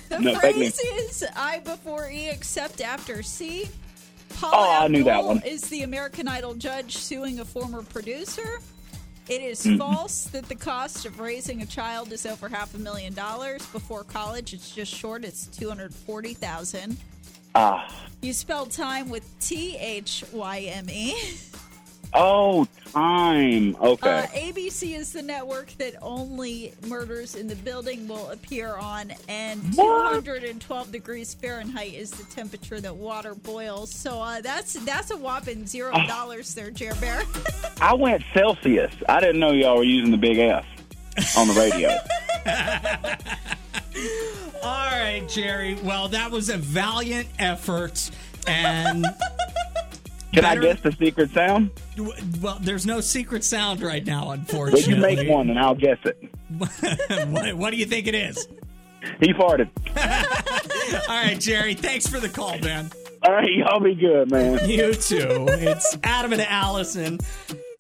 The 0.09 0.19
No, 0.19 0.35
phrase 0.39 0.77
is 0.97 1.23
I 1.37 1.59
before 1.59 2.09
E 2.09 2.27
except 2.29 2.81
after 2.81 3.23
C. 3.23 3.69
Paul 4.31 4.51
Oh, 4.53 4.83
I 4.83 4.87
knew 4.87 5.03
that 5.03 5.17
Abdul 5.19 5.27
one. 5.27 5.41
Is 5.43 5.61
the 5.69 5.83
American 5.83 6.27
Idol 6.27 6.53
judge 6.55 6.97
suing 6.97 7.39
a 7.39 7.45
former 7.45 7.83
producer? 7.83 8.59
It 9.29 9.41
is 9.41 9.63
Mm-hmm. 9.63 9.77
false 9.77 10.23
that 10.25 10.49
the 10.49 10.55
cost 10.55 11.05
of 11.05 11.19
raising 11.19 11.61
a 11.61 11.65
child 11.65 12.11
is 12.11 12.25
over 12.25 12.49
half 12.49 12.73
a 12.73 12.77
million 12.79 13.13
dollars. 13.13 13.65
Before 13.67 14.03
college, 14.03 14.53
it's 14.53 14.73
just 14.73 14.93
short. 14.93 15.23
It's 15.23 15.45
two 15.47 15.69
hundred 15.69 15.93
forty 15.93 16.33
thousand. 16.33 16.97
Ah. 17.55 17.87
You 18.21 18.33
spell 18.33 18.65
time 18.65 19.09
with 19.09 19.23
T 19.39 19.77
H 19.77 20.23
Y 20.33 20.59
M 20.61 20.89
E. 20.89 21.15
Oh, 22.13 22.67
time. 22.91 23.75
Okay. 23.77 24.19
Uh, 24.19 24.27
ABC 24.27 24.97
is 24.97 25.13
the 25.13 25.21
network 25.21 25.71
that 25.77 25.95
only 26.01 26.73
Murders 26.87 27.35
in 27.35 27.47
the 27.47 27.55
Building 27.55 28.07
will 28.07 28.29
appear 28.31 28.75
on, 28.75 29.13
and 29.29 29.73
212 29.73 30.91
degrees 30.91 31.33
Fahrenheit 31.33 31.93
is 31.93 32.11
the 32.11 32.23
temperature 32.25 32.81
that 32.81 32.95
water 32.95 33.33
boils. 33.33 33.93
So 33.93 34.21
uh, 34.21 34.41
that's 34.41 34.73
that's 34.85 35.11
a 35.11 35.17
whopping 35.17 35.65
zero 35.65 35.93
dollars 36.07 36.53
there, 36.53 36.71
Jer 36.71 36.95
Bear. 36.95 37.23
I 37.81 37.93
went 37.93 38.23
Celsius. 38.33 38.93
I 39.07 39.21
didn't 39.21 39.39
know 39.39 39.51
y'all 39.51 39.77
were 39.77 39.83
using 39.83 40.11
the 40.11 40.17
big 40.17 40.37
F 40.37 40.65
on 41.37 41.47
the 41.47 41.53
radio. 41.53 41.89
All 44.63 44.91
right, 44.91 45.23
Jerry. 45.27 45.75
Well, 45.75 46.09
that 46.09 46.31
was 46.31 46.49
a 46.49 46.57
valiant 46.57 47.27
effort. 47.39 48.11
And 48.47 49.05
Can 50.33 50.45
I 50.45 50.55
guess 50.55 50.79
the 50.81 50.91
secret 50.93 51.31
sound? 51.31 51.71
well, 52.41 52.57
there's 52.61 52.85
no 52.85 53.01
secret 53.01 53.43
sound 53.43 53.81
right 53.81 54.05
now, 54.05 54.23
Well, 54.25 54.31
unfortunately. 54.33 54.93
you 54.93 54.95
make 55.01 55.29
one 55.29 55.49
and 55.49 55.59
I'll 55.59 55.75
guess 55.75 55.97
it. 56.05 56.17
what, 57.29 57.53
what 57.55 57.71
do 57.71 57.77
you 57.77 57.85
think 57.85 58.07
it 58.07 58.15
is? 58.15 58.47
He 59.19 59.33
farted. 59.33 59.69
All 61.09 61.15
right, 61.23 61.39
Jerry. 61.39 61.73
Thanks 61.73 62.07
for 62.07 62.19
the 62.19 62.29
call, 62.29 62.57
man. 62.59 62.91
All 63.23 63.33
right, 63.33 63.49
y'all 63.51 63.79
be 63.79 63.93
good, 63.95 64.31
man. 64.31 64.67
You 64.69 64.93
too. 64.93 65.45
It's 65.49 65.97
Adam 66.03 66.33
and 66.33 66.41
Allison. 66.41 67.19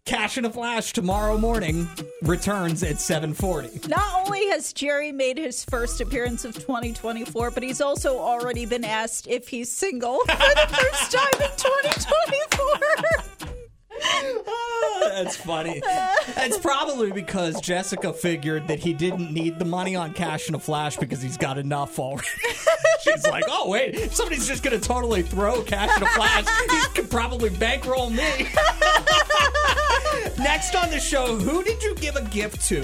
Cash 0.05 0.37
in 0.37 0.45
a 0.45 0.49
Flash 0.49 0.93
tomorrow 0.93 1.37
morning 1.37 1.87
returns 2.23 2.81
at 2.83 2.99
740. 2.99 3.87
Not 3.87 4.25
only 4.25 4.47
has 4.49 4.73
Jerry 4.73 5.11
made 5.11 5.37
his 5.37 5.63
first 5.63 6.01
appearance 6.01 6.43
of 6.43 6.55
2024, 6.55 7.51
but 7.51 7.61
he's 7.61 7.81
also 7.81 8.17
already 8.17 8.65
been 8.65 8.83
asked 8.83 9.27
if 9.27 9.47
he's 9.47 9.71
single 9.71 10.19
for 10.19 10.25
the 10.25 10.67
first 10.69 11.11
time 11.11 11.41
in 11.41 11.49
2024. 11.55 13.47
That's 15.01 15.35
funny. 15.35 15.81
It's 15.85 16.57
probably 16.57 17.11
because 17.11 17.61
Jessica 17.61 18.11
figured 18.11 18.67
that 18.69 18.79
he 18.79 18.93
didn't 18.93 19.31
need 19.31 19.59
the 19.59 19.65
money 19.65 19.95
on 19.95 20.13
Cash 20.13 20.49
in 20.49 20.55
a 20.55 20.59
Flash 20.59 20.97
because 20.97 21.21
he's 21.21 21.37
got 21.37 21.57
enough 21.59 21.99
already. 21.99 22.27
She's 23.03 23.27
like, 23.27 23.43
oh, 23.47 23.69
wait, 23.69 24.11
somebody's 24.11 24.47
just 24.47 24.63
going 24.63 24.79
to 24.79 24.87
totally 24.87 25.21
throw 25.21 25.61
Cash 25.63 25.95
in 25.97 26.03
a 26.03 26.09
Flash, 26.09 26.45
he 26.69 26.93
could 26.93 27.09
probably 27.09 27.49
bankroll 27.49 28.09
me. 28.09 28.47
Next 30.39 30.75
on 30.75 30.89
the 30.89 30.99
show, 30.99 31.35
who 31.35 31.63
did 31.63 31.81
you 31.83 31.95
give 31.95 32.15
a 32.15 32.23
gift 32.23 32.61
to 32.67 32.81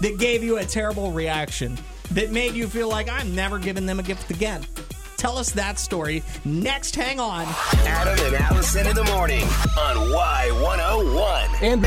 that 0.00 0.18
gave 0.18 0.42
you 0.42 0.58
a 0.58 0.64
terrible 0.64 1.12
reaction 1.12 1.76
that 2.12 2.30
made 2.30 2.54
you 2.54 2.66
feel 2.66 2.88
like 2.88 3.08
I'm 3.08 3.34
never 3.34 3.58
giving 3.58 3.86
them 3.86 3.98
a 4.00 4.02
gift 4.02 4.30
again? 4.30 4.64
Tell 5.16 5.38
us 5.38 5.50
that 5.52 5.78
story 5.78 6.22
next. 6.44 6.94
Hang 6.94 7.18
on. 7.18 7.46
Adam 7.86 8.26
and 8.26 8.34
Allison 8.36 8.86
in 8.86 8.94
the 8.94 9.04
morning 9.04 9.42
on 9.42 9.96
Y101. 10.12 11.62
And 11.62 11.82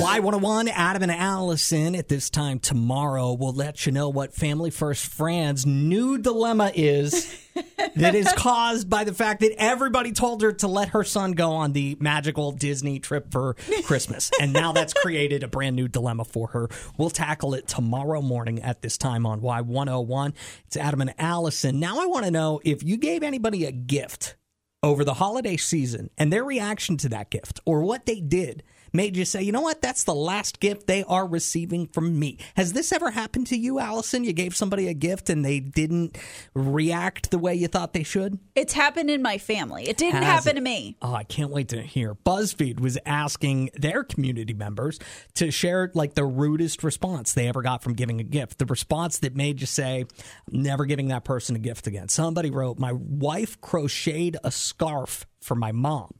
Y101, 0.00 0.68
Adam 0.68 1.02
and 1.02 1.12
Allison 1.12 1.94
at 1.94 2.08
this 2.08 2.30
time 2.30 2.58
tomorrow 2.58 3.32
We'll 3.32 3.52
let 3.52 3.84
you 3.84 3.92
know 3.92 4.08
what 4.08 4.32
Family 4.32 4.70
First 4.70 5.06
Fran's 5.06 5.66
new 5.66 6.18
dilemma 6.18 6.72
is 6.74 7.36
that 7.96 8.14
is 8.14 8.32
caused 8.32 8.88
by 8.88 9.04
the 9.04 9.14
fact 9.14 9.40
that 9.40 9.54
everybody 9.58 10.12
told 10.12 10.42
her 10.42 10.52
to 10.52 10.68
let 10.68 10.90
her 10.90 11.04
son 11.04 11.32
go 11.32 11.52
on 11.52 11.72
the 11.72 11.96
magical 12.00 12.52
Disney 12.52 12.98
trip 12.98 13.30
for 13.30 13.54
Christmas. 13.84 14.30
And 14.40 14.52
now 14.52 14.72
that's 14.72 14.92
created 14.92 15.42
a 15.42 15.48
brand 15.48 15.76
new 15.76 15.88
dilemma 15.88 16.24
for 16.24 16.48
her. 16.48 16.68
We'll 16.96 17.10
tackle 17.10 17.54
it 17.54 17.66
tomorrow 17.66 18.22
morning 18.22 18.62
at 18.62 18.82
this 18.82 18.98
time 18.98 19.26
on 19.26 19.40
Y101. 19.40 20.34
It's 20.66 20.76
Adam 20.76 21.00
and 21.00 21.14
Allison. 21.18 21.80
Now 21.80 22.00
I 22.00 22.06
want 22.06 22.24
to 22.24 22.30
know 22.30 22.60
if 22.64 22.82
you 22.82 22.96
gave 22.96 23.22
anybody 23.22 23.64
a 23.64 23.72
gift 23.72 24.36
over 24.82 25.04
the 25.04 25.14
holiday 25.14 25.56
season 25.56 26.10
and 26.16 26.32
their 26.32 26.44
reaction 26.44 26.96
to 26.98 27.08
that 27.10 27.30
gift 27.30 27.60
or 27.66 27.82
what 27.82 28.06
they 28.06 28.20
did 28.20 28.62
made 28.92 29.16
you 29.16 29.24
say, 29.24 29.42
you 29.42 29.52
know 29.52 29.60
what, 29.60 29.82
that's 29.82 30.04
the 30.04 30.14
last 30.14 30.60
gift 30.60 30.86
they 30.86 31.04
are 31.04 31.26
receiving 31.26 31.86
from 31.86 32.18
me. 32.18 32.38
Has 32.56 32.72
this 32.72 32.92
ever 32.92 33.10
happened 33.10 33.46
to 33.48 33.56
you, 33.56 33.78
Allison? 33.78 34.24
You 34.24 34.32
gave 34.32 34.56
somebody 34.56 34.88
a 34.88 34.94
gift 34.94 35.30
and 35.30 35.44
they 35.44 35.60
didn't 35.60 36.16
react 36.54 37.30
the 37.30 37.38
way 37.38 37.54
you 37.54 37.68
thought 37.68 37.92
they 37.92 38.02
should? 38.02 38.38
It's 38.54 38.72
happened 38.72 39.10
in 39.10 39.22
my 39.22 39.38
family. 39.38 39.88
It 39.88 39.96
didn't 39.96 40.22
Has 40.22 40.44
happen 40.44 40.52
it? 40.52 40.54
to 40.54 40.60
me. 40.60 40.96
Oh, 41.02 41.14
I 41.14 41.24
can't 41.24 41.50
wait 41.50 41.68
to 41.68 41.82
hear. 41.82 42.14
BuzzFeed 42.14 42.80
was 42.80 42.98
asking 43.06 43.70
their 43.74 44.04
community 44.04 44.54
members 44.54 44.98
to 45.34 45.50
share 45.50 45.90
like 45.94 46.14
the 46.14 46.24
rudest 46.24 46.82
response 46.82 47.32
they 47.32 47.48
ever 47.48 47.62
got 47.62 47.82
from 47.82 47.94
giving 47.94 48.20
a 48.20 48.24
gift. 48.24 48.58
The 48.58 48.66
response 48.66 49.18
that 49.18 49.34
made 49.36 49.60
you 49.60 49.66
say, 49.66 50.04
I'm 50.52 50.62
never 50.62 50.84
giving 50.84 51.08
that 51.08 51.24
person 51.24 51.56
a 51.56 51.58
gift 51.60 51.86
again. 51.86 52.08
Somebody 52.08 52.50
wrote, 52.50 52.78
My 52.78 52.92
wife 52.92 53.60
crocheted 53.60 54.36
a 54.44 54.50
scarf 54.50 55.26
for 55.40 55.54
my 55.54 55.72
mom. 55.72 56.14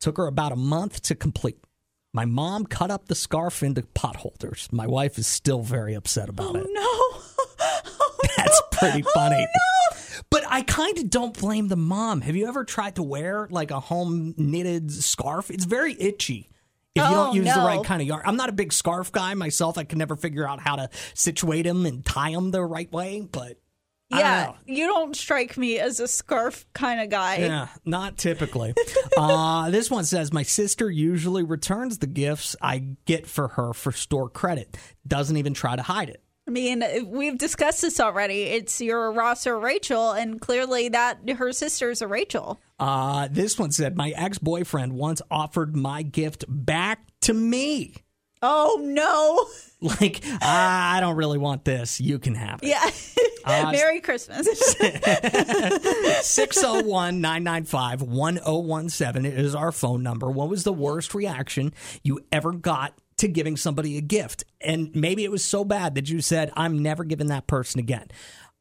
Took 0.00 0.16
her 0.16 0.26
about 0.26 0.52
a 0.52 0.56
month 0.56 1.02
to 1.02 1.14
complete. 1.14 1.58
My 2.12 2.24
mom 2.24 2.66
cut 2.66 2.90
up 2.90 3.06
the 3.06 3.14
scarf 3.14 3.62
into 3.62 3.82
pot 3.82 4.16
holders. 4.16 4.68
My 4.72 4.86
wife 4.86 5.16
is 5.18 5.26
still 5.26 5.62
very 5.62 5.94
upset 5.94 6.28
about 6.28 6.56
oh, 6.56 6.60
it. 6.60 6.66
No. 6.70 7.20
Oh, 7.62 8.26
That's 8.36 8.62
pretty 8.72 9.02
oh, 9.06 9.10
funny. 9.14 9.46
But 10.30 10.44
I 10.48 10.62
kind 10.62 10.96
of 10.98 11.10
don't 11.10 11.38
blame 11.38 11.68
the 11.68 11.76
mom. 11.76 12.20
Have 12.22 12.36
you 12.36 12.48
ever 12.48 12.64
tried 12.64 12.96
to 12.96 13.02
wear 13.02 13.48
like 13.50 13.70
a 13.70 13.80
home 13.80 14.34
knitted 14.36 14.90
scarf? 14.92 15.50
It's 15.50 15.64
very 15.64 15.94
itchy. 15.98 16.48
If 16.94 17.02
you 17.02 17.08
Oh, 17.08 17.26
don't 17.26 17.34
use 17.34 17.52
the 17.52 17.60
right 17.60 17.84
kind 17.84 18.00
of 18.00 18.08
yarn, 18.08 18.22
I'm 18.24 18.36
not 18.36 18.48
a 18.48 18.52
big 18.52 18.72
scarf 18.72 19.12
guy 19.12 19.34
myself. 19.34 19.78
I 19.78 19.84
can 19.84 19.98
never 19.98 20.16
figure 20.16 20.48
out 20.48 20.60
how 20.60 20.76
to 20.76 20.88
situate 21.14 21.64
them 21.66 21.86
and 21.86 22.04
tie 22.04 22.32
them 22.32 22.50
the 22.50 22.64
right 22.64 22.90
way. 22.92 23.26
But 23.30 23.58
I 24.10 24.20
don't 24.20 24.56
Yeah, 24.66 24.74
you 24.74 24.86
don't 24.86 25.16
strike 25.16 25.56
me 25.56 25.78
as 25.78 26.00
a 26.00 26.08
scarf 26.08 26.66
kind 26.72 27.00
of 27.00 27.10
guy. 27.10 27.38
Yeah, 27.38 27.68
not 27.84 28.16
typically. 28.18 28.74
uh, 29.16 29.70
this 29.70 29.90
one 29.90 30.04
says 30.04 30.32
my 30.32 30.42
sister 30.42 30.90
usually 30.90 31.42
returns 31.42 31.98
the 31.98 32.06
gifts 32.06 32.56
I 32.60 32.96
get 33.06 33.26
for 33.26 33.48
her 33.48 33.72
for 33.72 33.92
store 33.92 34.28
credit. 34.28 34.76
Doesn't 35.06 35.36
even 35.36 35.54
try 35.54 35.76
to 35.76 35.82
hide 35.82 36.10
it. 36.10 36.22
I 36.48 36.52
mean, 36.52 36.82
we've 37.06 37.38
discussed 37.38 37.82
this 37.82 38.00
already. 38.00 38.42
It's 38.42 38.80
your 38.80 39.12
Ross 39.12 39.46
or 39.46 39.56
Rachel, 39.60 40.10
and 40.10 40.40
clearly 40.40 40.88
that 40.88 41.18
her 41.36 41.52
sister's 41.52 42.02
a 42.02 42.08
Rachel. 42.08 42.60
Uh, 42.80 43.28
this 43.30 43.56
one 43.56 43.70
said 43.70 43.96
my 43.96 44.10
ex 44.10 44.38
boyfriend 44.38 44.94
once 44.94 45.22
offered 45.30 45.76
my 45.76 46.02
gift 46.02 46.44
back 46.48 47.06
to 47.20 47.34
me. 47.34 47.94
Oh 48.42 48.78
no! 48.82 49.46
Like 49.82 50.20
I 50.42 50.98
don't 51.00 51.16
really 51.16 51.38
want 51.38 51.64
this. 51.64 52.02
You 52.02 52.18
can 52.18 52.34
have 52.34 52.60
it. 52.62 52.68
Yeah. 52.68 52.90
Uh, 53.46 53.72
Merry 53.72 54.00
Christmas. 54.00 54.46
601 56.20 57.22
995 57.22 58.02
1017 58.02 59.32
is 59.32 59.54
our 59.54 59.72
phone 59.72 60.02
number. 60.02 60.30
What 60.30 60.50
was 60.50 60.64
the 60.64 60.72
worst 60.74 61.14
reaction 61.14 61.72
you 62.02 62.20
ever 62.30 62.52
got 62.52 62.92
to 63.18 63.28
giving 63.28 63.56
somebody 63.56 63.96
a 63.96 64.02
gift? 64.02 64.44
And 64.60 64.94
maybe 64.94 65.24
it 65.24 65.30
was 65.30 65.42
so 65.46 65.64
bad 65.64 65.94
that 65.94 66.10
you 66.10 66.20
said, 66.20 66.52
I'm 66.54 66.82
never 66.82 67.02
giving 67.02 67.28
that 67.28 67.46
person 67.46 67.80
again, 67.80 68.08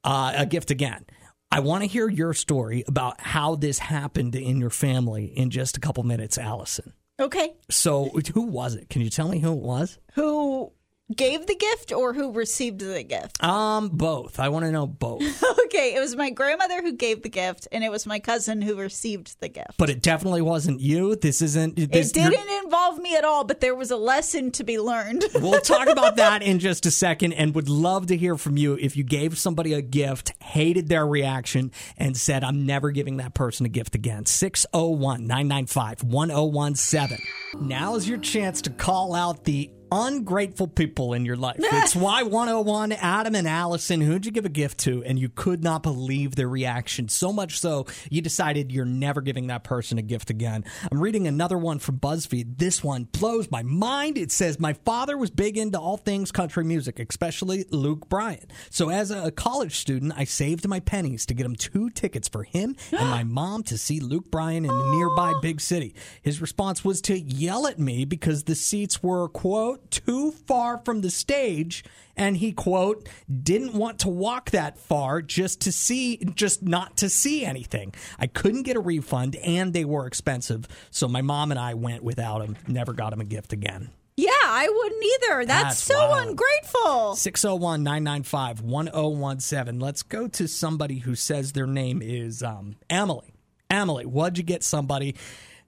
uh, 0.05 0.31
a 0.37 0.45
gift 0.45 0.71
again. 0.71 1.05
I 1.51 1.59
want 1.59 1.83
to 1.83 1.87
hear 1.89 2.07
your 2.07 2.33
story 2.33 2.85
about 2.87 3.19
how 3.19 3.55
this 3.55 3.79
happened 3.79 4.35
in 4.35 4.61
your 4.61 4.69
family 4.69 5.25
in 5.25 5.49
just 5.49 5.75
a 5.75 5.81
couple 5.81 6.03
minutes, 6.03 6.37
Allison. 6.37 6.93
Okay. 7.19 7.53
So, 7.69 8.09
who 8.33 8.41
was 8.43 8.75
it? 8.75 8.89
Can 8.89 9.01
you 9.01 9.09
tell 9.09 9.27
me 9.27 9.39
who 9.39 9.53
it 9.53 9.59
was? 9.59 9.97
Who 10.13 10.71
gave 11.15 11.47
the 11.47 11.55
gift 11.55 11.91
or 11.91 12.13
who 12.13 12.31
received 12.31 12.79
the 12.79 13.03
gift? 13.03 13.37
Um, 13.49 13.89
both. 13.89 14.39
I 14.39 14.49
want 14.49 14.65
to 14.65 14.71
know 14.71 14.85
both. 14.87 15.21
Okay, 15.69 15.93
it 15.95 15.99
was 15.99 16.15
my 16.15 16.31
grandmother 16.31 16.81
who 16.81 16.93
gave 16.93 17.21
the 17.21 17.29
gift, 17.29 17.67
and 17.71 17.83
it 17.83 17.91
was 17.91 18.07
my 18.07 18.19
cousin 18.19 18.59
who 18.61 18.75
received 18.75 19.39
the 19.39 19.49
gift. 19.49 19.77
But 19.77 19.91
it 19.91 20.01
definitely 20.01 20.41
wasn't 20.41 20.79
you. 20.79 21.15
This 21.15 21.43
isn't. 21.43 21.75
This, 21.75 22.09
it 22.09 22.13
didn't 22.15 22.63
involve 22.63 22.97
me 22.97 23.15
at 23.15 23.23
all, 23.23 23.43
but 23.43 23.61
there 23.61 23.75
was 23.75 23.91
a 23.91 23.95
lesson 23.95 24.49
to 24.51 24.63
be 24.63 24.79
learned. 24.79 25.25
We'll 25.39 25.61
talk 25.61 25.87
about 25.87 26.15
that 26.17 26.41
in 26.41 26.57
just 26.59 26.85
a 26.85 26.91
second 26.91 27.33
and 27.33 27.53
would 27.55 27.69
love 27.69 28.07
to 28.07 28.17
hear 28.17 28.35
from 28.35 28.57
you 28.57 28.77
if 28.79 28.97
you 28.97 29.03
gave 29.03 29.37
somebody 29.37 29.73
a 29.73 29.81
gift, 29.81 30.33
hated 30.41 30.89
their 30.89 31.05
reaction, 31.05 31.71
and 31.97 32.17
said, 32.17 32.43
I'm 32.43 32.65
never 32.65 32.91
giving 32.91 33.17
that 33.17 33.33
person 33.35 33.65
a 33.65 33.69
gift 33.69 33.93
again. 33.95 34.25
601 34.25 35.27
995 35.27 36.03
1017. 36.03 37.19
Now 37.61 37.95
is 37.95 38.09
your 38.09 38.17
chance 38.17 38.61
to 38.63 38.69
call 38.69 39.13
out 39.13 39.45
the 39.45 39.71
ungrateful 39.91 40.67
people 40.67 41.13
in 41.13 41.25
your 41.25 41.35
life. 41.35 41.57
It's 41.79 41.95
Y101, 41.95 42.97
Adam 42.99 43.35
and 43.35 43.47
Allison. 43.47 44.01
Who'd 44.01 44.25
you 44.25 44.31
give 44.31 44.45
a 44.45 44.49
gift 44.49 44.79
to? 44.79 45.03
And 45.05 45.17
you 45.17 45.29
could 45.29 45.63
not 45.63 45.81
believe 45.81 46.35
their 46.35 46.49
reaction. 46.49 47.07
So 47.07 47.31
much 47.31 47.59
so, 47.59 47.87
you 48.09 48.21
decided 48.21 48.71
you're 48.71 48.85
never 48.85 49.21
giving 49.21 49.47
that 49.47 49.63
person 49.63 49.97
a 49.97 50.01
gift 50.01 50.29
again. 50.29 50.65
I'm 50.91 50.99
reading 50.99 51.25
another 51.25 51.57
one 51.57 51.79
from 51.79 51.97
BuzzFeed. 51.99 52.57
This 52.57 52.83
one 52.83 53.05
blows 53.05 53.49
my 53.49 53.63
mind. 53.63 54.17
It 54.17 54.31
says, 54.31 54.59
My 54.59 54.73
father 54.73 55.17
was 55.17 55.31
big 55.31 55.57
into 55.57 55.79
all 55.79 55.97
things 55.97 56.31
country 56.31 56.63
music, 56.65 56.99
especially 56.99 57.65
Luke 57.71 58.09
Bryan. 58.09 58.47
So 58.69 58.89
as 58.89 59.09
a 59.09 59.31
college 59.31 59.77
student, 59.77 60.13
I 60.15 60.25
saved 60.25 60.67
my 60.67 60.79
pennies 60.79 61.25
to 61.27 61.33
get 61.33 61.45
him 61.45 61.55
two 61.55 61.89
tickets 61.89 62.27
for 62.27 62.43
him 62.43 62.75
and 62.91 63.09
my 63.09 63.23
mom 63.39 63.63
to 63.63 63.77
see 63.77 63.99
Luke 63.99 64.29
Bryan 64.29 64.65
in 64.65 64.71
a 64.71 64.91
nearby 64.91 65.33
big 65.41 65.61
city. 65.61 65.95
His 66.21 66.41
response 66.41 66.83
was 66.83 67.01
to 67.01 67.17
yell 67.19 67.67
at 67.67 67.79
me 67.79 68.05
because 68.05 68.43
the 68.43 68.55
seats 68.55 69.01
were, 69.01 69.27
quote, 69.29 69.78
too 69.89 70.31
far 70.31 70.77
from 70.79 71.01
the 71.01 71.09
stage. 71.09 71.83
And 72.15 72.35
he, 72.35 72.51
quote, 72.51 73.07
didn't 73.43 73.73
want 73.73 73.99
to 73.99 74.09
walk 74.09 74.49
that 74.51 74.77
far 74.77 75.21
just 75.21 75.61
to 75.61 75.71
see, 75.71 76.17
just 76.35 76.61
not 76.61 76.97
to 76.97 77.09
see 77.09 77.45
anything. 77.45 77.93
I 78.19 78.27
couldn't 78.27 78.63
get 78.63 78.75
a 78.75 78.81
refund 78.81 79.37
and 79.37 79.71
they 79.73 79.85
were 79.85 80.05
expensive. 80.05 80.67
So 80.91 81.07
my 81.07 81.21
mom 81.21 81.51
and 81.51 81.59
I 81.59 81.75
went 81.75 82.03
without 82.03 82.41
him, 82.41 82.57
never 82.67 82.91
got 82.91 83.13
him 83.13 83.21
a 83.21 83.25
gift 83.25 83.53
again. 83.53 83.91
yeah, 84.17 84.29
I 84.33 84.67
wouldn't 84.67 85.03
either. 85.03 85.45
That's, 85.45 85.63
That's 85.63 85.83
so 85.83 86.09
wild. 86.09 86.27
ungrateful. 86.29 87.15
601 87.15 87.83
995 87.83 88.61
1017. 88.61 89.79
Let's 89.79 90.03
go 90.03 90.27
to 90.27 90.47
somebody 90.47 90.97
who 90.99 91.15
says 91.15 91.53
their 91.53 91.67
name 91.67 92.01
is 92.01 92.43
um, 92.43 92.75
Emily. 92.89 93.33
Emily, 93.69 94.05
what'd 94.05 94.37
you 94.37 94.43
get 94.43 94.63
somebody? 94.63 95.15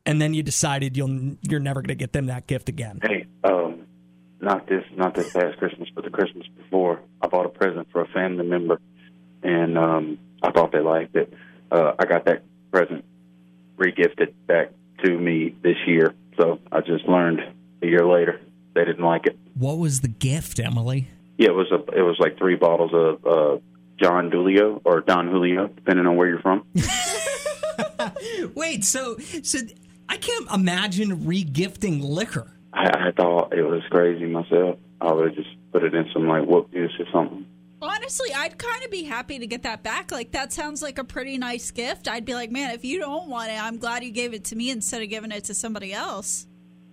And 0.05 0.19
then 0.21 0.33
you 0.33 0.43
decided 0.43 0.97
you'll 0.97 1.37
you're 1.47 1.59
never 1.61 1.79
going 1.81 1.89
to 1.89 1.95
get 1.95 2.11
them 2.11 2.25
that 2.25 2.47
gift 2.47 2.67
again. 2.69 2.99
Hey, 3.03 3.25
um, 3.43 3.80
not 4.41 4.67
this, 4.67 4.83
not 4.95 5.15
this 5.15 5.31
past 5.31 5.57
Christmas, 5.57 5.89
but 5.93 6.03
the 6.03 6.09
Christmas 6.09 6.47
before, 6.57 6.99
I 7.21 7.27
bought 7.27 7.45
a 7.45 7.49
present 7.49 7.87
for 7.91 8.01
a 8.01 8.07
family 8.07 8.45
member, 8.45 8.79
and 9.43 9.77
um, 9.77 10.19
I 10.41 10.51
thought 10.51 10.71
they 10.71 10.79
liked 10.79 11.15
it. 11.15 11.33
Uh, 11.71 11.93
I 11.97 12.05
got 12.05 12.25
that 12.25 12.43
present 12.71 13.05
regifted 13.77 14.33
back 14.47 14.71
to 15.03 15.17
me 15.17 15.55
this 15.61 15.77
year, 15.87 16.13
so 16.37 16.59
I 16.71 16.81
just 16.81 17.05
learned 17.05 17.41
a 17.81 17.87
year 17.87 18.05
later 18.05 18.41
they 18.73 18.85
didn't 18.85 19.03
like 19.03 19.25
it. 19.25 19.37
What 19.55 19.77
was 19.77 20.01
the 20.01 20.07
gift, 20.07 20.59
Emily? 20.59 21.07
Yeah, 21.37 21.49
it 21.49 21.55
was 21.55 21.71
a, 21.71 21.97
it 21.97 22.01
was 22.01 22.17
like 22.19 22.37
three 22.37 22.55
bottles 22.55 22.91
of 22.93 23.25
uh, 23.25 23.61
John 24.01 24.31
Julio 24.31 24.81
or 24.83 25.01
Don 25.01 25.27
Julio, 25.27 25.67
depending 25.67 26.05
on 26.05 26.15
where 26.15 26.27
you're 26.27 26.41
from. 26.41 26.65
Wait, 28.55 28.83
so 28.83 29.17
so 29.17 29.59
I 30.09 30.17
can't 30.17 30.49
imagine 30.51 31.25
regifting 31.25 32.01
liquor. 32.03 32.51
I, 32.73 33.07
I 33.07 33.11
thought 33.11 33.53
it 33.53 33.63
was 33.63 33.81
crazy 33.89 34.25
myself. 34.25 34.79
I 34.99 35.11
would 35.11 35.27
have 35.27 35.35
just 35.35 35.49
put 35.71 35.83
it 35.83 35.93
in 35.93 36.09
some 36.13 36.27
like 36.27 36.45
whoop 36.45 36.71
juice 36.71 36.91
or 36.99 37.05
something. 37.11 37.45
Honestly, 37.81 38.31
I'd 38.31 38.59
kind 38.59 38.83
of 38.83 38.91
be 38.91 39.03
happy 39.03 39.39
to 39.39 39.47
get 39.47 39.63
that 39.63 39.81
back. 39.81 40.11
Like, 40.11 40.33
that 40.33 40.53
sounds 40.53 40.83
like 40.83 40.99
a 40.99 41.03
pretty 41.03 41.39
nice 41.39 41.71
gift. 41.71 42.07
I'd 42.07 42.25
be 42.25 42.35
like, 42.35 42.51
man, 42.51 42.75
if 42.75 42.85
you 42.85 42.99
don't 42.99 43.27
want 43.27 43.49
it, 43.49 43.59
I'm 43.59 43.77
glad 43.77 44.03
you 44.03 44.11
gave 44.11 44.35
it 44.35 44.43
to 44.45 44.55
me 44.55 44.69
instead 44.69 45.01
of 45.01 45.09
giving 45.09 45.31
it 45.31 45.45
to 45.45 45.55
somebody 45.55 45.91
else. 45.91 46.45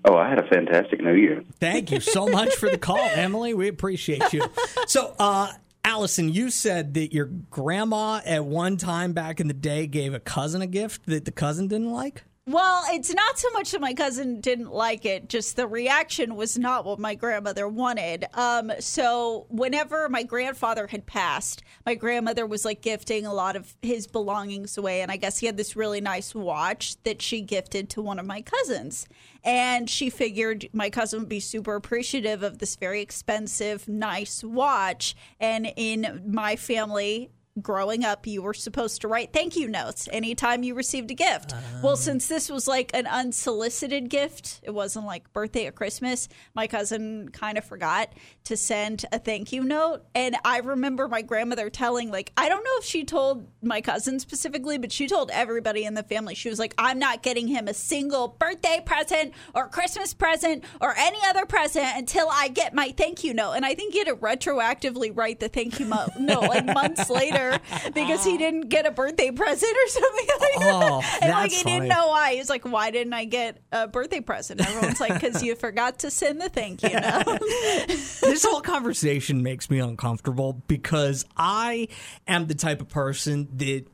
Oh, 0.06 0.16
I 0.16 0.30
had 0.30 0.38
a 0.38 0.48
fantastic 0.48 1.02
New 1.02 1.12
Year. 1.12 1.44
Thank 1.60 1.90
you 1.90 2.00
so 2.00 2.26
much 2.26 2.54
for 2.54 2.70
the 2.70 2.78
call, 2.78 3.06
Emily. 3.12 3.52
We 3.52 3.68
appreciate 3.68 4.32
you. 4.32 4.42
So, 4.86 5.14
uh, 5.18 5.52
Allison, 5.84 6.30
you 6.30 6.48
said 6.50 6.94
that 6.94 7.12
your 7.12 7.26
grandma 7.26 8.22
at 8.24 8.46
one 8.46 8.78
time 8.78 9.12
back 9.12 9.40
in 9.40 9.48
the 9.48 9.54
day 9.54 9.86
gave 9.86 10.14
a 10.14 10.20
cousin 10.20 10.62
a 10.62 10.66
gift 10.66 11.04
that 11.06 11.26
the 11.26 11.32
cousin 11.32 11.68
didn't 11.68 11.90
like. 11.90 12.24
Well, 12.48 12.82
it's 12.88 13.12
not 13.12 13.38
so 13.38 13.50
much 13.50 13.72
that 13.72 13.80
my 13.82 13.92
cousin 13.92 14.40
didn't 14.40 14.72
like 14.72 15.04
it, 15.04 15.28
just 15.28 15.56
the 15.56 15.66
reaction 15.66 16.34
was 16.34 16.56
not 16.56 16.86
what 16.86 16.98
my 16.98 17.14
grandmother 17.14 17.68
wanted. 17.68 18.24
Um, 18.32 18.72
so, 18.80 19.44
whenever 19.50 20.08
my 20.08 20.22
grandfather 20.22 20.86
had 20.86 21.04
passed, 21.04 21.62
my 21.84 21.94
grandmother 21.94 22.46
was 22.46 22.64
like 22.64 22.80
gifting 22.80 23.26
a 23.26 23.34
lot 23.34 23.54
of 23.54 23.74
his 23.82 24.06
belongings 24.06 24.78
away. 24.78 25.02
And 25.02 25.12
I 25.12 25.18
guess 25.18 25.40
he 25.40 25.44
had 25.44 25.58
this 25.58 25.76
really 25.76 26.00
nice 26.00 26.34
watch 26.34 26.96
that 27.02 27.20
she 27.20 27.42
gifted 27.42 27.90
to 27.90 28.00
one 28.00 28.18
of 28.18 28.24
my 28.24 28.40
cousins. 28.40 29.06
And 29.44 29.90
she 29.90 30.08
figured 30.08 30.70
my 30.72 30.88
cousin 30.88 31.20
would 31.20 31.28
be 31.28 31.40
super 31.40 31.74
appreciative 31.74 32.42
of 32.42 32.60
this 32.60 32.76
very 32.76 33.02
expensive, 33.02 33.86
nice 33.86 34.42
watch. 34.42 35.14
And 35.38 35.70
in 35.76 36.22
my 36.26 36.56
family, 36.56 37.28
growing 37.60 38.04
up, 38.04 38.26
you 38.26 38.42
were 38.42 38.54
supposed 38.54 39.00
to 39.02 39.08
write 39.08 39.32
thank 39.32 39.56
you 39.56 39.68
notes 39.68 40.08
anytime 40.12 40.62
you 40.62 40.74
received 40.74 41.10
a 41.10 41.14
gift. 41.14 41.54
well, 41.82 41.92
ah. 41.92 41.96
since 41.96 42.28
this 42.28 42.50
was 42.50 42.68
like 42.68 42.90
an 42.94 43.06
unsolicited 43.06 44.08
gift, 44.08 44.60
it 44.62 44.70
wasn't 44.70 45.06
like 45.06 45.32
birthday 45.32 45.66
or 45.66 45.72
Christmas, 45.72 46.28
my 46.54 46.66
cousin 46.66 47.28
kind 47.30 47.58
of 47.58 47.64
forgot 47.64 48.12
to 48.44 48.56
send 48.56 49.04
a 49.12 49.18
thank 49.18 49.52
you 49.52 49.62
note. 49.62 50.04
And 50.14 50.36
I 50.44 50.58
remember 50.58 51.08
my 51.08 51.22
grandmother 51.22 51.70
telling, 51.70 52.10
like, 52.10 52.32
I 52.36 52.48
don't 52.48 52.64
know 52.64 52.70
if 52.78 52.84
she 52.84 53.04
told 53.04 53.46
my 53.62 53.80
cousin 53.80 54.18
specifically, 54.20 54.78
but 54.78 54.90
she 54.90 55.06
told 55.06 55.30
everybody 55.30 55.84
in 55.84 55.94
the 55.94 56.02
family, 56.02 56.34
she 56.34 56.48
was 56.48 56.58
like, 56.58 56.74
I'm 56.78 56.98
not 56.98 57.22
getting 57.22 57.48
him 57.48 57.68
a 57.68 57.74
single 57.74 58.28
birthday 58.28 58.82
present 58.84 59.34
or 59.54 59.68
Christmas 59.68 60.14
present 60.14 60.64
or 60.80 60.94
any 60.96 61.18
other 61.26 61.46
present 61.46 61.86
until 61.96 62.28
I 62.30 62.48
get 62.48 62.74
my 62.74 62.94
thank 62.96 63.24
you 63.24 63.34
note. 63.34 63.52
And 63.52 63.64
I 63.64 63.74
think 63.74 63.92
he 63.92 63.98
had 63.98 64.08
to 64.08 64.16
retroactively 64.16 65.14
write 65.14 65.40
the 65.40 65.48
thank 65.48 65.78
you 65.78 65.86
mo- 65.86 66.08
note 66.18 66.48
like 66.48 66.64
months 66.66 67.10
later 67.10 67.47
because 67.94 68.24
he 68.24 68.34
oh. 68.34 68.38
didn't 68.38 68.68
get 68.68 68.86
a 68.86 68.90
birthday 68.90 69.30
present 69.30 69.76
or 69.76 69.88
something 69.88 70.26
like 70.40 70.48
Oh, 70.60 71.00
that. 71.00 71.18
And 71.22 71.32
like 71.32 71.50
he 71.50 71.62
funny. 71.62 71.76
didn't 71.76 71.88
know 71.88 72.08
why. 72.08 72.34
He's 72.34 72.48
like, 72.48 72.64
Why 72.64 72.90
didn't 72.90 73.12
I 73.12 73.24
get 73.24 73.60
a 73.72 73.88
birthday 73.88 74.20
present? 74.20 74.60
Everyone's 74.60 75.00
like, 75.00 75.14
Because 75.14 75.42
you 75.42 75.54
forgot 75.54 76.00
to 76.00 76.10
send 76.10 76.40
the 76.40 76.48
thank 76.48 76.82
you 76.82 76.90
note. 76.90 77.40
this 77.88 78.44
whole 78.44 78.60
conversation 78.60 79.42
makes 79.42 79.70
me 79.70 79.78
uncomfortable 79.78 80.62
because 80.66 81.24
I 81.36 81.88
am 82.26 82.46
the 82.46 82.54
type 82.54 82.80
of 82.80 82.88
person 82.88 83.48
that 83.56 83.86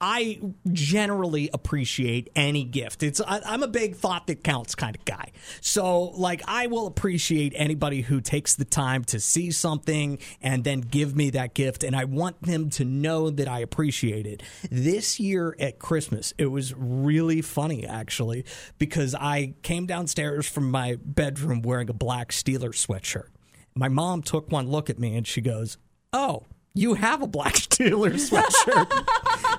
I 0.00 0.40
generally 0.72 1.50
appreciate 1.52 2.30
any 2.34 2.64
gift. 2.64 3.02
It's 3.02 3.20
I, 3.20 3.40
I'm 3.44 3.62
a 3.62 3.68
big 3.68 3.96
thought 3.96 4.26
that 4.28 4.42
counts 4.42 4.74
kind 4.74 4.96
of 4.96 5.04
guy. 5.04 5.32
So 5.60 6.04
like 6.16 6.42
I 6.48 6.68
will 6.68 6.86
appreciate 6.86 7.52
anybody 7.54 8.00
who 8.00 8.20
takes 8.22 8.54
the 8.54 8.64
time 8.64 9.04
to 9.04 9.20
see 9.20 9.50
something 9.50 10.18
and 10.40 10.64
then 10.64 10.80
give 10.80 11.14
me 11.14 11.30
that 11.30 11.52
gift 11.52 11.84
and 11.84 11.94
I 11.94 12.04
want 12.04 12.40
them 12.42 12.70
to 12.70 12.84
know 12.84 13.28
that 13.28 13.46
I 13.46 13.58
appreciate 13.58 14.26
it. 14.26 14.42
This 14.70 15.20
year 15.20 15.54
at 15.60 15.78
Christmas, 15.78 16.32
it 16.38 16.46
was 16.46 16.74
really 16.74 17.42
funny 17.42 17.86
actually 17.86 18.46
because 18.78 19.14
I 19.14 19.54
came 19.62 19.84
downstairs 19.84 20.48
from 20.48 20.70
my 20.70 20.96
bedroom 21.04 21.60
wearing 21.60 21.90
a 21.90 21.94
black 21.94 22.30
Steelers 22.30 22.86
sweatshirt. 22.86 23.28
My 23.74 23.88
mom 23.88 24.22
took 24.22 24.50
one 24.50 24.68
look 24.68 24.88
at 24.88 24.98
me 24.98 25.14
and 25.16 25.26
she 25.26 25.40
goes, 25.42 25.76
"Oh, 26.12 26.44
you 26.74 26.94
have 26.94 27.22
a 27.22 27.26
black 27.26 27.54
Steelers 27.56 28.30
sweatshirt." 28.30 28.90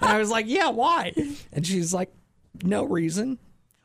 and 0.02 0.10
I 0.12 0.18
was 0.18 0.30
like, 0.30 0.46
"Yeah, 0.48 0.70
why?" 0.70 1.14
And 1.52 1.66
she's 1.66 1.94
like, 1.94 2.14
"No 2.64 2.84
reason." 2.84 3.40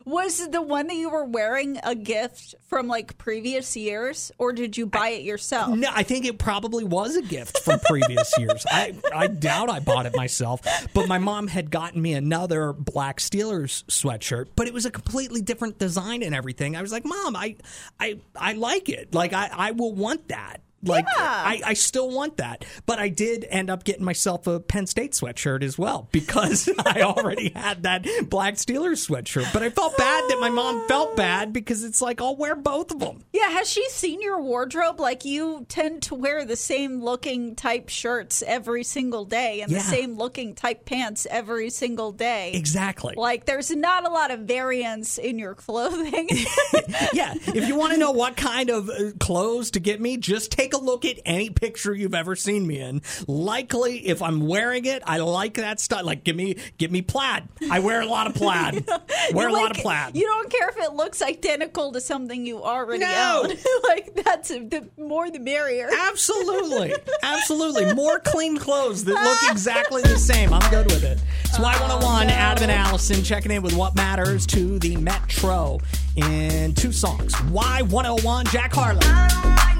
Was 0.04 0.48
the 0.50 0.62
one 0.62 0.86
that 0.86 0.94
you 0.94 1.10
were 1.10 1.24
wearing 1.24 1.80
a 1.82 1.96
gift 1.96 2.54
from 2.68 2.86
like 2.86 3.18
previous 3.18 3.76
years, 3.76 4.30
or 4.38 4.52
did 4.52 4.76
you 4.76 4.86
buy 4.86 5.08
it 5.08 5.22
yourself? 5.22 5.76
No, 5.76 5.88
I 5.92 6.04
think 6.04 6.24
it 6.24 6.38
probably 6.38 6.84
was 6.84 7.16
a 7.16 7.22
gift 7.22 7.58
from 7.58 7.80
previous 7.80 8.32
years. 8.38 8.64
I, 8.70 8.94
I 9.12 9.26
doubt 9.26 9.68
I 9.68 9.80
bought 9.80 10.06
it 10.06 10.14
myself, 10.14 10.60
but 10.94 11.08
my 11.08 11.18
mom 11.18 11.48
had 11.48 11.72
gotten 11.72 12.00
me 12.00 12.12
another 12.12 12.72
black 12.72 13.18
Steelers 13.18 13.82
sweatshirt, 13.86 14.50
but 14.54 14.68
it 14.68 14.72
was 14.72 14.86
a 14.86 14.92
completely 14.92 15.40
different 15.40 15.80
design 15.80 16.22
and 16.22 16.36
everything. 16.36 16.76
I 16.76 16.82
was 16.82 16.92
like, 16.92 17.04
Mom, 17.04 17.34
I 17.34 17.56
I 17.98 18.20
I 18.36 18.52
like 18.52 18.88
it. 18.88 19.12
Like 19.12 19.32
I, 19.32 19.50
I 19.52 19.70
will 19.72 19.92
want 19.92 20.28
that. 20.28 20.58
Like 20.82 21.06
I, 21.16 21.60
I 21.64 21.74
still 21.74 22.10
want 22.10 22.36
that. 22.36 22.64
But 22.84 22.98
I 22.98 23.08
did 23.08 23.44
end 23.48 23.70
up 23.70 23.82
getting 23.84 24.04
myself 24.04 24.46
a 24.46 24.60
Penn 24.60 24.86
State 24.86 25.12
sweatshirt 25.12 25.62
as 25.64 25.76
well 25.78 26.08
because 26.12 26.68
I 26.78 27.02
already 27.02 27.50
had 27.54 27.82
that 27.84 28.06
black 28.28 28.54
Steelers 28.54 29.06
sweatshirt. 29.08 29.52
But 29.52 29.62
I 29.62 29.70
felt 29.70 29.96
bad 29.96 30.24
that 30.28 30.38
my 30.40 30.50
mom 30.50 30.86
felt 30.86 31.16
bad 31.16 31.52
because 31.52 31.82
it's 31.82 32.00
like 32.00 32.20
I'll 32.20 32.36
wear 32.36 32.54
both 32.54 32.92
of 32.92 33.00
them. 33.00 33.24
Yeah, 33.32 33.48
has 33.50 33.68
she 33.68 33.88
seen 33.88 34.20
your 34.22 34.40
wardrobe? 34.40 35.00
Like 35.00 35.24
you 35.24 35.64
tend 35.68 36.02
to 36.04 36.14
wear 36.14 36.44
the 36.44 36.56
same 36.56 37.02
looking 37.02 37.56
type 37.56 37.88
shirts 37.88 38.42
every 38.46 38.84
single 38.84 39.24
day 39.24 39.62
and 39.62 39.72
Yeah. 39.72 39.78
the 39.78 39.84
same 39.84 40.16
looking 40.16 40.54
type 40.54 40.84
pants 40.84 41.26
every 41.30 41.70
single 41.70 42.12
day. 42.12 42.52
Exactly. 42.52 43.14
Like 43.16 43.44
there's 43.46 43.70
not 43.70 44.06
a 44.06 44.10
lot 44.10 44.30
of 44.30 44.40
variance 44.40 45.18
in 45.18 45.38
your 45.38 45.54
clothing. 45.54 46.28
yeah, 47.12 47.34
if 47.34 47.66
you 47.66 47.76
want 47.76 47.92
to 47.92 47.98
know 47.98 48.12
what 48.12 48.36
kind 48.36 48.70
of 48.70 48.88
uh, 48.88 49.10
clothes 49.18 49.72
to 49.72 49.80
get 49.80 50.00
me, 50.00 50.16
just 50.16 50.52
take 50.52 50.65
a 50.74 50.78
look 50.78 51.04
at 51.04 51.18
any 51.24 51.50
picture 51.50 51.94
you've 51.94 52.14
ever 52.14 52.36
seen 52.36 52.66
me 52.66 52.80
in. 52.80 53.02
Likely, 53.26 54.06
if 54.06 54.22
I'm 54.22 54.46
wearing 54.46 54.84
it, 54.84 55.02
I 55.06 55.18
like 55.18 55.54
that 55.54 55.80
style. 55.80 56.04
Like, 56.04 56.24
give 56.24 56.36
me, 56.36 56.56
give 56.78 56.90
me 56.90 57.02
plaid. 57.02 57.44
I 57.70 57.80
wear 57.80 58.00
a 58.00 58.06
lot 58.06 58.26
of 58.26 58.34
plaid. 58.34 58.86
wear 59.32 59.48
a 59.48 59.50
You 59.50 59.56
lot 59.56 59.70
of 59.70 59.76
plaid. 59.78 60.16
You 60.16 60.24
don't 60.26 60.50
care 60.50 60.68
if 60.68 60.76
it 60.78 60.92
looks 60.92 61.22
identical 61.22 61.92
to 61.92 62.00
something 62.00 62.46
you 62.46 62.62
already 62.62 63.00
No. 63.00 63.42
own. 63.44 63.56
like 63.88 64.14
that's 64.24 64.48
the 64.48 64.88
more 64.98 65.30
the 65.30 65.38
merrier. 65.38 65.88
Absolutely, 66.08 66.94
absolutely. 67.22 67.94
More 67.94 68.18
clean 68.20 68.56
clothes 68.56 69.04
that 69.04 69.14
look 69.14 69.50
exactly 69.52 70.02
the 70.02 70.18
same. 70.18 70.52
I'm 70.52 70.70
good 70.70 70.86
with 70.86 71.04
it. 71.04 71.18
It's 71.44 71.58
Y101, 71.58 72.26
Adam 72.28 72.62
and 72.64 72.72
Allison 72.72 73.22
checking 73.22 73.50
in 73.52 73.62
with 73.62 73.74
what 73.74 73.94
matters 73.96 74.46
to 74.48 74.78
the 74.78 74.96
Metro 74.96 75.78
in 76.16 76.74
two 76.74 76.92
songs. 76.92 77.34
Y101, 77.34 78.50
Jack 78.50 78.72
Harlow. 78.74 79.75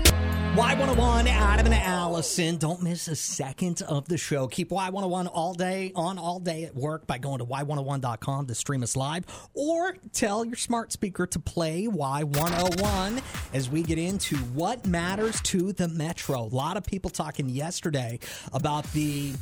Y101, 0.57 1.27
Adam 1.27 1.67
and 1.67 1.75
Allison. 1.75 2.57
Don't 2.57 2.83
miss 2.83 3.09
a 3.09 3.15
second 3.15 3.83
of 3.83 4.09
the 4.09 4.17
show. 4.17 4.49
Keep 4.49 4.71
Y101 4.71 5.29
all 5.31 5.53
day 5.53 5.93
on 5.95 6.17
all 6.17 6.41
day 6.41 6.65
at 6.65 6.75
work 6.75 7.07
by 7.07 7.19
going 7.19 7.41
to 7.41 7.45
Y101.com 7.45 8.47
to 8.47 8.55
stream 8.55 8.83
us 8.83 8.97
live 8.97 9.27
or 9.53 9.95
tell 10.15 10.47
your 10.47 10.57
smart 10.57 10.93
speaker 10.93 11.27
to 11.27 11.39
play 11.39 11.87
Y101 11.87 13.23
as 13.53 13.69
we 13.69 13.83
get 13.83 13.99
into 13.99 14.35
what 14.55 14.87
matters 14.87 15.43
to 15.43 15.75
the 15.75 15.89
Metro. 15.89 16.41
A 16.41 16.45
lot 16.45 16.79
of 16.79 16.85
people 16.85 17.11
talking 17.11 17.51
yesterday 17.51 18.19
about 18.55 18.91
the 18.95 19.35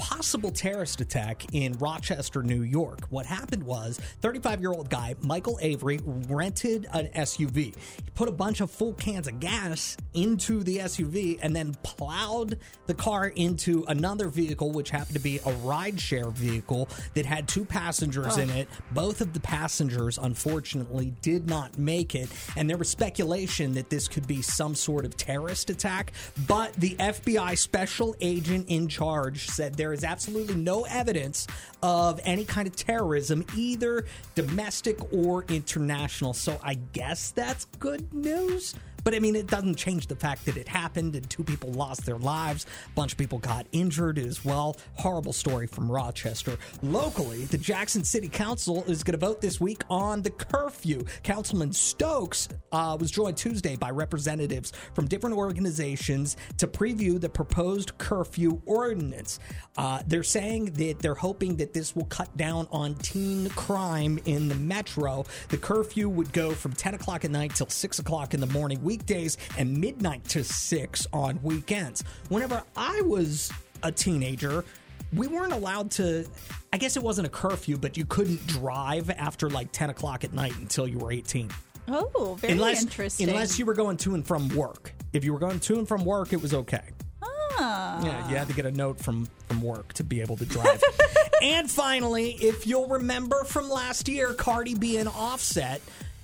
possible 0.00 0.50
terrorist 0.50 1.02
attack 1.02 1.44
in 1.52 1.74
Rochester, 1.74 2.42
New 2.42 2.62
York. 2.62 3.00
What 3.10 3.26
happened 3.26 3.62
was 3.62 4.00
35 4.22 4.60
year 4.60 4.72
old 4.72 4.88
guy, 4.88 5.14
Michael 5.20 5.58
Avery, 5.60 6.00
rented 6.04 6.88
an 6.92 7.08
SUV. 7.08 7.54
He 7.56 7.74
put 8.14 8.26
a 8.26 8.32
bunch 8.32 8.62
of 8.62 8.70
full 8.70 8.94
cans 8.94 9.28
of 9.28 9.40
gas 9.40 9.98
into 10.14 10.62
the 10.62 10.78
SUV 10.78 11.38
and 11.42 11.54
then 11.54 11.74
plowed 11.82 12.58
the 12.86 12.94
car 12.94 13.28
into 13.28 13.84
another 13.88 14.28
vehicle, 14.28 14.72
which 14.72 14.88
happened 14.88 15.16
to 15.16 15.22
be 15.22 15.36
a 15.36 15.52
rideshare 15.62 16.32
vehicle 16.32 16.88
that 17.12 17.26
had 17.26 17.46
two 17.46 17.66
passengers 17.66 18.38
in 18.38 18.48
it. 18.48 18.68
Both 18.92 19.20
of 19.20 19.34
the 19.34 19.40
passengers, 19.40 20.16
unfortunately, 20.16 21.12
did 21.20 21.46
not 21.46 21.78
make 21.78 22.14
it. 22.14 22.30
And 22.56 22.70
there 22.70 22.78
was 22.78 22.88
speculation 22.88 23.74
that 23.74 23.90
this 23.90 24.08
could 24.08 24.26
be 24.26 24.40
some 24.40 24.74
sort 24.74 25.04
of 25.04 25.16
terrorist 25.18 25.68
attack. 25.68 26.12
But 26.46 26.72
the 26.74 26.94
FBI 26.94 27.58
special 27.58 28.16
agent 28.22 28.68
in 28.68 28.88
charge 28.88 29.48
said 29.48 29.74
there 29.74 29.89
is 29.92 30.04
absolutely 30.04 30.54
no 30.54 30.84
evidence 30.84 31.46
of 31.82 32.20
any 32.24 32.44
kind 32.44 32.66
of 32.68 32.76
terrorism, 32.76 33.44
either 33.56 34.06
domestic 34.34 34.98
or 35.12 35.44
international. 35.48 36.32
So 36.32 36.58
I 36.62 36.74
guess 36.74 37.30
that's 37.30 37.66
good 37.78 38.12
news. 38.12 38.74
But 39.04 39.14
I 39.14 39.18
mean, 39.18 39.36
it 39.36 39.46
doesn't 39.46 39.76
change 39.76 40.06
the 40.06 40.16
fact 40.16 40.44
that 40.46 40.56
it 40.56 40.68
happened 40.68 41.14
and 41.14 41.28
two 41.28 41.44
people 41.44 41.72
lost 41.72 42.04
their 42.06 42.18
lives. 42.18 42.66
A 42.86 42.94
bunch 42.94 43.12
of 43.12 43.18
people 43.18 43.38
got 43.38 43.66
injured 43.72 44.18
as 44.18 44.44
well. 44.44 44.76
Horrible 44.94 45.32
story 45.32 45.66
from 45.66 45.90
Rochester. 45.90 46.56
Locally, 46.82 47.44
the 47.44 47.58
Jackson 47.58 48.04
City 48.04 48.28
Council 48.28 48.84
is 48.84 49.02
going 49.02 49.18
to 49.18 49.26
vote 49.26 49.40
this 49.40 49.60
week 49.60 49.82
on 49.88 50.22
the 50.22 50.30
curfew. 50.30 51.04
Councilman 51.22 51.72
Stokes 51.72 52.48
uh, 52.72 52.96
was 52.98 53.10
joined 53.10 53.36
Tuesday 53.36 53.76
by 53.76 53.90
representatives 53.90 54.72
from 54.94 55.06
different 55.06 55.36
organizations 55.36 56.36
to 56.58 56.66
preview 56.66 57.20
the 57.20 57.28
proposed 57.28 57.96
curfew 57.98 58.60
ordinance. 58.66 59.38
Uh, 59.76 60.02
they're 60.06 60.22
saying 60.22 60.66
that 60.72 60.98
they're 60.98 61.14
hoping 61.14 61.56
that 61.56 61.72
this 61.72 61.94
will 61.94 62.04
cut 62.06 62.34
down 62.36 62.66
on 62.70 62.94
teen 62.96 63.48
crime 63.50 64.18
in 64.24 64.48
the 64.48 64.54
metro. 64.54 65.24
The 65.48 65.56
curfew 65.56 66.08
would 66.08 66.32
go 66.32 66.52
from 66.52 66.72
10 66.72 66.94
o'clock 66.94 67.24
at 67.24 67.30
night 67.30 67.54
till 67.54 67.68
6 67.68 67.98
o'clock 67.98 68.34
in 68.34 68.40
the 68.40 68.46
morning 68.46 68.82
weekdays 68.94 69.38
and 69.56 69.78
midnight 69.78 70.24
to 70.24 70.42
6 70.42 71.06
on 71.12 71.40
weekends. 71.44 72.02
Whenever 72.28 72.60
I 72.76 73.00
was 73.02 73.52
a 73.84 73.92
teenager, 73.92 74.64
we 75.12 75.28
weren't 75.28 75.52
allowed 75.52 75.92
to. 75.92 76.26
I 76.72 76.76
guess 76.76 76.96
it 76.96 77.02
wasn't 77.04 77.28
a 77.28 77.30
curfew, 77.30 77.76
but 77.78 77.96
you 77.96 78.04
couldn't 78.04 78.44
drive 78.48 79.08
after 79.10 79.48
like 79.48 79.70
10 79.70 79.90
o'clock 79.90 80.24
at 80.24 80.32
night 80.32 80.56
until 80.58 80.88
you 80.88 80.98
were 80.98 81.12
18 81.12 81.50
Oh, 81.88 82.36
very 82.40 82.52
unless 82.54 82.82
interesting. 82.82 83.28
unless 83.28 83.58
you 83.60 83.64
were 83.64 83.74
going 83.74 83.96
to 83.98 84.14
and 84.16 84.26
from 84.26 84.48
work. 84.50 84.92
If 85.12 85.24
you 85.24 85.32
were 85.32 85.38
going 85.38 85.60
to 85.60 85.78
and 85.78 85.86
from 85.86 86.04
work, 86.04 86.32
it 86.32 86.42
was 86.42 86.52
okay. 86.52 86.82
Ah. 87.22 88.04
Yeah, 88.04 88.28
you 88.28 88.36
had 88.36 88.48
to 88.48 88.54
get 88.54 88.66
a 88.66 88.72
note 88.72 88.98
from 88.98 89.28
from 89.48 89.62
work 89.62 89.92
to 89.94 90.04
be 90.04 90.20
able 90.20 90.36
to 90.36 90.46
drive. 90.46 90.82
and 91.42 91.70
finally, 91.70 92.32
if 92.40 92.66
you'll 92.66 92.88
remember 92.88 93.44
from 93.44 93.68
last 93.68 94.08
year, 94.08 94.34
Cardi 94.34 94.74
B 94.74 94.96
and 94.98 95.08
Offset 95.08 95.80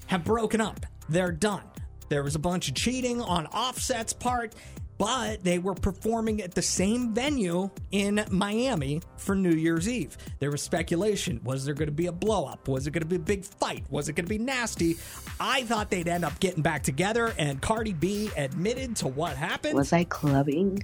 have 0.07 0.25
broken 0.25 0.61
up. 0.61 0.85
They're 1.09 1.33
done. 1.33 1.63
There 2.09 2.23
was 2.23 2.35
a 2.35 2.39
bunch 2.39 2.69
of 2.69 2.75
cheating 2.75 3.21
on 3.21 3.47
Offset's 3.47 4.13
part, 4.13 4.55
but 4.99 5.45
they 5.45 5.59
were 5.59 5.75
performing 5.75 6.41
at 6.41 6.55
the 6.55 6.63
same 6.63 7.13
venue 7.13 7.71
in 7.91 8.25
Miami 8.31 9.03
for 9.17 9.35
New 9.35 9.51
Year's 9.51 9.89
Eve. 9.89 10.17
There 10.39 10.51
was 10.51 10.63
speculation. 10.63 11.41
Was 11.45 11.65
there 11.65 11.75
going 11.75 11.89
to 11.89 11.93
be 11.93 12.07
a 12.07 12.13
blow 12.13 12.47
up? 12.47 12.69
Was 12.69 12.87
it 12.87 12.93
going 12.93 13.03
to 13.03 13.09
be 13.09 13.17
a 13.17 13.19
big 13.19 13.45
fight? 13.45 13.85
Was 13.91 14.09
it 14.09 14.15
going 14.15 14.25
to 14.25 14.31
be 14.31 14.39
nasty? 14.39 14.97
I 15.39 15.65
thought 15.65 15.91
they'd 15.91 16.09
end 16.09 16.25
up 16.25 16.39
getting 16.41 16.63
back 16.63 16.83
together, 16.83 17.35
and 17.39 17.61
Cardi 17.61 17.93
B 17.93 18.31
admitted 18.37 18.97
to 18.97 19.09
what 19.09 19.37
happened. 19.37 19.75
Was 19.75 19.93
I 19.93 20.05
clubbing? 20.05 20.83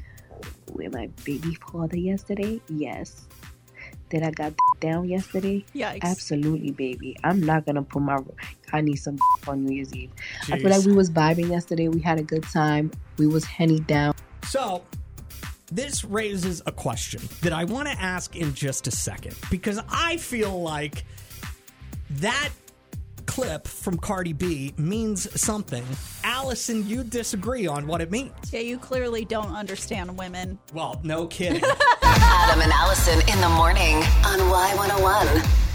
with 0.72 0.92
my 0.92 1.08
baby 1.24 1.54
father 1.54 1.96
yesterday? 1.96 2.60
Yes. 2.68 3.26
Did 4.12 4.24
I 4.24 4.30
got 4.30 4.52
down 4.78 5.08
yesterday? 5.08 5.64
Yikes. 5.74 6.02
Absolutely, 6.02 6.70
baby. 6.70 7.16
I'm 7.24 7.40
not 7.40 7.64
gonna 7.64 7.82
put 7.82 8.02
my. 8.02 8.18
I 8.70 8.82
need 8.82 8.96
some 8.96 9.18
on 9.48 9.64
New 9.64 9.74
Year's 9.74 9.94
Eve. 9.94 10.10
I 10.50 10.58
feel 10.58 10.68
like 10.68 10.84
we 10.84 10.92
was 10.92 11.10
vibing 11.10 11.48
yesterday. 11.48 11.88
We 11.88 12.02
had 12.02 12.18
a 12.18 12.22
good 12.22 12.42
time. 12.42 12.90
We 13.16 13.26
was 13.26 13.46
henny 13.46 13.80
down. 13.80 14.14
So, 14.46 14.84
this 15.72 16.04
raises 16.04 16.60
a 16.66 16.72
question 16.72 17.22
that 17.40 17.54
I 17.54 17.64
want 17.64 17.88
to 17.88 17.98
ask 17.98 18.36
in 18.36 18.52
just 18.52 18.86
a 18.86 18.90
second 18.90 19.34
because 19.50 19.80
I 19.88 20.18
feel 20.18 20.60
like 20.60 21.04
that 22.10 22.50
clip 23.22 23.66
from 23.66 23.96
Cardi 23.98 24.32
B 24.32 24.74
means 24.76 25.28
something. 25.40 25.84
Allison, 26.24 26.86
you 26.86 27.04
disagree 27.04 27.66
on 27.66 27.86
what 27.86 28.00
it 28.00 28.10
means. 28.10 28.32
Yeah, 28.52 28.60
you 28.60 28.78
clearly 28.78 29.24
don't 29.24 29.54
understand 29.54 30.16
women. 30.18 30.58
Well, 30.72 31.00
no 31.02 31.26
kidding. 31.26 31.62
Adam 32.02 32.60
and 32.60 32.72
Allison 32.72 33.20
in 33.28 33.40
the 33.40 33.48
morning 33.48 33.96
on 34.24 34.38
Y101. 34.38 35.71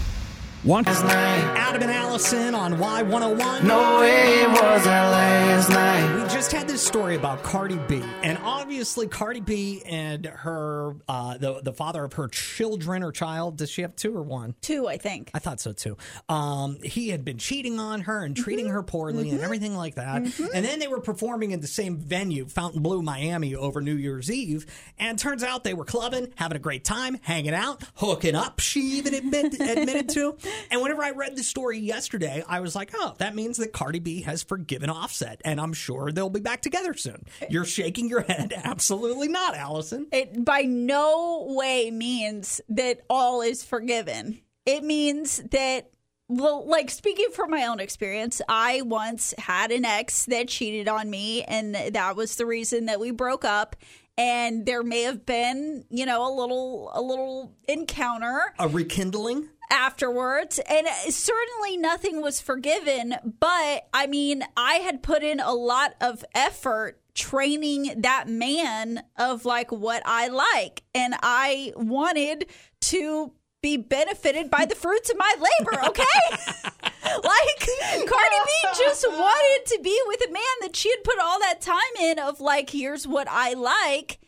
One 0.64 0.82
night, 0.82 1.54
Adam 1.56 1.82
and 1.82 1.90
Allison 1.90 2.52
on 2.52 2.74
Y101. 2.74 3.62
No 3.62 4.00
way 4.00 4.40
it 4.42 4.48
wasn't 4.48 4.86
last 4.86 5.70
night. 5.70 6.16
We 6.16 6.28
just 6.28 6.50
had 6.50 6.66
this 6.66 6.84
story 6.84 7.14
about 7.14 7.44
Cardi 7.44 7.76
B, 7.86 8.02
and 8.24 8.36
obviously 8.42 9.06
Cardi 9.06 9.40
B 9.40 9.82
and 9.86 10.26
her, 10.26 10.96
uh, 11.08 11.38
the 11.38 11.60
the 11.62 11.72
father 11.72 12.02
of 12.04 12.14
her 12.14 12.26
children 12.26 13.04
or 13.04 13.12
child. 13.12 13.56
Does 13.56 13.70
she 13.70 13.82
have 13.82 13.94
two 13.94 14.14
or 14.16 14.22
one? 14.22 14.56
Two, 14.60 14.88
I 14.88 14.98
think. 14.98 15.30
I 15.32 15.38
thought 15.38 15.60
so 15.60 15.72
too. 15.72 15.96
Um, 16.28 16.78
he 16.82 17.10
had 17.10 17.24
been 17.24 17.38
cheating 17.38 17.78
on 17.78 18.00
her 18.02 18.24
and 18.24 18.36
treating 18.36 18.66
Mm-hmm. 18.66 18.74
her 18.74 18.82
poorly 18.82 19.30
and 19.30 19.40
everything 19.40 19.76
like 19.76 19.94
that. 19.94 20.16
And 20.52 20.64
then 20.64 20.80
they 20.80 20.88
were 20.88 21.00
performing 21.00 21.52
in 21.52 21.60
the 21.60 21.68
same 21.68 21.96
venue, 21.98 22.46
Fontainebleau, 22.46 23.00
Miami, 23.00 23.54
over 23.54 23.80
New 23.80 23.94
Year's 23.94 24.28
Eve. 24.30 24.66
And 24.98 25.18
turns 25.18 25.44
out 25.44 25.62
they 25.62 25.74
were 25.74 25.84
clubbing, 25.84 26.32
having 26.34 26.56
a 26.56 26.60
great 26.60 26.84
time, 26.84 27.16
hanging 27.22 27.54
out, 27.54 27.82
hooking 27.94 28.34
up. 28.34 28.58
She 28.58 28.80
even 28.98 29.14
admit, 29.14 29.54
admitted 29.60 30.08
to. 30.10 30.36
And 30.70 30.82
whenever 30.82 31.02
I 31.02 31.10
read 31.10 31.36
the 31.36 31.42
story 31.42 31.78
yesterday, 31.78 32.42
I 32.46 32.60
was 32.60 32.74
like, 32.74 32.90
oh, 32.94 33.14
that 33.18 33.34
means 33.34 33.56
that 33.58 33.72
Cardi 33.72 33.98
B 33.98 34.22
has 34.22 34.42
forgiven 34.42 34.90
Offset, 34.90 35.40
and 35.44 35.60
I'm 35.60 35.72
sure 35.72 36.12
they'll 36.12 36.30
be 36.30 36.40
back 36.40 36.62
together 36.62 36.94
soon. 36.94 37.24
You're 37.48 37.64
shaking 37.64 38.08
your 38.08 38.22
head. 38.22 38.52
Absolutely 38.64 39.28
not, 39.28 39.56
Allison. 39.56 40.06
It 40.12 40.44
by 40.44 40.62
no 40.62 41.46
way 41.48 41.90
means 41.90 42.60
that 42.68 43.00
all 43.08 43.42
is 43.42 43.64
forgiven. 43.64 44.40
It 44.66 44.84
means 44.84 45.38
that 45.50 45.90
well, 46.28 46.66
like 46.66 46.90
speaking 46.90 47.28
from 47.32 47.50
my 47.50 47.66
own 47.66 47.80
experience, 47.80 48.42
I 48.48 48.82
once 48.82 49.32
had 49.38 49.70
an 49.72 49.84
ex 49.84 50.26
that 50.26 50.48
cheated 50.48 50.86
on 50.86 51.08
me, 51.08 51.42
and 51.44 51.74
that 51.74 52.16
was 52.16 52.36
the 52.36 52.44
reason 52.44 52.86
that 52.86 53.00
we 53.00 53.10
broke 53.10 53.44
up. 53.44 53.76
And 54.18 54.66
there 54.66 54.82
may 54.82 55.02
have 55.02 55.24
been, 55.24 55.84
you 55.90 56.04
know, 56.04 56.28
a 56.28 56.34
little, 56.34 56.90
a 56.92 57.00
little 57.00 57.54
encounter 57.68 58.52
A 58.58 58.66
rekindling? 58.66 59.48
Afterwards. 59.70 60.60
And 60.68 60.86
uh, 60.86 61.10
certainly 61.10 61.76
nothing 61.76 62.22
was 62.22 62.40
forgiven 62.40 63.14
but 63.40 63.88
i 63.92 64.06
mean 64.06 64.42
i 64.56 64.74
had 64.74 65.02
put 65.02 65.22
in 65.22 65.40
a 65.40 65.52
lot 65.52 65.94
of 66.00 66.24
effort 66.34 67.00
training 67.14 68.00
that 68.02 68.28
man 68.28 69.02
of 69.16 69.44
like 69.44 69.72
what 69.72 70.02
i 70.04 70.28
like. 70.28 70.82
And 70.94 71.14
i 71.22 71.72
wanted 71.76 72.46
to 72.82 73.32
be 73.60 73.76
benefited 73.76 74.50
by 74.50 74.64
the 74.64 74.76
fruits 74.76 75.10
of 75.10 75.16
my 75.18 75.34
labor 75.36 75.82
okay? 75.88 76.04
Like 77.08 77.68
cardi 78.06 78.36
b 78.46 78.68
just 78.76 79.08
wanted 79.08 79.66
to 79.74 79.80
be 79.82 79.98
with 80.06 80.20
a 80.28 80.32
man 80.32 80.42
that 80.60 80.76
she 80.76 80.90
had 80.90 81.02
put 81.02 81.18
all 81.18 81.40
that 81.40 81.60
time 81.60 81.78
in 82.00 82.18
of 82.18 82.40
like 82.40 82.70
here's 82.70 83.06
what 83.06 83.26
i 83.30 83.54
like. 83.54 84.20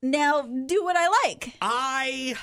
Now 0.00 0.42
do 0.42 0.84
what 0.84 0.96
i 0.96 1.08
like. 1.24 1.54
I 1.60 2.36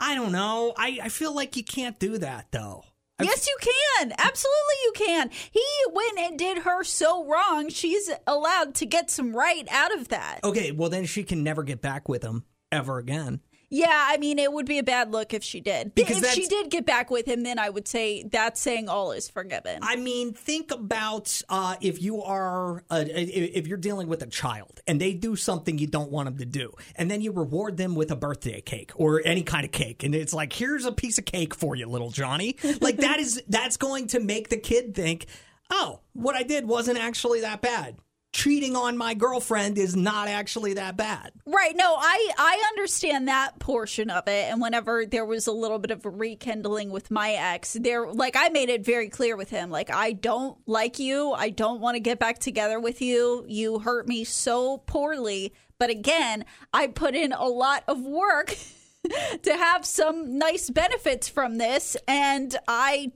I 0.00 0.14
don't 0.14 0.32
know. 0.32 0.72
I, 0.76 0.98
I 1.02 1.08
feel 1.10 1.34
like 1.34 1.56
you 1.56 1.62
can't 1.62 1.98
do 1.98 2.18
that 2.18 2.46
though. 2.50 2.84
Yes, 3.22 3.46
you 3.46 3.56
can. 3.60 4.12
Absolutely, 4.16 4.74
you 4.84 4.92
can. 4.94 5.30
He 5.50 5.62
went 5.92 6.18
and 6.18 6.38
did 6.38 6.58
her 6.58 6.82
so 6.82 7.26
wrong. 7.26 7.68
She's 7.68 8.10
allowed 8.26 8.74
to 8.76 8.86
get 8.86 9.10
some 9.10 9.36
right 9.36 9.68
out 9.70 9.92
of 9.92 10.08
that. 10.08 10.40
Okay, 10.42 10.72
well 10.72 10.88
then 10.88 11.04
she 11.04 11.22
can 11.22 11.44
never 11.44 11.62
get 11.62 11.82
back 11.82 12.08
with 12.08 12.22
him 12.22 12.44
ever 12.72 12.98
again. 12.98 13.40
Yeah, 13.72 14.06
I 14.08 14.18
mean, 14.18 14.40
it 14.40 14.52
would 14.52 14.66
be 14.66 14.78
a 14.78 14.82
bad 14.82 15.12
look 15.12 15.32
if 15.32 15.44
she 15.44 15.60
did. 15.60 15.94
Because 15.94 16.24
if 16.24 16.32
she 16.32 16.46
did 16.48 16.70
get 16.70 16.84
back 16.84 17.08
with 17.08 17.26
him, 17.26 17.44
then 17.44 17.56
I 17.56 17.70
would 17.70 17.86
say 17.86 18.24
that's 18.24 18.60
saying 18.60 18.88
all 18.88 19.12
is 19.12 19.28
forgiven. 19.28 19.78
I 19.82 19.94
mean, 19.94 20.32
think 20.32 20.72
about 20.72 21.40
uh, 21.48 21.76
if 21.80 22.02
you 22.02 22.20
are 22.22 22.82
uh, 22.90 23.04
if 23.06 23.68
you're 23.68 23.78
dealing 23.78 24.08
with 24.08 24.22
a 24.22 24.26
child 24.26 24.80
and 24.88 25.00
they 25.00 25.12
do 25.14 25.36
something 25.36 25.78
you 25.78 25.86
don't 25.86 26.10
want 26.10 26.26
them 26.26 26.38
to 26.38 26.44
do, 26.44 26.72
and 26.96 27.08
then 27.08 27.20
you 27.20 27.30
reward 27.30 27.76
them 27.76 27.94
with 27.94 28.10
a 28.10 28.16
birthday 28.16 28.60
cake 28.60 28.90
or 28.96 29.22
any 29.24 29.42
kind 29.42 29.64
of 29.64 29.70
cake, 29.70 30.02
and 30.02 30.16
it's 30.16 30.34
like, 30.34 30.52
here's 30.52 30.84
a 30.84 30.92
piece 30.92 31.18
of 31.18 31.24
cake 31.24 31.54
for 31.54 31.76
you, 31.76 31.86
little 31.86 32.10
Johnny. 32.10 32.56
Like 32.80 32.98
that 32.98 33.20
is 33.20 33.42
that's 33.46 33.76
going 33.76 34.06
to 34.08 34.20
make 34.20 34.48
the 34.48 34.56
kid 34.56 34.94
think, 34.94 35.26
oh, 35.70 36.00
what 36.14 36.34
I 36.34 36.42
did 36.42 36.66
wasn't 36.66 36.98
actually 36.98 37.42
that 37.42 37.60
bad. 37.60 37.96
Cheating 38.32 38.76
on 38.76 38.96
my 38.96 39.14
girlfriend 39.14 39.76
is 39.76 39.96
not 39.96 40.28
actually 40.28 40.74
that 40.74 40.96
bad. 40.96 41.32
Right. 41.46 41.74
No, 41.74 41.96
I 41.98 42.30
I 42.38 42.64
understand 42.68 43.26
that 43.26 43.58
portion 43.58 44.08
of 44.08 44.28
it. 44.28 44.50
And 44.50 44.60
whenever 44.60 45.04
there 45.04 45.24
was 45.24 45.48
a 45.48 45.52
little 45.52 45.80
bit 45.80 45.90
of 45.90 46.04
rekindling 46.04 46.90
with 46.90 47.10
my 47.10 47.32
ex, 47.32 47.76
there 47.80 48.06
like 48.12 48.36
I 48.36 48.48
made 48.50 48.68
it 48.68 48.84
very 48.84 49.08
clear 49.08 49.36
with 49.36 49.50
him, 49.50 49.70
like 49.70 49.90
I 49.90 50.12
don't 50.12 50.56
like 50.66 51.00
you. 51.00 51.32
I 51.32 51.50
don't 51.50 51.80
want 51.80 51.96
to 51.96 52.00
get 52.00 52.20
back 52.20 52.38
together 52.38 52.78
with 52.78 53.02
you. 53.02 53.44
You 53.48 53.80
hurt 53.80 54.06
me 54.06 54.22
so 54.22 54.78
poorly. 54.78 55.52
But 55.80 55.90
again, 55.90 56.44
I 56.72 56.86
put 56.86 57.14
in 57.14 57.32
a 57.32 57.46
lot 57.46 57.82
of 57.88 58.00
work 58.02 58.54
to 59.42 59.56
have 59.56 59.84
some 59.84 60.38
nice 60.38 60.70
benefits 60.70 61.28
from 61.28 61.58
this, 61.58 61.96
and 62.06 62.56
I 62.68 63.12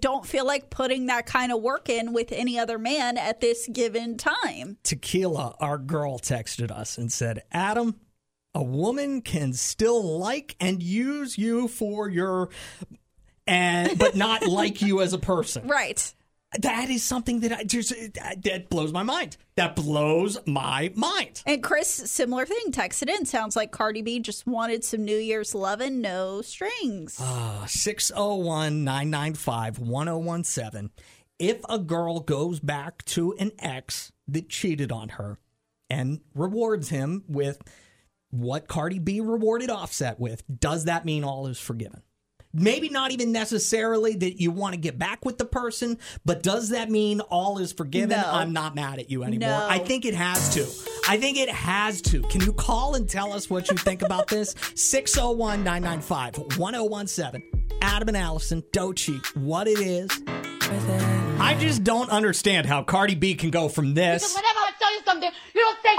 don't 0.00 0.26
feel 0.26 0.46
like 0.46 0.70
putting 0.70 1.06
that 1.06 1.26
kind 1.26 1.52
of 1.52 1.60
work 1.60 1.88
in 1.88 2.12
with 2.12 2.32
any 2.32 2.58
other 2.58 2.78
man 2.78 3.16
at 3.16 3.40
this 3.40 3.68
given 3.68 4.16
time. 4.16 4.78
Tequila, 4.82 5.54
our 5.60 5.78
girl, 5.78 6.18
texted 6.18 6.70
us 6.70 6.98
and 6.98 7.12
said, 7.12 7.42
Adam, 7.52 8.00
a 8.54 8.62
woman 8.62 9.22
can 9.22 9.52
still 9.52 10.18
like 10.18 10.56
and 10.60 10.82
use 10.82 11.38
you 11.38 11.68
for 11.68 12.08
your 12.08 12.48
and 13.46 13.98
but 13.98 14.14
not 14.14 14.46
like 14.46 14.82
you 14.82 15.00
as 15.00 15.12
a 15.12 15.18
person. 15.18 15.68
Right. 15.78 16.12
That 16.60 16.88
is 16.88 17.02
something 17.02 17.40
that 17.40 17.52
I 17.52 17.64
just 17.64 17.92
that 18.14 18.68
blows 18.70 18.90
my 18.90 19.02
mind. 19.02 19.36
That 19.56 19.76
blows 19.76 20.38
my 20.46 20.90
mind. 20.94 21.42
And 21.44 21.62
Chris, 21.62 21.88
similar 21.88 22.46
thing, 22.46 22.72
texted 22.72 23.10
in. 23.10 23.26
Sounds 23.26 23.54
like 23.54 23.70
Cardi 23.70 24.00
B 24.00 24.18
just 24.18 24.46
wanted 24.46 24.82
some 24.82 25.04
New 25.04 25.18
Year's 25.18 25.54
loving, 25.54 26.00
no 26.00 26.40
strings. 26.40 27.20
Uh, 27.20 27.66
601 27.66 28.82
995 28.82 29.78
1017. 29.78 30.90
If 31.38 31.60
a 31.68 31.78
girl 31.78 32.20
goes 32.20 32.60
back 32.60 33.04
to 33.06 33.34
an 33.38 33.52
ex 33.58 34.10
that 34.26 34.48
cheated 34.48 34.90
on 34.90 35.10
her 35.10 35.38
and 35.90 36.20
rewards 36.34 36.88
him 36.88 37.24
with 37.28 37.60
what 38.30 38.68
Cardi 38.68 38.98
B 38.98 39.20
rewarded 39.20 39.68
Offset 39.68 40.18
with, 40.18 40.42
does 40.60 40.86
that 40.86 41.04
mean 41.04 41.24
all 41.24 41.46
is 41.46 41.60
forgiven? 41.60 42.02
Maybe 42.54 42.88
not 42.88 43.10
even 43.12 43.30
necessarily 43.32 44.14
that 44.16 44.40
you 44.40 44.50
want 44.50 44.74
to 44.74 44.80
get 44.80 44.98
back 44.98 45.24
with 45.24 45.38
the 45.38 45.44
person, 45.44 45.98
but 46.24 46.42
does 46.42 46.70
that 46.70 46.90
mean 46.90 47.20
all 47.20 47.58
is 47.58 47.72
forgiven? 47.72 48.10
No. 48.10 48.30
I'm 48.30 48.52
not 48.52 48.74
mad 48.74 48.98
at 48.98 49.10
you 49.10 49.22
anymore. 49.22 49.50
No. 49.50 49.66
I 49.68 49.78
think 49.78 50.04
it 50.04 50.14
has 50.14 50.54
to. 50.54 50.62
I 51.08 51.18
think 51.18 51.38
it 51.38 51.50
has 51.50 52.00
to. 52.02 52.22
Can 52.22 52.40
you 52.40 52.52
call 52.52 52.94
and 52.94 53.08
tell 53.08 53.32
us 53.32 53.50
what 53.50 53.70
you 53.70 53.76
think 53.76 54.02
about 54.02 54.28
this? 54.28 54.54
601 54.74 55.62
995 55.62 56.56
1017. 56.58 57.42
Adam 57.80 58.08
and 58.08 58.16
Allison, 58.16 58.64
don't. 58.72 58.98
What 59.34 59.68
it 59.68 59.78
is. 59.78 60.10
I 61.40 61.56
just 61.60 61.84
don't 61.84 62.10
understand 62.10 62.66
how 62.66 62.82
Cardi 62.82 63.14
B 63.14 63.34
can 63.34 63.50
go 63.50 63.68
from 63.68 63.94
Because 63.94 64.22
this 64.22 64.34
whenever 64.34 64.58
I 64.58 64.70
tell 64.78 64.92
you 64.94 65.00
something, 65.04 65.30
you 65.54 65.60
don't 65.60 65.78
take 65.82 65.98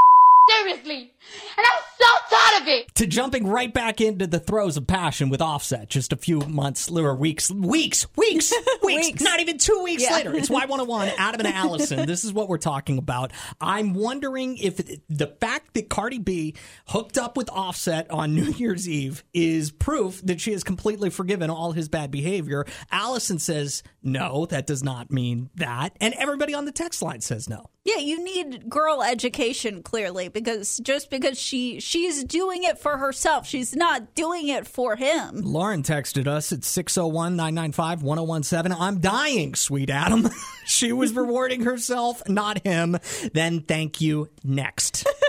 seriously. 0.49 1.11
And 1.57 1.65
I'm 1.65 1.83
so 1.97 2.35
tired 2.35 2.61
of 2.61 2.67
it. 2.67 2.95
to 2.95 3.05
jumping 3.07 3.47
right 3.47 3.73
back 3.73 3.99
into 4.01 4.25
the 4.27 4.39
throes 4.39 4.77
of 4.77 4.87
passion 4.87 5.29
with 5.29 5.41
Offset 5.41 5.89
just 5.89 6.13
a 6.13 6.15
few 6.15 6.39
months 6.41 6.89
or 6.89 7.15
weeks, 7.15 7.51
weeks, 7.51 8.07
weeks, 8.15 8.53
weeks, 8.83 9.21
not 9.21 9.39
even 9.39 9.57
two 9.57 9.81
weeks 9.83 10.03
Yeah. 10.03 10.15
later. 10.15 10.33
It's 10.35 10.49
Y101, 10.49 11.13
Adam 11.17 11.45
and 11.45 11.53
Allison. 11.55 12.05
This 12.05 12.23
is 12.23 12.31
what 12.33 12.47
we're 12.49 12.57
talking 12.57 12.97
about. 12.97 13.31
I'm 13.59 13.93
wondering 13.93 14.57
if 14.57 14.77
the 15.09 15.27
fact 15.41 15.73
that 15.73 15.89
Cardi 15.89 16.19
B 16.19 16.55
hooked 16.87 17.17
up 17.17 17.35
with 17.37 17.49
Offset 17.49 18.09
on 18.11 18.33
New 18.35 18.51
Year's 18.53 18.87
Eve 18.87 19.23
is 19.33 19.71
proof 19.71 20.21
that 20.25 20.39
she 20.39 20.51
has 20.53 20.63
completely 20.63 21.09
forgiven 21.09 21.49
all 21.49 21.71
his 21.73 21.89
bad 21.89 22.11
behavior. 22.11 22.65
Allison 22.91 23.39
says, 23.39 23.83
no, 24.01 24.45
that 24.47 24.65
does 24.67 24.83
not 24.83 25.11
mean 25.11 25.49
that. 25.55 25.95
And 25.99 26.13
everybody 26.15 26.53
on 26.53 26.65
the 26.65 26.71
text 26.71 27.01
line 27.01 27.21
says 27.21 27.49
no. 27.49 27.69
Yeah, 27.85 27.97
you 27.97 28.23
need 28.23 28.69
girl 28.69 29.01
education 29.01 29.81
clearly 29.81 30.27
because 30.27 30.77
just 30.83 31.09
because 31.09 31.18
she 31.35 31.79
she's 31.79 32.23
doing 32.23 32.63
it 32.63 32.77
for 32.77 32.97
herself, 32.97 33.47
she's 33.47 33.75
not 33.75 34.15
doing 34.15 34.47
it 34.47 34.67
for 34.67 34.95
him. 34.95 35.41
Lauren 35.41 35.83
texted 35.83 36.27
us 36.27 36.51
at 36.51 36.63
601 36.63 37.35
995 37.35 38.03
1017. 38.03 38.77
I'm 38.79 38.99
dying, 38.99 39.55
sweet 39.55 39.89
Adam. 39.89 40.29
she 40.65 40.91
was 40.91 41.13
rewarding 41.13 41.63
herself, 41.63 42.21
not 42.27 42.63
him. 42.65 42.97
Then 43.33 43.61
thank 43.61 44.01
you. 44.01 44.29
Next. 44.43 45.07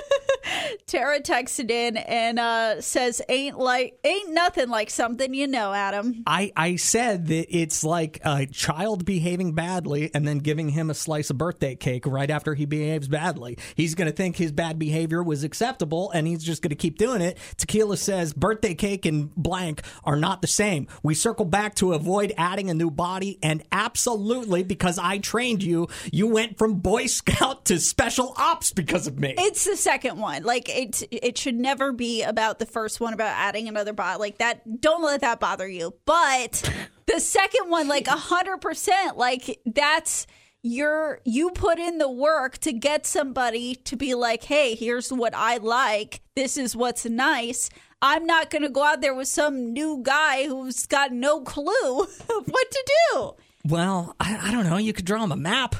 Tara 0.87 1.21
texted 1.21 1.71
in 1.71 1.97
and 1.97 2.39
uh, 2.39 2.81
says, 2.81 3.23
"Ain't 3.29 3.59
like 3.59 3.99
ain't 4.05 4.33
nothing 4.33 4.69
like 4.69 4.91
something 4.91 5.33
you 5.35 5.47
know, 5.47 5.73
Adam." 5.73 6.23
I, 6.27 6.53
I 6.57 6.77
said 6.77 7.27
that 7.29 7.47
it's 7.57 7.85
like 7.85 8.21
a 8.25 8.47
child 8.47 9.05
behaving 9.05 9.55
badly 9.55 10.11
and 10.15 10.27
then 10.27 10.39
giving 10.39 10.71
him 10.71 10.91
a 10.91 10.95
slice 10.95 11.31
of 11.31 11.39
birthday 11.39 11.75
cake 11.75 12.07
right 12.07 12.31
after 12.31 12.55
he 12.55 12.67
behaves 12.67 13.09
badly. 13.09 13.59
He's 13.75 13.95
going 13.95 14.11
to 14.11 14.17
think 14.17 14.37
his 14.37 14.53
bad 14.53 14.79
behavior 14.79 15.23
was 15.23 15.45
acceptable 15.45 16.11
and 16.11 16.27
he's 16.27 16.43
just 16.43 16.63
going 16.63 16.71
to 16.71 16.77
keep 16.77 16.99
doing 16.99 17.21
it. 17.21 17.39
Tequila 17.57 17.97
says 17.97 18.33
birthday 18.33 18.75
cake 18.75 19.07
and 19.07 19.35
blank 19.35 19.83
are 20.05 20.17
not 20.17 20.43
the 20.43 20.49
same. 20.49 20.87
We 21.03 21.15
circle 21.15 21.45
back 21.45 21.75
to 21.77 21.93
avoid 21.95 22.33
adding 22.37 22.71
a 22.71 22.75
new 22.75 22.91
body 22.91 23.39
and 23.43 23.63
absolutely 23.73 24.63
because 24.63 24.99
I 24.99 25.19
trained 25.19 25.63
you, 25.63 25.89
you 26.13 26.27
went 26.27 26.59
from 26.59 26.75
Boy 26.75 27.07
Scout 27.07 27.65
to 27.67 27.79
special 27.79 28.35
ops 28.37 28.73
because 28.73 29.07
of 29.07 29.19
me. 29.19 29.35
It's 29.39 29.65
the 29.65 29.77
second 29.77 30.19
one. 30.19 30.40
Like 30.43 30.69
it, 30.69 31.03
it 31.11 31.39
should 31.39 31.55
never 31.55 31.93
be 31.93 32.23
about 32.23 32.59
the 32.59 32.67
first 32.67 33.01
one 33.01 33.13
about 33.13 33.37
adding 33.37 33.69
another 33.69 33.93
bot. 33.93 34.21
Like 34.21 34.39
that. 34.39 34.81
Don't 34.81 35.03
let 35.03 35.21
that 35.23 35.41
bother 35.41 35.69
you. 35.69 35.95
But 36.05 36.71
the 37.07 37.21
second 37.21 37.71
one, 37.71 37.89
like 37.89 38.07
a 38.07 38.13
hundred 38.13 38.59
percent, 38.59 39.17
like 39.17 39.61
that's 39.67 40.27
you're 40.63 41.21
you 41.25 41.51
put 41.51 41.79
in 41.79 41.99
the 41.99 42.11
work 42.11 42.59
to 42.59 42.73
get 42.73 43.07
somebody 43.07 43.75
to 43.75 43.97
be 43.97 44.15
like, 44.15 44.45
hey, 44.45 44.75
here's 44.75 45.13
what 45.13 45.35
I 45.35 45.57
like. 45.57 46.21
This 46.37 46.57
is 46.57 46.77
what's 46.77 47.07
nice. 47.07 47.71
I'm 48.03 48.25
not 48.25 48.51
going 48.51 48.63
to 48.63 48.71
go 48.71 48.83
out 48.83 49.03
there 49.03 49.15
with 49.15 49.29
some 49.29 49.73
new 49.73 50.01
guy 50.03 50.47
who's 50.47 50.87
got 50.87 51.13
no 51.13 51.43
clue 51.43 52.01
of 52.03 52.47
what 52.47 52.71
to 52.71 52.93
do. 53.13 53.33
Well, 53.67 54.17
I, 54.19 54.49
I 54.49 54.51
don't 54.51 54.65
know. 54.65 54.79
You 54.79 54.93
could 54.95 55.05
draw 55.05 55.23
him 55.23 55.33
a 55.33 55.37
map. 55.37 55.77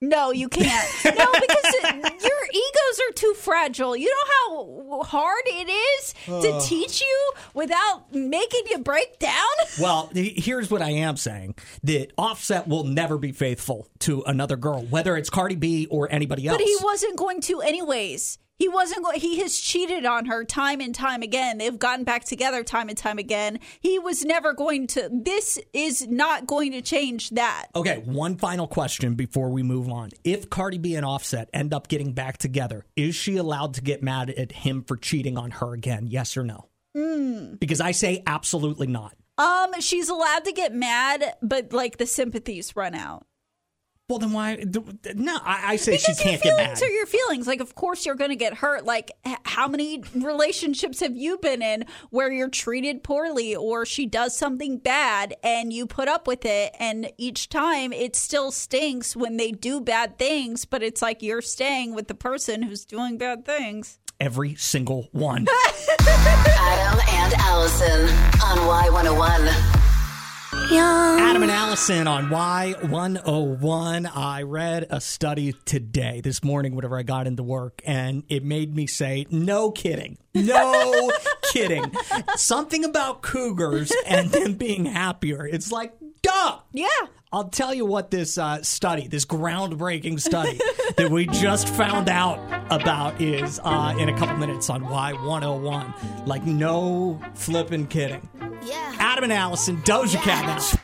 No, 0.00 0.30
you 0.30 0.48
can't. 0.48 0.88
No, 1.04 1.10
because 1.10 1.74
your 1.82 2.44
egos 2.52 3.00
are 3.08 3.12
too 3.14 3.34
fragile. 3.34 3.96
You 3.96 4.08
know 4.08 4.98
how 5.00 5.02
hard 5.02 5.42
it 5.46 5.68
is 5.68 6.14
to 6.26 6.52
Ugh. 6.52 6.62
teach 6.62 7.00
you 7.00 7.32
without 7.52 8.14
making 8.14 8.62
you 8.70 8.78
break 8.78 9.18
down? 9.18 9.32
Well, 9.80 10.08
here's 10.14 10.70
what 10.70 10.82
I 10.82 10.90
am 10.90 11.16
saying: 11.16 11.56
that 11.82 12.12
Offset 12.16 12.68
will 12.68 12.84
never 12.84 13.18
be 13.18 13.32
faithful 13.32 13.88
to 14.00 14.22
another 14.22 14.56
girl, 14.56 14.82
whether 14.82 15.16
it's 15.16 15.30
Cardi 15.30 15.56
B 15.56 15.88
or 15.90 16.10
anybody 16.12 16.46
else. 16.46 16.58
But 16.58 16.64
he 16.64 16.76
wasn't 16.80 17.16
going 17.16 17.40
to 17.42 17.60
anyways. 17.60 18.38
He 18.58 18.68
wasn't 18.68 19.04
going 19.04 19.20
he 19.20 19.38
has 19.40 19.56
cheated 19.56 20.04
on 20.04 20.26
her 20.26 20.44
time 20.44 20.80
and 20.80 20.92
time 20.92 21.22
again. 21.22 21.58
They've 21.58 21.78
gotten 21.78 22.04
back 22.04 22.24
together 22.24 22.64
time 22.64 22.88
and 22.88 22.98
time 22.98 23.18
again. 23.18 23.60
He 23.80 24.00
was 24.00 24.24
never 24.24 24.52
going 24.52 24.88
to 24.88 25.08
this 25.12 25.60
is 25.72 26.08
not 26.08 26.46
going 26.46 26.72
to 26.72 26.82
change 26.82 27.30
that. 27.30 27.66
Okay, 27.76 27.98
one 27.98 28.36
final 28.36 28.66
question 28.66 29.14
before 29.14 29.50
we 29.50 29.62
move 29.62 29.88
on. 29.88 30.10
If 30.24 30.50
Cardi 30.50 30.78
B 30.78 30.96
and 30.96 31.06
Offset 31.06 31.48
end 31.54 31.72
up 31.72 31.86
getting 31.86 32.14
back 32.14 32.38
together, 32.38 32.84
is 32.96 33.14
she 33.14 33.36
allowed 33.36 33.74
to 33.74 33.80
get 33.80 34.02
mad 34.02 34.30
at 34.30 34.50
him 34.50 34.82
for 34.82 34.96
cheating 34.96 35.38
on 35.38 35.52
her 35.52 35.72
again? 35.72 36.08
Yes 36.08 36.36
or 36.36 36.42
no? 36.42 36.68
Mm. 36.96 37.60
Because 37.60 37.80
I 37.80 37.92
say 37.92 38.24
absolutely 38.26 38.88
not. 38.88 39.14
Um 39.38 39.72
she's 39.78 40.08
allowed 40.08 40.44
to 40.46 40.52
get 40.52 40.74
mad, 40.74 41.36
but 41.40 41.72
like 41.72 41.98
the 41.98 42.06
sympathies 42.06 42.74
run 42.74 42.96
out. 42.96 43.27
Well, 44.08 44.18
then 44.18 44.32
why? 44.32 44.64
No, 45.16 45.36
I, 45.44 45.72
I 45.72 45.76
say 45.76 45.98
because 45.98 46.16
she 46.16 46.22
can't 46.22 46.42
your 46.42 46.56
get 46.56 46.68
mad. 46.70 46.82
are 46.82 46.88
your 46.88 47.04
feelings. 47.04 47.46
Like, 47.46 47.60
of 47.60 47.74
course, 47.74 48.06
you're 48.06 48.14
going 48.14 48.30
to 48.30 48.36
get 48.36 48.54
hurt. 48.54 48.86
Like, 48.86 49.10
how 49.44 49.68
many 49.68 50.02
relationships 50.14 51.00
have 51.00 51.14
you 51.14 51.36
been 51.36 51.60
in 51.60 51.84
where 52.08 52.32
you're 52.32 52.48
treated 52.48 53.02
poorly 53.02 53.54
or 53.54 53.84
she 53.84 54.06
does 54.06 54.34
something 54.34 54.78
bad 54.78 55.36
and 55.42 55.74
you 55.74 55.86
put 55.86 56.08
up 56.08 56.26
with 56.26 56.46
it? 56.46 56.74
And 56.80 57.12
each 57.18 57.50
time 57.50 57.92
it 57.92 58.16
still 58.16 58.50
stinks 58.50 59.14
when 59.14 59.36
they 59.36 59.52
do 59.52 59.78
bad 59.78 60.16
things, 60.18 60.64
but 60.64 60.82
it's 60.82 61.02
like 61.02 61.22
you're 61.22 61.42
staying 61.42 61.94
with 61.94 62.08
the 62.08 62.14
person 62.14 62.62
who's 62.62 62.86
doing 62.86 63.18
bad 63.18 63.44
things. 63.44 63.98
Every 64.18 64.54
single 64.54 65.08
one. 65.12 65.46
Adam 66.00 67.00
and 67.10 67.34
Allison 67.34 68.08
on 68.42 68.56
Y101. 68.56 69.87
Adam 70.70 71.42
and 71.42 71.50
Allison 71.50 72.06
on 72.06 72.28
Y101. 72.28 74.10
I 74.14 74.42
read 74.42 74.86
a 74.90 75.00
study 75.00 75.54
today, 75.64 76.20
this 76.20 76.44
morning, 76.44 76.74
whenever 76.74 76.98
I 76.98 77.02
got 77.02 77.26
into 77.26 77.42
work, 77.42 77.80
and 77.86 78.22
it 78.28 78.44
made 78.44 78.74
me 78.74 78.86
say, 78.86 79.26
no 79.30 79.70
kidding. 79.70 80.18
No 80.34 81.10
kidding. 81.52 81.90
Something 82.36 82.84
about 82.84 83.22
cougars 83.22 83.92
and 84.06 84.30
them 84.30 84.54
being 84.54 84.84
happier. 84.84 85.46
It's 85.46 85.72
like, 85.72 85.94
duh. 86.22 86.58
Yeah. 86.72 86.88
I'll 87.30 87.48
tell 87.50 87.74
you 87.74 87.84
what 87.84 88.10
this 88.10 88.38
uh, 88.38 88.62
study, 88.62 89.06
this 89.06 89.26
groundbreaking 89.26 90.20
study 90.20 90.58
that 90.96 91.10
we 91.10 91.26
just 91.26 91.68
found 91.68 92.08
out 92.08 92.38
about 92.70 93.20
is 93.20 93.60
uh, 93.62 93.94
in 93.98 94.08
a 94.08 94.16
couple 94.16 94.36
minutes 94.36 94.70
on 94.70 94.82
Y101. 94.82 96.26
Like, 96.26 96.44
no 96.44 97.20
flipping 97.34 97.86
kidding. 97.86 98.26
Yeah. 98.64 98.96
Adam 98.98 99.24
and 99.24 99.32
Allison, 99.32 99.76
Doja 99.82 100.20
Cat 100.22 100.46
now. 100.46 100.80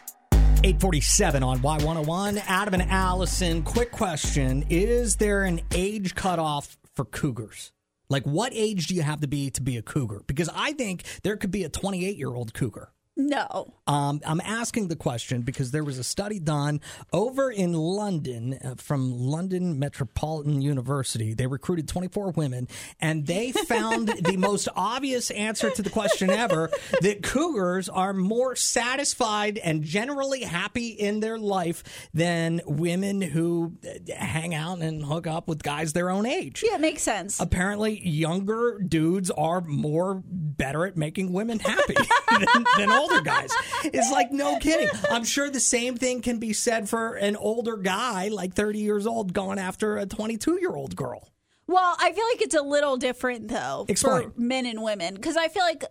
847 0.64 1.42
on 1.42 1.58
Y101. 1.58 2.42
Adam 2.46 2.74
and 2.74 2.90
Allison, 2.90 3.62
quick 3.62 3.90
question. 3.90 4.64
Is 4.70 5.16
there 5.16 5.42
an 5.42 5.60
age 5.72 6.14
cutoff 6.14 6.78
for 6.94 7.04
cougars? 7.04 7.72
Like, 8.08 8.24
what 8.24 8.52
age 8.54 8.86
do 8.86 8.94
you 8.94 9.02
have 9.02 9.20
to 9.20 9.28
be 9.28 9.50
to 9.50 9.62
be 9.62 9.76
a 9.76 9.82
cougar? 9.82 10.22
Because 10.26 10.48
I 10.54 10.72
think 10.72 11.04
there 11.22 11.36
could 11.36 11.50
be 11.50 11.64
a 11.64 11.68
28 11.68 12.16
year 12.16 12.34
old 12.34 12.54
cougar. 12.54 12.92
No. 13.16 13.74
Um, 13.86 14.20
I'm 14.26 14.40
asking 14.40 14.88
the 14.88 14.96
question 14.96 15.42
because 15.42 15.70
there 15.70 15.84
was 15.84 15.98
a 15.98 16.04
study 16.04 16.40
done 16.40 16.80
over 17.12 17.50
in 17.50 17.72
London 17.72 18.58
uh, 18.64 18.74
from 18.76 19.12
London 19.12 19.78
Metropolitan 19.78 20.60
University. 20.60 21.32
They 21.32 21.46
recruited 21.46 21.86
24 21.86 22.32
women 22.32 22.66
and 23.00 23.26
they 23.26 23.52
found 23.52 24.08
the 24.24 24.36
most 24.36 24.68
obvious 24.74 25.30
answer 25.30 25.70
to 25.70 25.82
the 25.82 25.90
question 25.90 26.28
ever 26.30 26.70
that 27.02 27.22
cougars 27.22 27.88
are 27.88 28.12
more 28.12 28.56
satisfied 28.56 29.58
and 29.58 29.84
generally 29.84 30.42
happy 30.42 30.88
in 30.88 31.20
their 31.20 31.38
life 31.38 32.08
than 32.12 32.62
women 32.66 33.20
who 33.20 33.74
uh, 33.86 34.12
hang 34.14 34.54
out 34.54 34.80
and 34.80 35.04
hook 35.04 35.28
up 35.28 35.46
with 35.46 35.62
guys 35.62 35.92
their 35.92 36.10
own 36.10 36.26
age. 36.26 36.64
Yeah, 36.66 36.76
it 36.76 36.80
makes 36.80 37.02
sense. 37.02 37.38
Apparently, 37.38 38.00
younger 38.06 38.80
dudes 38.80 39.30
are 39.30 39.60
more 39.60 40.22
better 40.56 40.86
at 40.86 40.96
making 40.96 41.32
women 41.32 41.58
happy 41.58 41.94
than, 42.30 42.64
than 42.78 42.90
older 42.92 43.20
guys. 43.20 43.50
It's 43.84 44.10
like, 44.10 44.32
no 44.32 44.58
kidding. 44.58 44.88
I'm 45.10 45.24
sure 45.24 45.50
the 45.50 45.60
same 45.60 45.96
thing 45.96 46.20
can 46.20 46.38
be 46.38 46.52
said 46.52 46.88
for 46.88 47.14
an 47.14 47.36
older 47.36 47.76
guy, 47.76 48.28
like 48.28 48.54
30 48.54 48.78
years 48.78 49.06
old, 49.06 49.32
going 49.32 49.58
after 49.58 49.96
a 49.96 50.06
22 50.06 50.58
year 50.60 50.70
old 50.74 50.96
girl. 50.96 51.28
Well, 51.66 51.96
I 51.98 52.12
feel 52.12 52.24
like 52.30 52.42
it's 52.42 52.54
a 52.54 52.60
little 52.60 52.98
different 52.98 53.48
though 53.48 53.86
Explain. 53.88 54.32
for 54.32 54.38
men 54.38 54.66
and 54.66 54.82
women 54.82 55.14
because 55.14 55.34
I 55.38 55.48
feel 55.48 55.62
like 55.62 55.82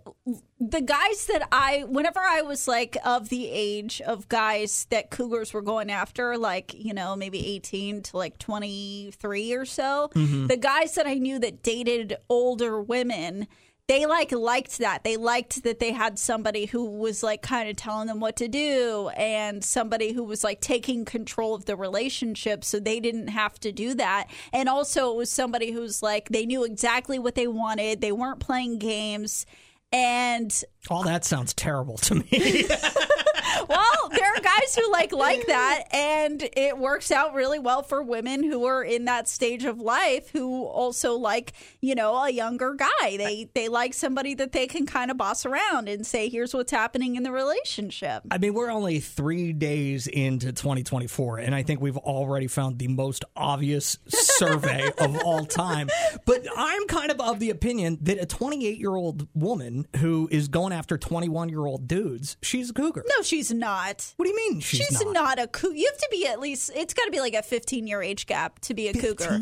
the 0.60 0.82
guys 0.82 1.26
that 1.26 1.48
I, 1.52 1.86
whenever 1.88 2.20
I 2.20 2.44
was 2.44 2.68
like 2.68 2.96
of 3.04 3.30
the 3.30 3.50
age 3.50 4.00
of 4.02 4.30
guys 4.30 4.86
that 4.92 5.10
cougars 5.10 5.52
were 5.52 5.64
going 5.64 5.90
after, 5.90 6.38
like 6.38 6.76
you 6.76 6.94
know 6.94 7.16
maybe 7.16 7.44
eighteen 7.44 8.04
to 8.04 8.18
like 8.18 8.38
twenty 8.38 9.14
three 9.18 9.52
or 9.54 9.66
so, 9.66 10.12
Mhm. 10.14 10.48
the 10.48 10.58
guys 10.58 10.94
that 10.94 11.08
I 11.08 11.16
knew 11.16 11.40
that 11.40 11.64
dated 11.64 12.18
older 12.30 12.80
women. 12.80 13.48
They 13.88 14.06
like 14.06 14.32
liked 14.32 14.78
that. 14.78 15.04
They 15.04 15.18
liked 15.18 15.64
that 15.64 15.80
they 15.80 15.92
had 15.92 16.18
somebody 16.18 16.66
who 16.66 16.86
was 16.86 17.22
like 17.22 17.42
kind 17.42 17.70
of 17.70 17.76
telling 17.76 18.08
them 18.08 18.22
what 18.22 18.38
to 18.38 18.48
do 18.48 19.10
and 19.18 19.62
somebody 19.62 20.14
who 20.14 20.24
was 20.24 20.42
like 20.42 20.62
taking 20.62 21.04
control 21.04 21.54
of 21.54 21.66
the 21.66 21.76
relationship 21.76 22.64
so 22.64 22.80
they 22.80 23.02
didn't 23.02 23.28
have 23.28 23.60
to 23.60 23.74
do 23.74 23.94
that. 23.96 24.28
And 24.54 24.70
also 24.70 25.12
it 25.12 25.18
was 25.18 25.30
somebody 25.30 25.72
who's 25.72 26.02
like 26.02 26.30
they 26.30 26.46
knew 26.46 26.64
exactly 26.64 27.20
what 27.20 27.36
they 27.36 27.48
wanted. 27.48 28.00
They 28.00 28.14
weren't 28.14 28.40
playing 28.40 28.80
games. 28.80 29.46
And 29.92 30.64
All 30.90 31.04
that 31.04 31.26
sounds 31.26 31.54
terrible 31.54 31.98
to 31.98 32.16
me. 32.16 32.66
well, 33.70 34.10
there 34.12 34.34
are 34.36 34.42
guys 34.42 34.76
who 34.76 34.92
like 34.92 35.12
like 35.12 35.46
that, 35.48 35.84
and 35.92 36.48
it 36.56 36.78
works 36.78 37.12
out 37.12 37.34
really 37.34 37.60
well 37.60 37.84
for 37.84 38.02
women 38.02 38.44
who 38.44 38.66
are 38.66 38.84
in 38.84 39.06
that 39.06 39.28
stage 39.28 39.66
of 39.66 39.80
life 39.80 40.30
who 40.32 40.66
also 40.66 41.14
like 41.16 41.54
you 41.82 41.96
know 41.96 42.16
a 42.24 42.30
younger 42.30 42.74
guy. 42.74 43.18
They 43.18 43.50
they 43.54 43.70
like 43.70 43.94
somebody 43.94 44.34
that 44.36 44.52
they 44.52 44.68
can 44.68 44.86
kind 44.86 45.12
of 45.12 45.18
boss 45.18 45.46
around 45.46 45.90
and 45.90 46.06
say, 46.06 46.30
"Here's 46.30 46.54
what's 46.54 46.72
happening 46.72 47.16
in 47.16 47.24
the 47.24 47.32
relationship." 47.32 48.24
I 48.32 48.38
mean, 48.38 48.54
we're 48.54 48.72
only 48.72 49.00
three 49.00 49.54
days 49.54 50.08
into 50.08 50.52
2024, 50.52 51.40
and 51.40 51.56
I 51.56 51.64
think 51.64 51.82
we've 51.82 51.98
already 51.98 52.48
found 52.48 52.80
the 52.80 52.88
most 52.88 53.26
obvious 53.36 53.98
survey 54.08 54.90
of 54.98 55.18
all 55.24 55.46
time. 55.46 55.90
But 56.26 56.46
I'm 56.56 56.88
kind 56.88 57.12
of 57.12 57.20
of 57.20 57.40
the 57.40 57.50
opinion 57.50 57.98
that 58.02 58.22
a 58.22 58.26
28 58.26 58.78
year 58.78 58.96
old 58.96 59.28
woman 59.34 59.88
who 59.98 60.28
is 60.32 60.48
going 60.48 60.74
after 60.74 60.98
21 60.98 61.50
year 61.50 61.66
old 61.66 61.88
dudes, 61.88 62.38
she's 62.42 62.70
a 62.70 62.74
cougar. 62.74 63.04
No, 63.18 63.22
she's 63.24 63.43
not. 63.52 64.14
What 64.18 64.26
do 64.26 64.30
you 64.30 64.36
mean 64.36 64.60
she's, 64.60 64.80
She's 64.80 65.04
not? 65.04 65.14
not, 65.14 65.40
a 65.40 65.48
cougar. 65.48 65.76
You 65.76 65.90
have 65.92 65.98
to 65.98 66.08
be 66.12 66.28
at 66.28 66.40
least. 66.40 66.72
It's 66.76 66.94
got 66.94 67.06
to 67.06 67.12
be 67.12 67.20
like 67.20 67.34
a 67.34 67.42
15 67.42 67.88
year 67.88 68.02
age 68.02 68.26
gap 68.26 68.60
to 68.62 68.74
be 68.74 68.88
a 68.88 68.94
cougar. 68.94 69.40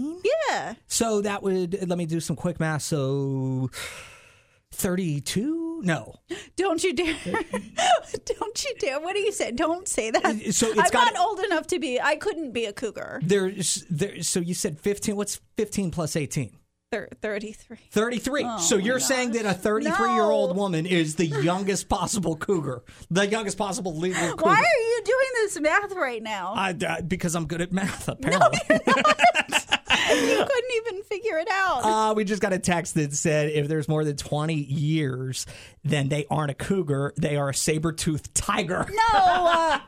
Yeah. 0.49 0.75
So 0.87 1.21
that 1.21 1.43
would, 1.43 1.87
let 1.87 1.97
me 1.97 2.05
do 2.05 2.19
some 2.19 2.35
quick 2.35 2.59
math. 2.59 2.83
So 2.83 3.69
32? 4.73 5.81
No. 5.83 6.15
Don't 6.55 6.83
you 6.83 6.93
dare! 6.93 7.15
Don't 8.25 8.63
you 8.63 8.75
dare! 8.79 8.99
What 8.99 9.13
do 9.13 9.19
you 9.19 9.31
say? 9.31 9.51
Don't 9.51 9.87
say 9.87 10.11
that. 10.11 10.53
So 10.53 10.71
I'm 10.71 10.89
not 10.93 11.17
old 11.17 11.39
enough 11.39 11.67
to 11.67 11.79
be. 11.79 11.99
I 11.99 12.15
couldn't 12.15 12.51
be 12.51 12.65
a 12.65 12.73
cougar. 12.73 13.19
There's, 13.23 13.85
there, 13.89 14.21
so 14.23 14.39
you 14.39 14.53
said 14.53 14.79
15. 14.79 15.15
What's 15.15 15.41
15 15.57 15.91
plus 15.91 16.15
18? 16.15 16.57
Thir- 16.91 17.07
33. 17.21 17.77
33. 17.89 18.43
Oh, 18.45 18.57
so 18.59 18.75
you're 18.75 18.99
saying 18.99 19.31
that 19.31 19.41
a 19.41 19.43
gosh. 19.43 19.57
33 19.57 20.13
year 20.13 20.23
old 20.23 20.57
woman 20.57 20.85
is 20.85 21.15
the 21.15 21.25
youngest 21.25 21.87
possible 21.87 22.35
cougar, 22.35 22.83
the 23.09 23.25
youngest 23.25 23.57
possible 23.57 23.95
legal 23.95 24.19
cougar. 24.31 24.43
Why 24.43 24.55
are 24.55 24.81
you 24.89 25.01
doing 25.05 25.27
this 25.35 25.59
math 25.61 25.93
right 25.95 26.21
now? 26.21 26.53
I, 26.53 26.73
because 27.01 27.33
I'm 27.33 27.45
good 27.47 27.61
at 27.61 27.71
math, 27.71 28.09
apparently. 28.09 28.59
you 28.69 30.45
couldn't 30.45 30.71
even 30.75 31.03
figure 31.03 31.37
it 31.37 31.47
out. 31.49 31.81
Uh, 31.83 32.13
we 32.13 32.25
just 32.25 32.41
got 32.41 32.51
a 32.51 32.59
text 32.59 32.95
that 32.95 33.13
said 33.13 33.49
if 33.51 33.69
there's 33.69 33.87
more 33.87 34.03
than 34.03 34.17
20 34.17 34.53
years, 34.53 35.45
then 35.85 36.09
they 36.09 36.25
aren't 36.29 36.51
a 36.51 36.55
cougar. 36.55 37.13
They 37.17 37.37
are 37.37 37.49
a 37.49 37.53
saber 37.53 37.93
toothed 37.93 38.33
tiger. 38.35 38.85
no, 38.91 39.17
uh, 39.17 39.79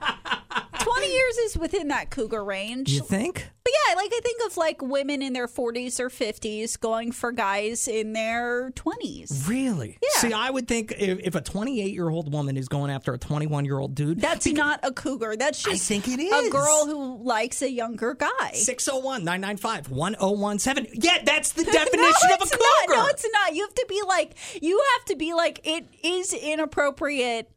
20 0.83 1.07
years 1.07 1.37
is 1.37 1.57
within 1.57 1.87
that 1.89 2.09
cougar 2.09 2.43
range. 2.43 2.91
You 2.91 3.01
think? 3.01 3.49
But 3.63 3.71
yeah, 3.87 3.95
like 3.95 4.11
I 4.13 4.19
think 4.21 4.41
of 4.45 4.57
like 4.57 4.81
women 4.81 5.21
in 5.21 5.31
their 5.31 5.47
40s 5.47 5.99
or 5.99 6.09
50s 6.09 6.77
going 6.77 7.13
for 7.13 7.31
guys 7.31 7.87
in 7.87 8.11
their 8.11 8.71
20s. 8.71 9.47
Really? 9.47 9.97
Yeah. 10.01 10.19
See, 10.19 10.33
I 10.33 10.49
would 10.49 10.67
think 10.67 10.91
if, 10.97 11.19
if 11.19 11.35
a 11.35 11.41
28 11.41 11.93
year 11.93 12.09
old 12.09 12.33
woman 12.33 12.57
is 12.57 12.67
going 12.67 12.91
after 12.91 13.13
a 13.13 13.17
21 13.17 13.63
year 13.63 13.79
old 13.79 13.95
dude, 13.95 14.19
That's 14.19 14.45
not 14.47 14.81
a 14.83 14.91
cougar. 14.91 15.35
That's 15.37 15.65
I 15.65 15.71
just 15.71 15.87
think 15.87 16.07
it 16.07 16.19
a 16.19 16.49
girl 16.49 16.85
who 16.85 17.23
likes 17.23 17.61
a 17.61 17.71
younger 17.71 18.13
guy. 18.13 18.51
601 18.53 19.23
995 19.23 19.89
1017. 19.89 21.01
Yeah, 21.01 21.19
that's 21.23 21.53
the 21.53 21.63
definition 21.71 22.29
no, 22.29 22.35
of 22.35 22.41
a 22.41 22.45
cougar. 22.45 22.59
Not. 22.59 22.89
No, 22.89 23.07
it's 23.07 23.25
not. 23.31 23.55
You 23.55 23.61
have 23.63 23.75
to 23.75 23.85
be 23.87 24.01
like 24.05 24.35
you 24.61 24.83
have 24.97 25.05
to 25.05 25.15
be 25.15 25.33
like 25.33 25.61
it 25.63 25.87
is 26.03 26.33
inappropriate, 26.33 27.49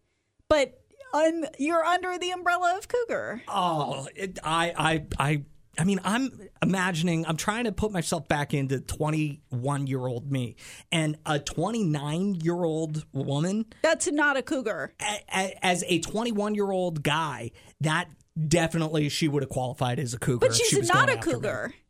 but 0.49 0.81
un, 1.12 1.46
you're 1.59 1.84
under 1.84 2.18
the 2.18 2.30
umbrella 2.30 2.76
of 2.78 2.88
cougar. 2.88 3.42
Oh, 3.48 4.09
it, 4.14 4.38
I, 4.42 4.72
I, 4.76 5.07
I, 5.18 5.42
I 5.78 5.84
mean, 5.84 6.00
I'm 6.04 6.48
imagining. 6.62 7.26
I'm 7.26 7.36
trying 7.36 7.64
to 7.64 7.72
put 7.72 7.92
myself 7.92 8.28
back 8.28 8.54
into 8.54 8.80
21 8.80 9.86
year 9.86 10.07
old 10.07 10.30
me, 10.30 10.57
and 10.90 11.18
a 11.26 11.38
29 11.38 12.36
year 12.36 12.64
old 12.64 13.04
woman 13.12 13.66
That's 13.82 14.11
not 14.11 14.36
a 14.36 14.42
cougar. 14.42 14.94
as 15.28 15.84
a 15.86 15.98
21 16.00 16.54
year 16.54 16.70
old 16.70 17.02
guy. 17.02 17.50
That 17.80 18.09
definitely 18.48 19.09
she 19.09 19.28
would 19.28 19.42
have 19.42 19.50
qualified 19.50 19.98
as 19.98 20.14
a 20.14 20.18
cougar. 20.18 20.38
But 20.38 20.50
if 20.50 20.57
she 20.57 20.76
she's 20.76 20.88
not 20.88 21.11
a 21.11 21.16
cougar. 21.16 21.72
me. 21.74 21.82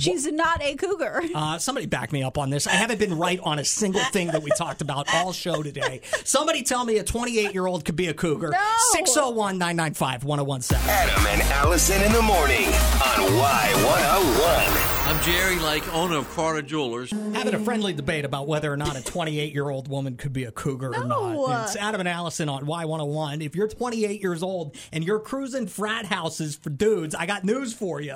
Cougar. 0.00 0.18
She's 0.18 0.30
not 0.32 0.62
a 0.62 0.74
cougar. 0.76 1.22
Uh, 1.40 1.58
somebody 1.58 1.86
back 1.86 2.12
me 2.12 2.22
up 2.22 2.36
on 2.36 2.50
this. 2.50 2.66
I 2.66 2.72
haven't 2.72 2.98
been 2.98 3.16
right 3.16 3.40
on 3.42 3.58
a 3.58 3.64
single 3.64 4.02
thing 4.12 4.26
that 4.28 4.42
we 4.42 4.50
talked 4.50 4.82
about 4.82 5.12
all 5.14 5.32
show 5.32 5.62
today. 5.62 6.02
Somebody 6.24 6.62
tell 6.62 6.84
me 6.84 6.98
a 6.98 7.04
28 7.04 7.54
year 7.54 7.66
old 7.66 7.84
could 7.84 7.96
be 7.96 8.08
a 8.08 8.14
cougar. 8.14 8.50
No. 8.50 8.58
601 8.92 9.56
995 9.58 10.24
1017. 10.24 10.90
Adam 10.90 11.26
and 11.26 11.42
Allison 11.52 12.02
in 12.02 12.12
the 12.12 12.22
morning 12.22 12.66
on 12.66 13.20
Y101. 13.30 14.99
I'm 15.10 15.20
Jerry 15.24 15.58
Lake, 15.58 15.92
owner 15.92 16.18
of 16.18 16.30
Carter 16.36 16.62
Jewelers. 16.62 17.10
Having 17.10 17.54
a 17.54 17.58
friendly 17.58 17.92
debate 17.92 18.24
about 18.24 18.46
whether 18.46 18.72
or 18.72 18.76
not 18.76 18.96
a 18.96 19.02
28 19.02 19.52
year 19.52 19.68
old 19.68 19.88
woman 19.88 20.16
could 20.16 20.32
be 20.32 20.44
a 20.44 20.52
cougar 20.52 20.94
or 20.94 21.04
not. 21.04 21.64
It's 21.64 21.74
Adam 21.74 22.00
and 22.00 22.08
Allison 22.08 22.48
on 22.48 22.64
Y101. 22.64 23.44
If 23.44 23.56
you're 23.56 23.66
28 23.66 24.22
years 24.22 24.44
old 24.44 24.76
and 24.92 25.02
you're 25.02 25.18
cruising 25.18 25.66
frat 25.66 26.06
houses 26.06 26.54
for 26.54 26.70
dudes, 26.70 27.16
I 27.16 27.26
got 27.26 27.42
news 27.42 27.74
for 27.74 28.00
you. 28.00 28.14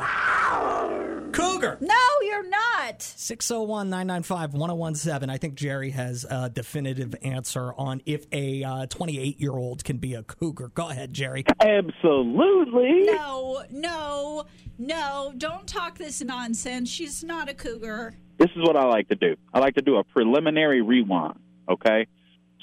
Cougar. 1.35 1.79
No, 1.81 1.97
you're 2.23 2.49
not. 2.49 3.03
601 3.03 3.91
995 3.91 4.55
1017. 4.55 5.31
I 5.31 5.37
think 5.37 5.57
Jerry 5.57 5.91
has 5.91 6.25
a 6.31 6.49
definitive 6.49 7.17
answer 7.23 7.75
on 7.75 8.03
if 8.07 8.27
a 8.31 8.63
uh, 8.63 8.87
28 8.87 9.41
year 9.41 9.51
old 9.51 9.83
can 9.83 9.97
be 9.97 10.15
a 10.15 10.23
cougar. 10.23 10.69
Go 10.69 10.89
ahead, 10.91 11.13
Jerry. 11.13 11.45
Absolutely. 11.61 13.03
No, 13.03 13.65
no, 13.71 14.45
no. 14.79 15.33
Don't 15.37 15.67
talk 15.67 15.99
this 15.99 16.23
nonsense. 16.23 16.84
She's 16.85 17.25
not 17.25 17.49
a 17.49 17.55
cougar. 17.55 18.17
This 18.39 18.51
is 18.51 18.63
what 18.63 18.77
I 18.77 18.85
like 18.85 19.09
to 19.09 19.15
do. 19.15 19.37
I 19.53 19.61
like 19.61 19.75
to 19.75 19.83
do 19.83 19.97
a 19.97 20.05
preliminary 20.05 20.83
rewind. 20.83 21.39
Okay, 21.69 22.07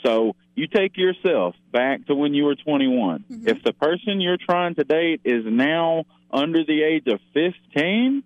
so 0.04 0.36
you 0.56 0.68
take 0.68 0.98
yourself 0.98 1.56
back 1.72 2.06
to 2.08 2.16
when 2.16 2.34
you 2.34 2.46
were 2.46 2.56
21. 2.56 3.26
If 3.46 3.64
the 3.64 3.74
person 3.74 4.22
you're 4.22 4.38
trying 4.38 4.76
to 4.76 4.84
date 4.84 5.22
is 5.24 5.44
now 5.46 6.06
under 6.32 6.64
the 6.64 6.84
age 6.84 7.08
of 7.08 7.20
15, 7.34 8.24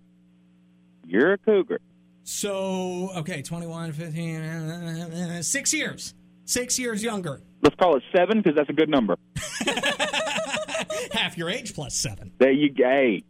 you're 1.06 1.34
a 1.34 1.38
cougar. 1.38 1.80
So, 2.24 3.10
okay, 3.16 3.42
21, 3.42 3.92
15, 3.92 4.42
uh, 4.42 5.42
six 5.42 5.72
years. 5.72 6.14
Six 6.44 6.78
years 6.78 7.02
younger. 7.02 7.40
Let's 7.62 7.76
call 7.76 7.96
it 7.96 8.02
seven 8.14 8.38
because 8.38 8.56
that's 8.56 8.70
a 8.70 8.72
good 8.72 8.88
number. 8.88 9.16
Half 11.12 11.36
your 11.36 11.50
age 11.50 11.74
plus 11.74 11.94
seven. 11.94 12.32
There 12.38 12.52
you 12.52 12.72
go. 12.72 12.84
Hey, 12.84 13.24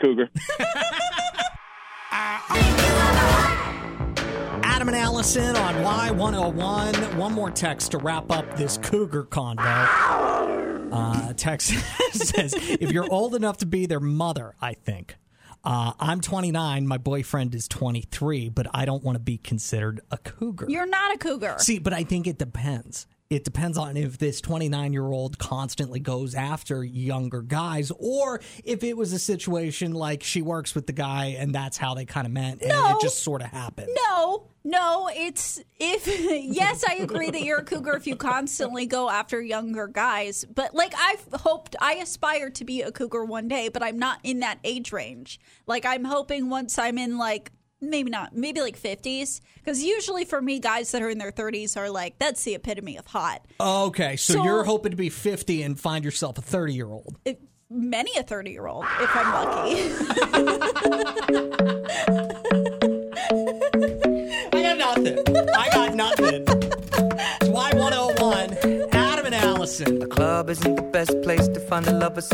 cougar. 0.00 0.30
Adam 4.62 4.86
and 4.86 4.96
Allison 4.96 5.56
on 5.56 5.74
Y101. 5.74 7.16
One 7.16 7.32
more 7.32 7.50
text 7.50 7.90
to 7.90 7.98
wrap 7.98 8.30
up 8.30 8.56
this 8.56 8.78
cougar 8.78 9.24
convo. 9.24 10.88
Uh, 10.92 11.32
text 11.32 11.70
says, 12.12 12.54
if 12.54 12.92
you're 12.92 13.10
old 13.10 13.34
enough 13.34 13.56
to 13.58 13.66
be 13.66 13.86
their 13.86 13.98
mother, 13.98 14.54
I 14.60 14.74
think. 14.74 15.16
Uh, 15.64 15.94
I'm 15.98 16.20
29. 16.20 16.86
My 16.86 16.98
boyfriend 16.98 17.52
is 17.52 17.66
23, 17.66 18.48
but 18.50 18.68
I 18.72 18.84
don't 18.84 19.02
want 19.02 19.16
to 19.16 19.20
be 19.20 19.38
considered 19.38 20.00
a 20.12 20.18
cougar. 20.18 20.66
You're 20.68 20.86
not 20.86 21.14
a 21.14 21.18
cougar. 21.18 21.56
See, 21.58 21.80
but 21.80 21.92
I 21.92 22.04
think 22.04 22.28
it 22.28 22.38
depends. 22.38 23.08
It 23.30 23.42
depends 23.42 23.78
on 23.78 23.96
if 23.96 24.18
this 24.18 24.40
29 24.42 24.92
year 24.92 25.06
old 25.06 25.38
constantly 25.38 25.98
goes 25.98 26.34
after 26.34 26.84
younger 26.84 27.40
guys, 27.42 27.90
or 27.98 28.40
if 28.64 28.84
it 28.84 28.96
was 28.96 29.12
a 29.12 29.18
situation 29.18 29.92
like 29.94 30.22
she 30.22 30.42
works 30.42 30.74
with 30.74 30.86
the 30.86 30.92
guy 30.92 31.36
and 31.38 31.54
that's 31.54 31.76
how 31.78 31.94
they 31.94 32.04
kind 32.04 32.26
of 32.26 32.32
met, 32.32 32.60
and 32.60 32.68
No. 32.68 32.90
it 32.96 33.00
just 33.00 33.22
sort 33.22 33.40
of 33.40 33.48
happened. 33.48 33.88
No, 34.08 34.48
no, 34.62 35.08
it's 35.12 35.60
if 35.80 36.06
yes, 36.54 36.84
I 36.88 36.96
agree 36.96 37.30
that 37.30 37.42
you're 37.42 37.58
a 37.60 37.64
cougar 37.64 37.94
if 37.96 38.06
you 38.06 38.14
constantly 38.14 38.84
go 38.86 39.08
after 39.08 39.40
younger 39.40 39.88
guys. 39.88 40.44
But 40.44 40.74
like 40.74 40.94
I've 40.96 41.26
hoped 41.40 41.76
I 41.80 41.94
aspire 41.94 42.50
to 42.50 42.64
be 42.64 42.82
a 42.82 42.92
cougar 42.92 43.24
one 43.24 43.48
day, 43.48 43.68
but 43.70 43.82
I'm 43.82 43.98
not 43.98 44.18
in 44.22 44.40
that 44.40 44.58
age 44.64 44.92
range. 44.92 45.40
Like 45.66 45.86
I'm 45.86 46.04
hoping 46.04 46.50
once 46.50 46.78
I'm 46.78 46.98
in 46.98 47.16
like 47.16 47.52
maybe 47.80 48.10
not, 48.10 48.34
maybe 48.34 48.60
like 48.60 48.78
50s 48.80 49.40
because 49.56 49.82
usually 49.82 50.24
for 50.24 50.40
me 50.40 50.58
guys 50.58 50.90
that 50.92 51.02
are 51.02 51.08
in 51.10 51.18
their 51.18 51.32
30s 51.32 51.76
are 51.76 51.90
like 51.90 52.18
that's 52.18 52.42
the 52.44 52.54
epitome 52.54 52.96
of 52.96 53.06
hot. 53.06 53.44
Okay, 53.60 54.16
so, 54.16 54.34
So- 54.34 54.44
you're 54.44 54.64
hoping 54.64 54.90
to 54.90 54.96
be 54.96 55.08
50 55.10 55.62
and 55.62 55.78
find 55.78 56.04
yourself 56.04 56.38
a 56.38 56.42
30 56.42 56.74
year 56.74 56.88
old. 56.90 57.16
Many 57.70 58.16
a 58.18 58.22
30 58.22 58.50
year 58.50 58.66
old 58.66 58.84
if 59.00 59.10
I'm 59.14 59.32
lucky. 59.32 60.74
I 63.34 64.62
got 64.62 64.78
nothing. 64.78 65.18
I 65.54 65.68
got 65.72 65.94
nothing. 65.94 66.44
It's 66.46 67.48
Y101, 67.48 68.88
Adam 68.92 69.26
and 69.26 69.34
Allison. 69.34 69.98
The 69.98 70.06
club 70.06 70.50
isn't 70.50 70.76
the 70.76 70.82
best 70.82 71.20
place 71.22 71.48
to 71.48 71.60
find 71.60 71.86
a 71.86 71.92
lover, 71.92 72.20
so 72.20 72.32